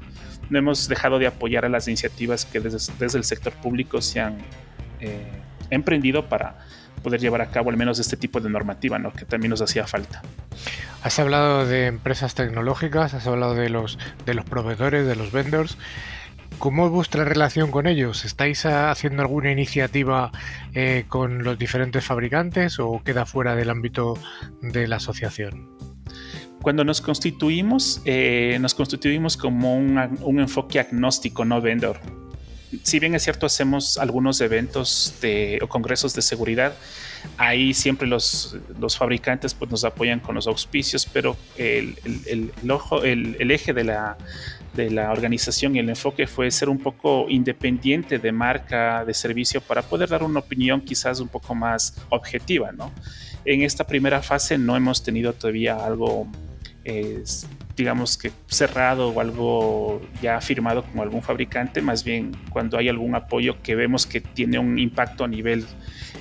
no 0.48 0.58
hemos 0.58 0.88
dejado 0.88 1.18
de 1.18 1.26
apoyar 1.26 1.64
a 1.64 1.68
las 1.68 1.88
iniciativas 1.88 2.44
que 2.44 2.60
desde, 2.60 3.18
el 3.18 3.24
sector 3.24 3.52
público 3.54 4.00
se 4.00 4.20
han 4.20 4.38
eh, 5.00 5.26
emprendido 5.70 6.28
para 6.28 6.58
poder 7.02 7.20
llevar 7.20 7.40
a 7.40 7.50
cabo 7.50 7.70
al 7.70 7.76
menos 7.76 7.98
este 7.98 8.16
tipo 8.16 8.40
de 8.40 8.50
normativa, 8.50 8.98
¿no? 8.98 9.12
que 9.12 9.24
también 9.24 9.50
nos 9.50 9.62
hacía 9.62 9.86
falta. 9.86 10.22
Has 11.02 11.18
hablado 11.18 11.66
de 11.66 11.86
empresas 11.86 12.34
tecnológicas, 12.34 13.14
has 13.14 13.26
hablado 13.26 13.54
de 13.54 13.70
los, 13.70 13.98
de 14.26 14.34
los 14.34 14.44
proveedores, 14.44 15.06
de 15.06 15.16
los 15.16 15.32
vendors. 15.32 15.78
¿Cómo 16.60 16.84
es 16.84 16.92
vuestra 16.92 17.24
relación 17.24 17.70
con 17.70 17.86
ellos? 17.86 18.26
¿Estáis 18.26 18.66
haciendo 18.66 19.22
alguna 19.22 19.50
iniciativa 19.50 20.30
eh, 20.74 21.06
con 21.08 21.42
los 21.42 21.58
diferentes 21.58 22.04
fabricantes 22.04 22.78
o 22.78 23.00
queda 23.02 23.24
fuera 23.24 23.56
del 23.56 23.70
ámbito 23.70 24.18
de 24.60 24.86
la 24.86 24.96
asociación? 24.96 25.70
Cuando 26.60 26.84
nos 26.84 27.00
constituimos, 27.00 28.02
eh, 28.04 28.58
nos 28.60 28.74
constituimos 28.74 29.38
como 29.38 29.74
un, 29.74 30.18
un, 30.20 30.38
enfoque 30.38 30.78
agnóstico, 30.78 31.46
no 31.46 31.62
vendor. 31.62 31.98
Si 32.82 32.98
bien 32.98 33.14
es 33.14 33.22
cierto, 33.22 33.46
hacemos 33.46 33.96
algunos 33.96 34.38
eventos 34.42 35.14
de, 35.22 35.60
o 35.62 35.66
congresos 35.66 36.12
de 36.12 36.20
seguridad, 36.20 36.74
ahí 37.38 37.72
siempre 37.72 38.06
los, 38.06 38.58
los 38.78 38.98
fabricantes 38.98 39.54
pues, 39.54 39.70
nos 39.70 39.82
apoyan 39.84 40.20
con 40.20 40.34
los 40.34 40.46
auspicios, 40.46 41.08
pero 41.10 41.38
el, 41.56 41.96
el, 42.26 42.52
el, 42.62 42.70
ojo, 42.70 43.02
el 43.02 43.50
eje 43.50 43.72
de 43.72 43.84
la, 43.84 44.18
de 44.74 44.90
la 44.90 45.10
organización 45.10 45.76
y 45.76 45.78
el 45.80 45.88
enfoque 45.88 46.26
fue 46.26 46.50
ser 46.50 46.68
un 46.68 46.78
poco 46.78 47.26
independiente 47.28 48.18
de 48.18 48.32
marca, 48.32 49.04
de 49.04 49.14
servicio, 49.14 49.60
para 49.60 49.82
poder 49.82 50.08
dar 50.08 50.22
una 50.22 50.40
opinión 50.40 50.80
quizás 50.80 51.20
un 51.20 51.28
poco 51.28 51.54
más 51.54 51.96
objetiva, 52.08 52.72
¿no? 52.72 52.92
En 53.44 53.62
esta 53.62 53.86
primera 53.86 54.22
fase 54.22 54.58
no 54.58 54.76
hemos 54.76 55.02
tenido 55.02 55.32
todavía 55.32 55.76
algo 55.76 56.28
digamos 57.76 58.18
que 58.18 58.30
cerrado 58.46 59.08
o 59.08 59.20
algo 59.20 60.02
ya 60.20 60.40
firmado 60.40 60.84
con 60.84 61.00
algún 61.00 61.22
fabricante, 61.22 61.80
más 61.80 62.04
bien 62.04 62.32
cuando 62.50 62.76
hay 62.76 62.88
algún 62.88 63.14
apoyo 63.14 63.62
que 63.62 63.74
vemos 63.74 64.06
que 64.06 64.20
tiene 64.20 64.58
un 64.58 64.78
impacto 64.78 65.24
a 65.24 65.28
nivel 65.28 65.64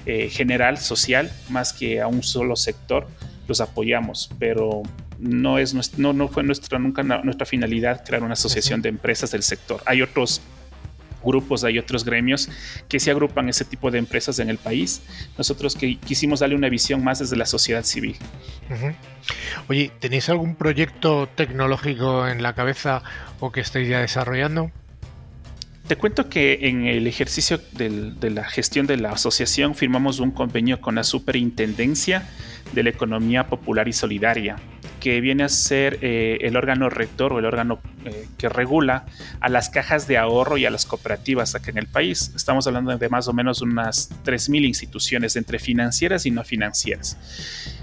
eh, 0.05 0.29
general, 0.29 0.77
social, 0.77 1.29
más 1.49 1.73
que 1.73 2.01
a 2.01 2.07
un 2.07 2.23
solo 2.23 2.55
sector, 2.55 3.07
los 3.47 3.59
apoyamos, 3.61 4.29
pero 4.39 4.83
no, 5.19 5.59
es, 5.59 5.97
no, 5.97 6.13
no 6.13 6.27
fue 6.27 6.43
nuestra, 6.43 6.79
nunca 6.79 7.03
nuestra 7.03 7.45
finalidad 7.45 8.03
crear 8.05 8.23
una 8.23 8.33
asociación 8.33 8.81
de 8.81 8.89
empresas 8.89 9.31
del 9.31 9.43
sector. 9.43 9.81
Hay 9.85 10.01
otros 10.01 10.41
grupos, 11.23 11.63
hay 11.63 11.77
otros 11.77 12.05
gremios 12.05 12.49
que 12.87 12.99
se 12.99 13.11
agrupan 13.11 13.49
ese 13.49 13.65
tipo 13.65 13.91
de 13.91 13.99
empresas 13.99 14.39
en 14.39 14.49
el 14.49 14.57
país. 14.57 15.01
Nosotros 15.37 15.75
que 15.75 15.97
quisimos 15.97 16.39
darle 16.39 16.55
una 16.55 16.69
visión 16.69 17.03
más 17.03 17.19
desde 17.19 17.35
la 17.35 17.45
sociedad 17.45 17.83
civil. 17.83 18.15
Oye, 19.67 19.91
¿tenéis 19.99 20.29
algún 20.29 20.55
proyecto 20.55 21.27
tecnológico 21.35 22.27
en 22.27 22.41
la 22.41 22.53
cabeza 22.53 23.03
o 23.39 23.51
que 23.51 23.61
estéis 23.61 23.89
ya 23.89 23.99
desarrollando? 23.99 24.71
Te 25.87 25.95
cuento 25.95 26.29
que 26.29 26.59
en 26.69 26.85
el 26.85 27.07
ejercicio 27.07 27.59
de 27.71 28.29
la 28.29 28.43
gestión 28.43 28.85
de 28.85 28.97
la 28.97 29.11
asociación 29.11 29.73
firmamos 29.73 30.19
un 30.19 30.29
convenio 30.29 30.79
con 30.81 30.95
la 30.95 31.03
Superintendencia 31.03 32.29
de 32.73 32.83
la 32.83 32.91
Economía 32.91 33.47
Popular 33.47 33.87
y 33.87 33.93
Solidaria 33.93 34.57
que 34.99 35.21
viene 35.21 35.43
a 35.43 35.49
ser 35.49 35.99
eh, 36.01 36.37
el 36.41 36.57
órgano 36.57 36.89
rector 36.89 37.33
o 37.33 37.39
el 37.39 37.45
órgano 37.45 37.79
eh, 38.05 38.27
que 38.37 38.49
regula 38.49 39.05
a 39.39 39.49
las 39.49 39.69
cajas 39.69 40.07
de 40.07 40.17
ahorro 40.17 40.57
y 40.57 40.65
a 40.65 40.69
las 40.69 40.85
cooperativas 40.85 41.55
acá 41.55 41.71
en 41.71 41.77
el 41.77 41.87
país. 41.87 42.31
Estamos 42.35 42.67
hablando 42.67 42.95
de 42.97 43.09
más 43.09 43.27
o 43.27 43.33
menos 43.33 43.61
unas 43.61 44.09
3.000 44.23 44.65
instituciones 44.65 45.35
entre 45.35 45.59
financieras 45.59 46.25
y 46.25 46.31
no 46.31 46.43
financieras. 46.43 47.17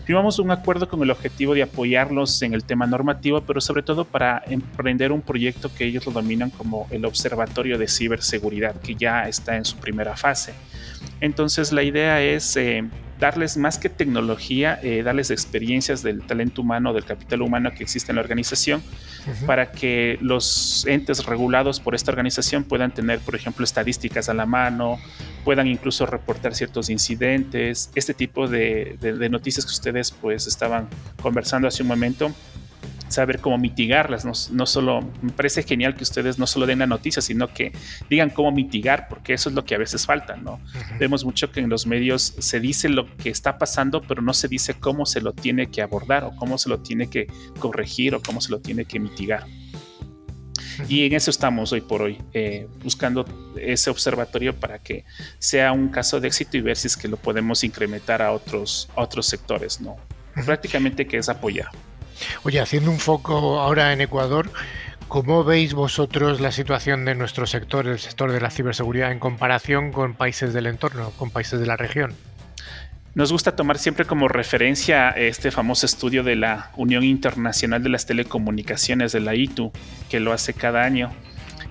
Firmamos 0.05 0.39
un 0.39 0.53
acuerdo 0.53 0.89
con 0.89 1.03
el 1.03 1.11
objetivo 1.11 1.55
de 1.55 1.63
apoyarlos 1.63 2.41
en 2.43 2.55
el 2.55 2.63
tema 2.63 2.87
normativo, 2.87 3.41
pero 3.41 3.61
sobre 3.61 3.83
todo 3.83 4.05
para 4.05 4.43
emprender 4.47 5.11
un 5.11 5.21
proyecto 5.21 5.75
que 5.75 5.85
ellos 5.85 6.07
lo 6.07 6.13
dominan 6.13 6.51
como 6.51 6.87
el 6.91 7.05
Observatorio 7.05 7.77
de 7.77 7.89
Ciberseguridad, 7.89 8.81
que 8.81 8.95
ya 8.95 9.29
está 9.29 9.57
en 9.57 9.65
su 9.65 9.77
primera 9.79 10.17
fase. 10.17 10.55
Entonces 11.21 11.73
la 11.73 11.83
idea 11.83 12.23
es 12.23 12.57
eh, 12.57 12.85
darles 13.19 13.57
más 13.57 13.79
que 13.79 13.89
tecnología, 13.89 14.79
eh, 14.83 15.03
darles 15.03 15.31
experiencias 15.31 16.03
del 16.03 16.23
talento 16.23 16.63
humano, 16.63 16.93
del 16.93 17.05
capital 17.05 17.43
humano 17.43 17.71
que 17.75 17.83
existe 17.83 18.13
en 18.13 18.17
la 18.17 18.23
organización, 18.23 18.83
para 19.47 19.73
que 19.73 20.19
los 20.21 20.87
entes 20.87 21.25
regulados 21.25 21.81
por 21.81 21.95
esta 21.95 22.13
organización 22.13 22.63
puedan 22.65 22.93
tener, 22.93 23.19
por 23.21 23.35
ejemplo, 23.35 23.65
estadísticas 23.65 24.29
a 24.29 24.35
la 24.35 24.47
mano, 24.47 24.99
puedan 25.45 25.67
incluso 25.67 26.07
reportar 26.07 26.55
ciertos 26.55 26.91
incidentes, 26.91 27.91
este 27.95 28.15
tipo 28.15 28.47
de, 28.47 28.97
de 29.01 29.29
noticias 29.29 29.65
que 29.65 29.73
ustedes 29.73 30.11
pues 30.11 30.47
estaban 30.47 30.89
conversando 31.21 31.67
hace 31.67 31.83
un 31.83 31.89
momento 31.89 32.33
saber 33.09 33.41
cómo 33.41 33.59
mitigarlas. 33.59 34.51
No, 34.51 34.67
solo, 34.67 35.01
me 35.23 35.33
parece 35.33 35.63
genial 35.63 35.95
que 35.95 36.05
ustedes 36.05 36.39
no 36.39 36.47
solo 36.47 36.67
den 36.67 36.81
la 36.81 36.87
noticia, 36.87 37.23
sino 37.23 37.53
que 37.53 37.73
digan 38.11 38.31
cómo 38.31 38.53
mitigar, 38.53 39.09
porque 39.09 39.35
eso 39.35 39.49
es 39.49 39.55
lo 39.55 39.65
que 39.65 39.75
a 39.75 39.79
veces 39.79 40.07
falta, 40.07 40.37
¿no? 40.37 40.61
Vemos 40.99 41.25
mucho 41.25 41.51
que 41.51 41.61
en 41.61 41.69
los 41.69 41.87
medios 41.87 42.35
se 42.39 42.61
dice 42.61 42.89
lo 42.89 43.07
que 43.17 43.31
está 43.31 43.59
pasando, 43.59 44.03
pero 44.03 44.23
no 44.23 44.33
se 44.35 44.49
dice 44.49 44.75
cómo 44.75 45.07
se 45.07 45.21
lo 45.21 45.33
tiene 45.33 45.71
que 45.71 45.83
abordar 45.83 46.25
o 46.25 46.35
cómo 46.37 46.59
se 46.59 46.69
lo 46.69 46.81
tiene 46.81 47.09
que 47.09 47.27
corregir 47.59 48.15
o 48.15 48.23
cómo 48.23 48.41
se 48.41 48.51
lo 48.51 48.61
tiene 48.61 48.85
que 48.85 48.99
mitigar. 49.01 49.47
Y 50.89 51.07
en 51.07 51.15
eso 51.15 51.31
estamos 51.31 51.73
hoy 51.73 51.81
por 51.81 52.03
hoy, 52.03 52.19
eh, 52.33 52.69
buscando 52.83 53.25
ese 53.57 53.91
observatorio 53.91 54.55
para 54.55 54.79
que 54.79 55.05
sea 55.39 55.73
un 55.73 55.89
caso 55.89 56.21
de 56.21 56.29
éxito 56.29 56.57
y 56.57 56.61
ver 56.61 56.77
si 56.77 56.87
es 56.87 56.97
que 56.97 57.09
lo 57.09 57.17
podemos 57.17 57.65
incrementar 57.65 58.23
a 58.23 58.33
otros, 58.33 58.89
a 58.95 59.03
otros 59.03 59.27
sectores, 59.27 59.81
¿no? 59.81 59.97
Prácticamente 60.45 61.07
que 61.07 61.17
es 61.17 61.29
apoyar. 61.29 61.71
Oye, 62.45 62.61
haciendo 62.61 62.91
un 62.91 62.99
foco 62.99 63.61
ahora 63.61 63.93
en 63.93 64.01
Ecuador, 64.01 64.51
¿cómo 65.09 65.45
veis 65.45 65.75
vosotros 65.75 66.41
la 66.41 66.53
situación 66.53 67.05
de 67.05 67.15
nuestro 67.15 67.47
sector, 67.47 67.87
el 67.87 67.99
sector 67.99 68.33
de 68.33 68.41
la 68.41 68.51
ciberseguridad, 68.51 69.13
en 69.13 69.19
comparación 69.19 69.93
con 69.93 70.15
países 70.15 70.53
del 70.53 70.67
entorno, 70.67 71.11
con 71.19 71.31
países 71.31 71.61
de 71.61 71.67
la 71.67 71.77
región? 71.77 72.15
Nos 73.15 73.33
gusta 73.33 73.57
tomar 73.57 73.79
siempre 73.79 74.05
como 74.05 74.29
referencia 74.29 75.09
este 75.09 75.51
famoso 75.51 75.87
estudio 75.87 76.23
de 76.23 76.37
la 76.37 76.71
Unión 76.77 77.03
Internacional 77.03 77.83
de 77.83 77.89
las 77.89 78.05
Telecomunicaciones, 78.05 79.13
de 79.13 79.21
la 79.21 79.35
ITU, 79.35 79.73
que 80.11 80.21
lo 80.21 80.35
hace 80.35 80.53
cada 80.53 80.83
año. 80.83 81.11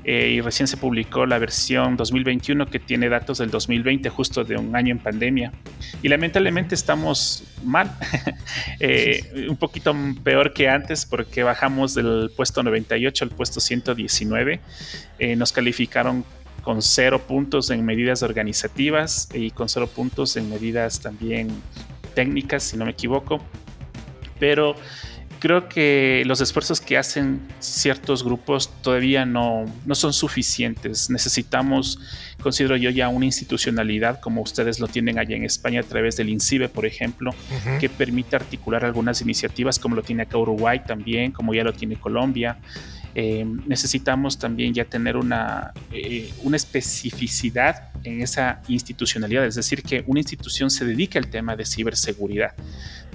Eh, 0.07 0.33
y 0.35 0.41
recién 0.41 0.67
se 0.67 0.77
publicó 0.77 1.25
la 1.25 1.39
versión 1.39 1.97
2021 1.97 2.67
que 2.67 2.77
tiene 2.77 3.09
datos 3.09 3.39
del 3.39 3.49
2020, 3.49 4.07
justo 4.09 4.43
de 4.43 4.55
un 4.55 4.75
año 4.75 4.91
en 4.91 4.99
pandemia. 4.99 5.51
Y 6.03 6.09
lamentablemente 6.09 6.75
estamos 6.75 7.43
mal, 7.63 7.91
eh, 8.79 9.47
un 9.49 9.57
poquito 9.57 9.95
peor 10.23 10.53
que 10.53 10.69
antes 10.69 11.07
porque 11.07 11.41
bajamos 11.41 11.95
del 11.95 12.31
puesto 12.35 12.61
98 12.61 13.25
al 13.25 13.31
puesto 13.31 13.59
119. 13.59 14.59
Eh, 15.17 15.35
nos 15.35 15.51
calificaron 15.51 16.23
con 16.61 16.83
cero 16.83 17.23
puntos 17.27 17.71
en 17.71 17.83
medidas 17.83 18.21
organizativas 18.21 19.27
y 19.33 19.49
con 19.49 19.69
cero 19.69 19.87
puntos 19.87 20.37
en 20.37 20.49
medidas 20.51 20.99
también 20.99 21.47
técnicas, 22.13 22.61
si 22.61 22.77
no 22.77 22.85
me 22.85 22.91
equivoco. 22.91 23.43
Pero 24.39 24.75
creo 25.45 25.69
que 25.69 26.23
los 26.25 26.41
esfuerzos 26.41 26.81
que 26.81 26.97
hacen 26.97 27.39
ciertos 27.59 28.23
grupos 28.23 28.67
todavía 28.81 29.27
no, 29.27 29.65
no, 29.85 29.93
son 29.93 30.11
suficientes. 30.11 31.11
Necesitamos, 31.11 31.99
considero 32.41 32.75
yo, 32.77 32.89
ya 32.89 33.09
una 33.09 33.25
institucionalidad 33.25 34.19
como 34.21 34.41
ustedes 34.41 34.79
lo 34.79 34.87
tienen 34.87 35.19
allá 35.19 35.35
en 35.35 35.43
España 35.43 35.81
a 35.81 35.83
través 35.83 36.17
del 36.17 36.29
INCIBE, 36.29 36.67
por 36.67 36.87
ejemplo, 36.87 37.29
que 37.79 37.89
permita 37.89 38.37
articular 38.37 38.85
algunas 38.85 39.21
iniciativas 39.21 39.77
como 39.77 39.95
lo 39.95 40.01
tiene 40.01 40.23
acá 40.23 40.35
Uruguay 40.39 40.81
también, 40.83 41.31
como 41.31 41.53
ya 41.53 41.63
lo 41.63 41.73
tiene 41.73 41.95
Colombia. 41.95 42.57
Eh, 43.17 43.45
necesitamos 43.65 44.37
también 44.37 44.73
ya 44.73 44.83
tener 44.83 45.15
una, 45.15 45.71
eh, 45.93 46.33
una 46.43 46.57
especificidad 46.57 47.89
en 48.03 48.21
esa 48.21 48.61
institucionalidad, 48.67 49.45
es 49.45 49.55
decir, 49.55 49.81
que 49.83 50.03
una 50.05 50.19
institución 50.19 50.69
se 50.69 50.83
dedique 50.83 51.17
al 51.17 51.27
tema 51.27 51.55
de 51.55 51.65
ciberseguridad. 51.65 52.53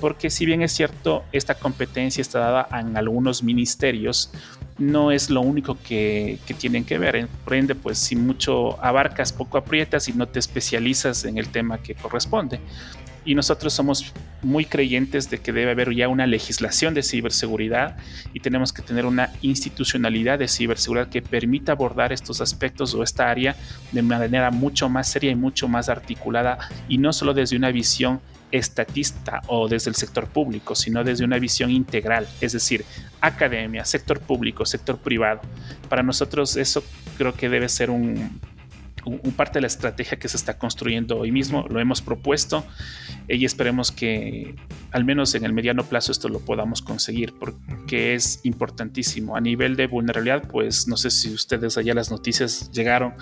Porque 0.01 0.31
si 0.31 0.47
bien 0.47 0.63
es 0.63 0.73
cierto, 0.73 1.25
esta 1.33 1.55
competencia 1.55 2.23
está 2.23 2.39
dada 2.39 2.81
en 2.81 2.97
algunos 2.97 3.43
ministerios, 3.43 4.33
no 4.79 5.13
es 5.13 5.29
lo 5.29 5.43
único 5.43 5.77
que, 5.83 6.39
que 6.47 6.55
tienen 6.55 6.85
que 6.85 6.97
ver. 6.97 7.29
Por 7.45 7.77
pues 7.77 7.99
si 7.99 8.17
mucho 8.17 8.83
abarcas, 8.83 9.35
poco 9.35 9.59
aprietas 9.59 10.09
y 10.09 10.15
no 10.15 10.27
te 10.27 10.39
especializas 10.39 11.27
en 11.27 11.37
el 11.37 11.49
tema 11.49 11.77
que 11.83 11.95
corresponde 11.95 12.59
y 13.25 13.35
nosotros 13.35 13.73
somos 13.73 14.13
muy 14.43 14.65
creyentes 14.65 15.29
de 15.31 15.39
que 15.39 15.53
debe 15.53 15.73
haber 15.73 15.95
ya 15.95 16.09
una 16.09 16.27
legislación 16.27 16.95
de 16.95 17.03
ciberseguridad 17.03 17.97
y 18.33 18.41
tenemos 18.41 18.73
que 18.73 18.83
tener 18.83 19.05
una 19.05 19.31
institucionalidad 19.43 20.39
de 20.39 20.49
ciberseguridad 20.49 21.09
que 21.09 21.23
permita 21.23 21.73
abordar 21.73 22.13
estos 22.13 22.41
aspectos 22.41 22.95
o 22.95 23.03
esta 23.03 23.31
área 23.31 23.57
de 23.93 24.03
manera 24.03 24.51
mucho 24.51 24.89
más 24.89 25.09
seria 25.09 25.31
y 25.31 25.37
mucho 25.37 25.69
más 25.69 25.89
articulada 25.89 26.59
y 26.89 26.99
no 26.99 27.13
solo 27.13 27.35
desde 27.35 27.57
una 27.57 27.71
visión 27.71 28.21
estatista 28.53 29.43
o 29.47 29.69
desde 29.69 29.91
el 29.91 29.97
sector 29.97 30.27
público, 30.27 30.75
sino 30.75 31.05
desde 31.05 31.25
una 31.25 31.39
visión 31.39 31.71
integral, 31.71 32.27
es 32.41 32.53
decir, 32.53 32.85
academia, 33.21 33.85
sector 33.85 34.21
público, 34.21 34.67
sector 34.67 34.99
privado. 34.99 35.41
Para 35.89 36.03
nosotros 36.03 36.57
eso 36.57 36.83
creo 37.17 37.35
que 37.35 37.49
debe 37.49 37.69
ser 37.69 37.91
un, 37.91 38.41
un, 39.05 39.19
parte 39.33 39.55
de 39.55 39.63
la 39.63 39.67
estrategia 39.67 40.19
que 40.19 40.29
se 40.29 40.37
está 40.37 40.59
construyendo 40.59 41.19
hoy 41.19 41.33
mismo, 41.33 41.67
lo 41.69 41.81
hemos 41.81 42.03
propuesto 42.03 42.65
y 43.29 43.45
esperemos 43.45 43.93
que 43.93 44.55
al 44.91 45.05
menos 45.05 45.35
en 45.35 45.45
el 45.45 45.53
mediano 45.53 45.85
plazo 45.85 46.13
esto 46.13 46.29
lo 46.29 46.41
podamos 46.41 46.83
conseguir 46.83 47.35
porque 47.39 48.15
es 48.15 48.41
importantísimo. 48.45 49.37
A 49.37 49.41
nivel 49.41 49.77
de 49.77 49.87
vulnerabilidad, 49.87 50.49
pues 50.49 50.89
no 50.89 50.97
sé 50.97 51.11
si 51.11 51.33
ustedes 51.33 51.79
allá 51.79 51.95
las 51.95 52.11
noticias 52.11 52.71
llegaron, 52.73 53.15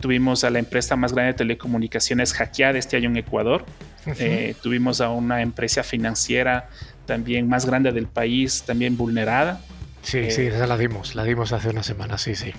tuvimos 0.00 0.44
a 0.44 0.50
la 0.50 0.58
empresa 0.58 0.96
más 0.96 1.12
grande 1.12 1.32
de 1.32 1.38
telecomunicaciones 1.38 2.34
hackeada 2.34 2.78
este 2.78 2.96
año 2.96 3.08
en 3.08 3.16
Ecuador, 3.16 3.64
eh, 4.18 4.54
tuvimos 4.62 5.00
a 5.00 5.10
una 5.10 5.42
empresa 5.42 5.82
financiera 5.82 6.68
también 7.06 7.48
más 7.48 7.66
grande 7.66 7.92
del 7.92 8.06
país 8.06 8.64
también 8.66 8.96
vulnerada. 8.96 9.60
Sí, 10.02 10.30
sí, 10.30 10.42
eh, 10.42 10.48
esa 10.48 10.66
la 10.66 10.76
dimos, 10.76 11.14
la 11.14 11.24
dimos 11.24 11.52
hace 11.52 11.70
una 11.70 11.82
semana, 11.82 12.18
sí, 12.18 12.34
sí. 12.34 12.52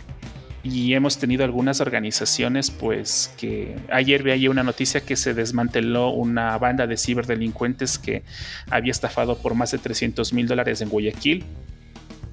Y 0.63 0.93
hemos 0.93 1.17
tenido 1.17 1.43
algunas 1.43 1.81
organizaciones, 1.81 2.71
pues 2.71 3.33
que 3.37 3.75
ayer 3.91 4.23
veía 4.23 4.49
una 4.49 4.63
noticia 4.63 5.01
que 5.01 5.17
se 5.17 5.33
desmanteló 5.33 6.11
una 6.11 6.57
banda 6.57 6.87
de 6.87 6.95
ciberdelincuentes 6.95 7.99
que 7.99 8.23
había 8.69 8.91
estafado 8.91 9.37
por 9.37 9.55
más 9.55 9.71
de 9.71 9.77
300 9.79 10.31
mil 10.31 10.47
dólares 10.47 10.79
en 10.79 10.87
Guayaquil. 10.87 11.43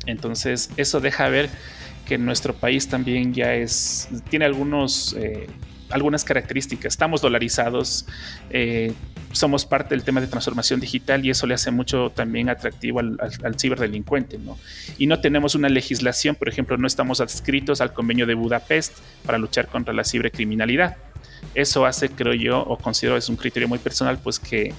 Entonces 0.07 0.71
eso 0.77 1.01
deja 1.01 1.29
ver 1.29 1.51
que 2.07 2.19
nuestro 2.19 2.55
país 2.55 2.89
también 2.89 3.35
ya 3.35 3.55
es, 3.55 4.09
tiene 4.31 4.45
algunos... 4.45 5.15
Eh, 5.19 5.49
algunas 5.91 6.25
características. 6.25 6.93
Estamos 6.93 7.21
dolarizados, 7.21 8.07
eh, 8.51 8.93
somos 9.33 9.65
parte 9.65 9.95
del 9.95 10.03
tema 10.03 10.21
de 10.21 10.27
transformación 10.27 10.81
digital 10.81 11.25
y 11.25 11.31
eso 11.31 11.47
le 11.47 11.55
hace 11.55 11.71
mucho 11.71 12.11
también 12.11 12.49
atractivo 12.49 13.01
al, 13.01 13.55
ciberdelincuente. 13.59 14.39
¿no? 14.39 14.59
Y 14.99 15.07
no 15.07 15.21
tenemos 15.21 15.55
una 15.55 15.69
legislación, 15.69 16.35
por 16.35 16.49
ejemplo, 16.49 16.77
no 16.77 16.87
estamos 16.87 17.21
adscritos 17.21 17.81
al 17.81 17.93
convenio 17.93 18.27
de 18.27 18.35
Budapest 18.35 18.99
para 19.25 19.39
luchar 19.39 19.69
contra 19.69 19.95
la 19.95 20.05
cibercriminalidad. 20.05 20.97
Eso 21.55 21.87
hace, 21.87 22.11
creo 22.11 22.35
yo, 22.35 22.61
o 22.61 22.77
considero 22.77 23.17
es 23.17 23.29
un 23.29 23.37
criterio 23.37 23.69
muy 23.69 23.79
personal, 23.79 24.19
pues 24.19 24.39
que, 24.39 24.73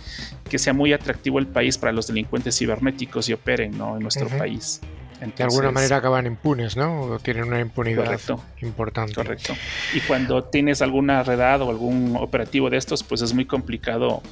que 0.49 0.57
sea 0.57 0.74
muy 0.74 0.93
atractivo 0.93 1.39
el 1.39 1.47
país 1.47 1.78
para 1.78 1.91
los 1.91 2.07
delincuentes 2.07 2.57
cibernéticos 2.57 3.28
y 3.30 3.34
operen 3.34 3.78
¿no? 3.78 3.97
en 3.97 4.03
nuestro 4.03 4.28
país 4.30 4.80
de 5.22 5.43
alguna 5.43 5.72
manera 5.72 5.97
acaban 5.97 6.26
impunes, 6.26 6.76
¿no? 6.76 7.01
O 7.01 7.19
tienen 7.19 7.43
una 7.43 7.59
impunidad 7.59 8.19
importante. 8.61 9.13
Correcto. 9.13 9.53
Y 9.93 9.99
cuando 10.01 10.43
tienes 10.45 10.82
alguna 10.82 11.22
redada 11.22 11.63
o 11.63 11.69
algún 11.69 12.15
operativo 12.19 12.69
de 12.69 12.78
estos, 12.78 13.03
pues 13.03 13.22
es 13.22 13.34
muy 13.34 13.45
complicado 13.45 14.24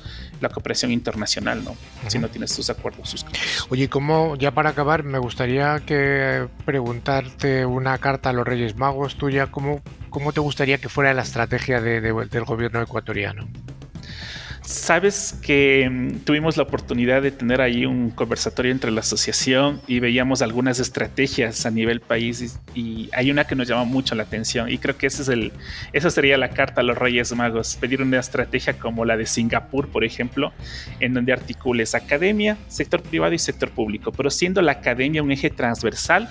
la 0.42 0.50
cooperación 0.50 0.92
internacional, 0.92 1.64
¿no? 1.64 1.76
Si 2.08 2.18
no 2.18 2.28
tienes 2.30 2.56
tus 2.56 2.70
acuerdos 2.70 3.10
suscritos. 3.10 3.68
Oye, 3.70 3.88
¿cómo, 3.88 4.36
ya 4.36 4.52
para 4.52 4.72
acabar, 4.72 5.04
me 5.04 5.20
gustaría 5.20 5.80
que 5.86 6.48
preguntarte 6.66 7.66
una 7.66 7.98
carta 8.00 8.30
a 8.30 8.34
los 8.34 8.48
Reyes 8.48 8.76
Magos 8.76 9.16
tuya, 9.16 9.48
¿cómo, 9.48 9.82
cómo 10.10 10.34
te 10.34 10.40
gustaría 10.40 10.80
que 10.80 10.90
fuera 10.90 11.14
la 11.14 11.22
estrategia 11.22 11.82
de, 11.82 12.02
del 12.02 12.44
gobierno 12.46 12.82
ecuatoriano? 12.82 13.48
Sabes 14.70 15.36
que 15.42 15.90
mm, 15.90 16.20
tuvimos 16.26 16.56
la 16.56 16.62
oportunidad 16.62 17.24
de 17.24 17.32
tener 17.32 17.60
ahí 17.60 17.88
un 17.88 18.12
conversatorio 18.12 18.72
entre 18.72 18.92
la 18.92 19.00
asociación 19.00 19.82
y 19.88 20.00
veíamos 20.00 20.44
algunas 20.44 20.80
estrategias 20.80 21.66
a 21.66 21.72
nivel 21.72 22.02
país 22.02 22.60
y, 22.76 23.10
hay 23.14 23.32
una 23.32 23.46
que 23.46 23.56
nos 23.56 23.68
llama 23.68 23.86
mucho 23.86 24.14
la 24.14 24.22
atención 24.22 24.70
y 24.70 24.78
creo 24.78 24.96
que 24.96 25.08
ese 25.08 25.24
es 25.24 25.30
el, 25.30 25.54
esa 25.92 26.12
sería 26.12 26.38
la 26.38 26.52
carta 26.52 26.82
a 26.82 26.84
los 26.84 27.00
Reyes 27.00 27.36
Magos, 27.36 27.78
pedir 27.78 28.04
una 28.04 28.20
estrategia 28.20 28.78
como 28.78 29.06
la 29.06 29.18
de 29.18 29.26
Singapur, 29.26 29.88
por 29.88 30.04
ejemplo, 30.04 30.54
en 31.00 31.16
donde 31.16 31.34
articules 31.34 31.96
academia, 31.96 32.56
sector 32.68 33.02
privado 33.02 33.34
y 33.34 33.40
sector 33.40 33.72
público, 33.72 34.12
pero 34.12 34.30
siendo 34.30 34.62
la 34.62 34.74
academia 34.74 35.24
un 35.24 35.32
eje 35.32 35.50
transversal 35.50 36.30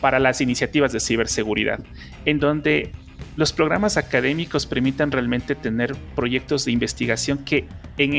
para 0.00 0.18
las 0.18 0.40
iniciativas 0.40 0.92
de 0.92 1.00
ciberseguridad, 1.00 1.80
en 2.24 2.38
donde 2.38 2.92
los 3.36 3.52
programas 3.52 3.96
académicos 3.96 4.66
permitan 4.66 5.10
realmente 5.10 5.54
tener 5.54 5.94
proyectos 6.14 6.64
de 6.64 6.72
investigación 6.72 7.38
que 7.38 7.66
en, 7.98 8.14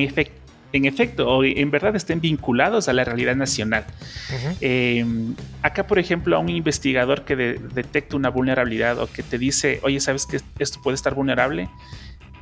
en 0.74 0.86
efecto 0.86 1.28
o 1.28 1.44
en 1.44 1.72
verdad 1.72 1.96
estén 1.96 2.22
vinculados 2.22 2.88
a 2.88 2.94
la 2.94 3.04
realidad 3.04 3.36
nacional. 3.36 3.86
Em, 4.62 5.36
acá, 5.62 5.88
por 5.88 6.00
ejemplo, 6.00 6.36
a 6.36 6.40
un 6.40 6.50
investigador 6.50 7.24
que 7.26 7.36
detecta 7.36 8.16
una 8.16 8.30
vulnerabilidad 8.30 9.00
o 9.00 9.12
que 9.12 9.24
te 9.24 9.38
dice, 9.38 9.80
oye, 9.84 10.00
¿sabes 10.00 10.26
que 10.26 10.40
esto 10.60 10.82
puede 10.82 10.96
estar 10.96 11.14
vulnerable? 11.14 11.70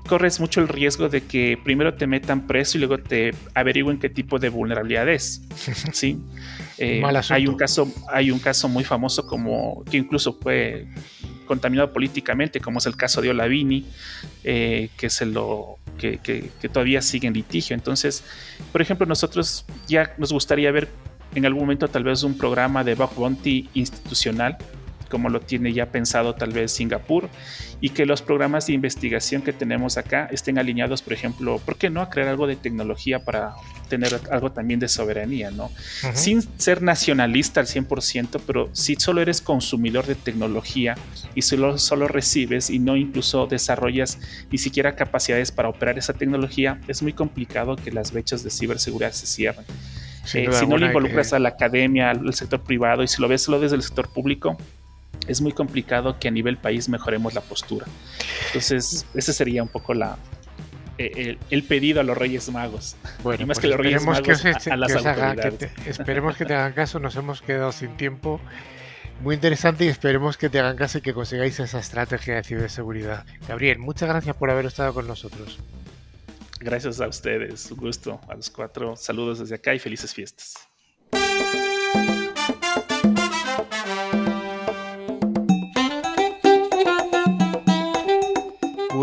corres 0.08 0.40
mucho 0.40 0.62
el 0.62 0.68
riesgo 0.68 1.10
de 1.10 1.22
que 1.22 1.58
primero 1.64 1.96
te 1.96 2.08
metan 2.08 2.46
preso 2.46 2.78
y 2.78 2.82
luego 2.82 3.00
te 3.00 3.34
averigüen 3.54 3.98
qué 3.98 4.10
tipo 4.10 4.40
de 4.40 4.50
vulnerabilidad 4.50 5.10
es. 5.10 5.42
¿sí? 5.94 6.20
Eh, 6.78 7.02
hay, 7.30 7.48
un 7.48 7.56
caso, 7.56 7.92
hay 8.12 8.32
un 8.32 8.40
caso 8.40 8.70
muy 8.70 8.84
famoso 8.84 9.26
como 9.26 9.84
que 9.86 9.98
incluso 9.98 10.38
fue 10.40 10.88
contaminado 11.46 11.94
políticamente, 11.94 12.60
como 12.60 12.80
es 12.80 12.86
el 12.86 12.96
caso 12.96 13.22
de 13.22 13.30
Olavini, 13.30 13.86
eh, 14.44 14.90
que, 14.98 15.10
se 15.10 15.26
lo, 15.26 15.78
que, 15.98 16.52
todavía 16.72 17.02
sigue 17.02 17.28
en 17.28 17.34
litigio. 17.34 17.74
Entonces, 17.74 18.24
por 18.72 18.82
ejemplo, 18.82 19.06
nosotros 19.06 19.66
ya 19.88 20.14
nos 20.18 20.32
gustaría 20.32 20.72
ver 20.72 20.90
en 21.34 21.46
algún 21.46 21.62
momento 21.64 21.88
tal 21.88 22.04
vez 22.04 22.24
un 22.24 22.38
programa 22.38 22.84
de 22.84 22.96
bug 22.96 23.14
bounty 23.16 23.70
institucional 23.74 24.58
como 25.10 25.30
lo 25.30 25.40
tiene 25.40 25.74
ya 25.74 25.88
pensado 25.88 26.36
tal 26.36 26.52
vez 26.52 26.72
Singapur, 26.72 27.30
y 27.82 27.90
que 27.90 28.06
los 28.06 28.22
programas 28.22 28.68
de 28.68 28.74
investigación 28.74 29.42
que 29.42 29.54
tenemos 29.54 29.98
acá 29.98 30.28
estén 30.32 30.58
alineados, 30.58 31.02
por 31.02 31.14
ejemplo, 31.14 31.60
¿por 31.60 31.78
qué 31.78 31.90
no 31.90 32.02
a 32.02 32.10
crear 32.10 32.30
algo 32.30 32.48
de 32.48 32.56
tecnología 32.56 33.20
para 33.20 33.54
tener 33.90 34.20
algo 34.32 34.52
también 34.52 34.80
de 34.80 34.88
soberanía, 34.88 35.52
¿no? 35.52 35.72
Sin 36.14 36.42
ser 36.60 36.82
nacionalista 36.82 37.60
al 37.60 37.68
100%, 37.68 38.42
pero 38.46 38.70
si 38.74 38.96
solo 38.96 39.22
eres 39.22 39.42
consumidor 39.42 40.06
de 40.06 40.16
tecnología 40.16 40.96
y 41.36 41.42
solo, 41.42 41.78
solo 41.78 42.08
recibes 42.08 42.70
y 42.70 42.80
no 42.80 42.96
incluso 42.96 43.46
desarrollas 43.48 44.20
ni 44.52 44.58
siquiera 44.58 44.96
capacidades 44.96 45.52
para 45.52 45.70
operar 45.70 45.98
esa 45.98 46.14
tecnología, 46.14 46.80
es 46.88 47.02
muy 47.02 47.14
complicado 47.14 47.76
que 47.76 47.92
las 47.92 48.12
brechas 48.12 48.44
de 48.44 48.50
ciberseguridad 48.50 49.12
se 49.12 49.28
cierren. 49.28 49.66
Eh, 50.34 50.48
si 50.52 50.66
no 50.66 50.78
le 50.78 50.88
involucras 50.88 51.34
a 51.34 51.40
la 51.40 51.50
academia, 51.50 52.10
al 52.10 52.34
sector 52.34 52.62
privado 52.62 53.04
y 53.04 53.08
si 53.08 53.22
lo 53.22 53.28
ves 53.28 53.44
solo 53.44 53.60
desde 53.60 53.76
el 53.76 53.84
sector 53.84 54.10
público, 54.10 54.58
es 55.28 55.42
muy 55.42 55.52
complicado 55.52 56.20
que 56.20 56.28
a 56.28 56.32
nivel 56.32 56.58
país 56.58 56.90
mejoremos 56.90 57.34
la 57.34 57.42
postura. 57.42 57.86
Entonces, 58.48 59.06
ese 59.14 59.34
sería 59.34 59.64
un 59.64 59.70
poco 59.70 59.94
la, 59.94 60.18
eh, 60.98 61.38
el, 61.50 61.64
pedido 61.64 62.00
a 62.00 62.04
los 62.04 62.18
Reyes 62.18 62.50
Magos. 62.52 62.96
Bueno, 63.22 63.46
más 63.46 63.58
pues 63.58 63.60
que 63.60 63.68
los 63.68 63.80
Reyes 63.80 64.06
Magos 64.06 64.46
a, 64.46 64.78
las 64.78 64.96
autoridades. 64.96 65.72
esperemos 65.86 66.38
que 66.38 66.46
te 66.46 66.54
hagan 66.54 66.74
caso, 66.74 67.00
nos 67.00 67.16
hemos 67.16 67.42
quedado 67.42 67.72
sin 67.72 67.98
tiempo. 67.98 68.40
Muy 69.22 69.36
interesante 69.36 69.86
y 69.86 69.88
esperemos 69.88 70.38
que 70.38 70.50
te 70.50 70.60
hagan 70.60 70.76
caso 70.76 70.98
y 70.98 71.02
que 71.02 71.14
consigáis 71.14 71.60
esa 71.60 71.80
estrategia 71.80 72.36
de 72.36 72.44
ciberseguridad. 72.44 73.26
Gabriel, 73.48 73.80
muchas 73.80 74.10
gracias 74.10 74.36
por 74.36 74.50
haber 74.50 74.66
estado 74.66 74.94
con 74.94 75.08
nosotros. 75.08 75.60
Gracias 76.60 77.00
a 77.02 77.08
ustedes, 77.08 77.70
un 77.72 77.78
gusto 77.78 78.20
a 78.28 78.36
los 78.36 78.50
cuatro. 78.50 78.96
Saludos 78.96 79.40
desde 79.40 79.56
acá 79.56 79.74
y 79.74 79.80
felices 79.80 80.14
fiestas. 80.14 80.56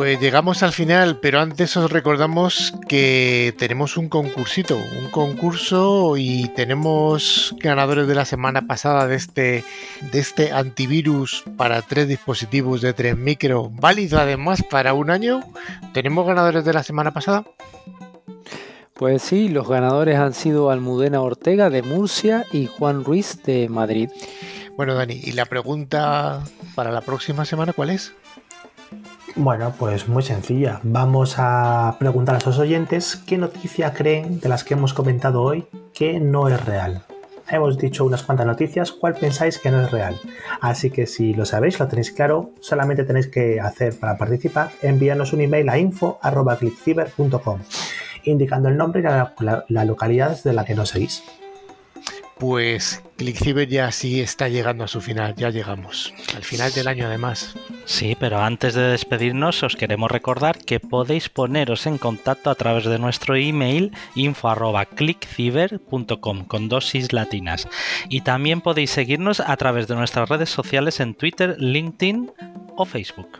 Pues 0.02 0.18
llegamos 0.18 0.64
al 0.64 0.72
final, 0.72 1.20
pero 1.20 1.38
antes 1.38 1.76
os 1.76 1.88
recordamos 1.88 2.74
que 2.88 3.54
tenemos 3.56 3.96
un 3.96 4.08
concursito, 4.08 4.76
un 4.76 5.08
concurso 5.12 6.16
y 6.16 6.48
tenemos 6.56 7.54
ganadores 7.60 8.08
de 8.08 8.16
la 8.16 8.24
semana 8.24 8.66
pasada 8.66 9.06
de 9.06 9.14
este, 9.14 9.64
de 10.10 10.18
este 10.18 10.50
antivirus 10.50 11.44
para 11.56 11.82
tres 11.82 12.08
dispositivos 12.08 12.80
de 12.80 12.94
3 12.94 13.16
micro, 13.16 13.70
válido 13.70 14.18
además 14.18 14.64
para 14.68 14.92
un 14.92 15.08
año. 15.08 15.44
¿Tenemos 15.92 16.26
ganadores 16.26 16.64
de 16.64 16.72
la 16.72 16.82
semana 16.82 17.12
pasada? 17.12 17.44
Pues 18.94 19.22
sí, 19.22 19.50
los 19.50 19.68
ganadores 19.68 20.18
han 20.18 20.34
sido 20.34 20.72
Almudena 20.72 21.20
Ortega 21.20 21.70
de 21.70 21.82
Murcia 21.82 22.44
y 22.50 22.66
Juan 22.66 23.04
Ruiz 23.04 23.40
de 23.44 23.68
Madrid. 23.68 24.10
Bueno, 24.76 24.94
Dani, 24.96 25.20
¿y 25.22 25.30
la 25.30 25.44
pregunta 25.44 26.42
para 26.74 26.90
la 26.90 27.02
próxima 27.02 27.44
semana 27.44 27.72
cuál 27.72 27.90
es? 27.90 28.12
Bueno, 29.34 29.74
pues 29.78 30.08
muy 30.08 30.22
sencilla. 30.22 30.80
Vamos 30.82 31.36
a 31.38 31.96
preguntar 31.98 32.36
a 32.36 32.44
los 32.44 32.58
oyentes 32.58 33.16
qué 33.26 33.38
noticia 33.38 33.94
creen 33.94 34.40
de 34.40 34.48
las 34.48 34.62
que 34.62 34.74
hemos 34.74 34.92
comentado 34.92 35.42
hoy 35.42 35.66
que 35.94 36.20
no 36.20 36.48
es 36.48 36.62
real. 36.64 37.04
Hemos 37.48 37.78
dicho 37.78 38.04
unas 38.04 38.22
cuantas 38.22 38.46
noticias, 38.46 38.92
¿cuál 38.92 39.14
pensáis 39.14 39.58
que 39.58 39.70
no 39.70 39.82
es 39.82 39.90
real? 39.90 40.18
Así 40.60 40.90
que 40.90 41.06
si 41.06 41.34
lo 41.34 41.44
sabéis, 41.44 41.80
lo 41.80 41.88
tenéis 41.88 42.12
claro, 42.12 42.50
solamente 42.60 43.04
tenéis 43.04 43.26
que 43.26 43.58
hacer 43.60 43.98
para 43.98 44.16
participar, 44.16 44.70
enviarnos 44.80 45.32
un 45.32 45.40
email 45.40 45.68
a 45.68 45.78
info.clickciber.com 45.78 47.60
indicando 48.24 48.68
el 48.68 48.76
nombre 48.76 49.00
y 49.00 49.04
la, 49.04 49.34
la 49.68 49.84
localidad 49.84 50.42
de 50.44 50.52
la 50.52 50.64
que 50.64 50.74
nos 50.74 50.90
seguís 50.90 51.24
pues 52.42 53.00
ClickCiber 53.22 53.68
ya 53.68 53.92
sí 53.92 54.20
está 54.20 54.48
llegando 54.48 54.82
a 54.82 54.88
su 54.88 55.00
final, 55.00 55.36
ya 55.36 55.50
llegamos, 55.50 56.12
al 56.34 56.42
final 56.42 56.72
del 56.72 56.88
año 56.88 57.06
además. 57.06 57.54
Sí, 57.84 58.16
pero 58.18 58.40
antes 58.40 58.74
de 58.74 58.82
despedirnos 58.82 59.62
os 59.62 59.76
queremos 59.76 60.10
recordar 60.10 60.58
que 60.58 60.80
podéis 60.80 61.28
poneros 61.28 61.86
en 61.86 61.98
contacto 61.98 62.50
a 62.50 62.56
través 62.56 62.84
de 62.84 62.98
nuestro 62.98 63.36
email 63.36 63.92
info.clickciber.com 64.16 66.46
con 66.46 66.68
dosis 66.68 67.12
latinas 67.12 67.68
y 68.08 68.22
también 68.22 68.60
podéis 68.60 68.90
seguirnos 68.90 69.38
a 69.38 69.56
través 69.56 69.86
de 69.86 69.94
nuestras 69.94 70.28
redes 70.28 70.50
sociales 70.50 70.98
en 70.98 71.14
Twitter, 71.14 71.54
LinkedIn 71.60 72.32
o 72.76 72.84
Facebook. 72.84 73.38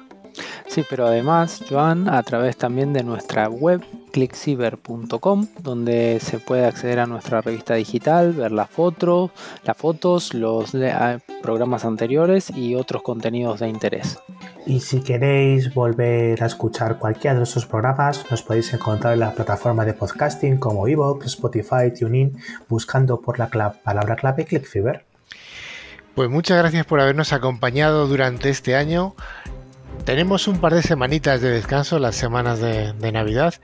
Sí, 0.68 0.84
pero 0.88 1.08
además, 1.08 1.60
Joan, 1.68 2.08
a 2.08 2.22
través 2.22 2.56
también 2.56 2.92
de 2.92 3.02
nuestra 3.02 3.48
web 3.48 3.82
clickciber.com, 4.12 5.48
donde 5.60 6.20
se 6.20 6.38
puede 6.38 6.66
acceder 6.66 7.00
a 7.00 7.06
nuestra 7.06 7.40
revista 7.40 7.74
digital, 7.74 8.32
ver 8.32 8.52
las 8.52 8.70
fotos, 8.70 9.30
las 9.64 9.76
fotos, 9.76 10.34
los 10.34 10.74
ah, 10.74 11.18
programas 11.42 11.84
anteriores 11.84 12.50
y 12.50 12.76
otros 12.76 13.02
contenidos 13.02 13.60
de 13.60 13.68
interés. 13.68 14.18
Y 14.64 14.80
si 14.80 15.00
queréis 15.00 15.74
volver 15.74 16.40
a 16.42 16.46
escuchar 16.46 16.98
cualquiera 16.98 17.34
de 17.34 17.40
nuestros 17.40 17.66
programas, 17.66 18.24
nos 18.30 18.42
podéis 18.42 18.72
encontrar 18.72 19.14
en 19.14 19.20
la 19.20 19.32
plataforma 19.32 19.84
de 19.84 19.94
podcasting 19.94 20.58
como 20.58 20.86
Evox, 20.86 21.26
Spotify, 21.26 21.92
TuneIn, 21.98 22.36
buscando 22.68 23.20
por 23.20 23.38
la 23.38 23.48
palabra 23.48 24.14
clave 24.14 24.44
ClickFiber. 24.44 25.04
Pues 26.14 26.28
muchas 26.28 26.58
gracias 26.58 26.84
por 26.84 27.00
habernos 27.00 27.32
acompañado 27.32 28.06
durante 28.06 28.50
este 28.50 28.76
año. 28.76 29.14
Tenemos 30.04 30.48
un 30.48 30.58
par 30.58 30.74
de 30.74 30.82
semanitas 30.82 31.40
de 31.40 31.50
descanso, 31.50 32.00
las 32.00 32.16
semanas 32.16 32.58
de, 32.58 33.12
Navidad, 33.12 33.54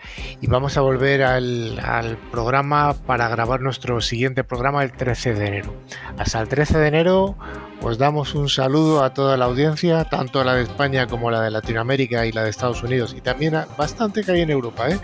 y 0.41 0.47
vamos 0.47 0.77
a 0.77 0.83
volver 0.83 1.25
al, 1.25 2.17
programa 2.31 2.95
para 2.95 3.29
grabar 3.29 3.61
nuestro 3.61 4.01
siguiente 4.01 4.45
programa 4.45 4.85
el 4.85 4.93
13 4.93 5.35
de 5.35 5.47
enero. 5.47 5.75
Hasta 6.17 6.41
el 6.41 6.49
13 6.49 6.79
de 6.79 6.87
enero 6.87 7.37
os 7.83 7.99
damos 7.99 8.37
un 8.37 8.49
saludo 8.49 9.03
a 9.03 9.15
toda 9.15 9.37
la 9.37 9.47
audiencia, 9.47 10.05
tanto 10.05 10.45
la 10.45 10.55
de 10.55 10.63
España 10.63 11.09
como 11.09 11.31
la 11.31 11.41
de 11.41 11.51
Latinoamérica 11.51 12.25
y 12.25 12.31
la 12.31 12.45
de 12.45 12.51
Estados 12.51 12.85
Unidos, 12.85 13.15
y 13.17 13.21
también 13.21 13.55
bastante 13.77 14.23
que 14.23 14.31
hay 14.31 14.43
en 14.43 14.51
Europa. 14.51 14.89
¿eh? 14.89 14.99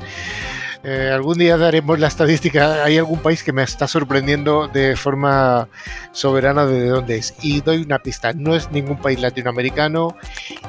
Eh, 0.85 1.11
algún 1.11 1.39
día 1.39 1.57
daremos 1.57 1.99
la 1.99 2.09
estadística. 2.09 2.85
Hay 2.85 2.99
algún 2.99 3.19
país 3.21 3.43
que 3.43 3.53
me 3.53 3.63
está 3.63 3.89
sorprendiendo 3.89 4.69
de 4.69 4.97
forma 4.97 5.69
soberana 6.13 6.67
de 6.67 6.89
dónde 6.89 7.17
es. 7.17 7.35
Y 7.41 7.63
doy 7.63 7.83
una 7.83 7.99
pista. 7.99 8.33
No 8.35 8.55
es 8.55 8.71
ningún 8.71 8.99
país 8.99 9.21
latinoamericano 9.21 10.15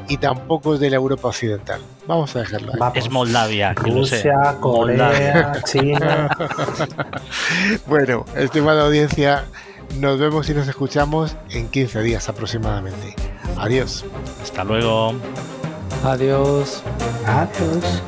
y 0.07 0.17
tampoco 0.17 0.75
es 0.75 0.79
de 0.79 0.89
la 0.89 0.95
Europa 0.95 1.27
Occidental. 1.27 1.81
Vamos 2.07 2.33
a 2.35 2.39
dejarlo. 2.39 2.71
Es 2.93 3.09
Moldavia. 3.09 3.73
Rusia, 3.73 4.55
Corea, 4.61 5.61
China. 5.65 6.29
bueno, 7.87 8.25
estimada 8.37 8.85
audiencia, 8.85 9.43
nos 9.99 10.17
vemos 10.17 10.49
y 10.49 10.53
nos 10.53 10.67
escuchamos 10.67 11.35
en 11.49 11.67
15 11.67 12.01
días 12.01 12.29
aproximadamente. 12.29 13.15
Adiós. 13.57 14.05
Hasta 14.41 14.63
luego. 14.63 15.13
Adiós. 16.03 16.83
Adiós. 17.25 18.01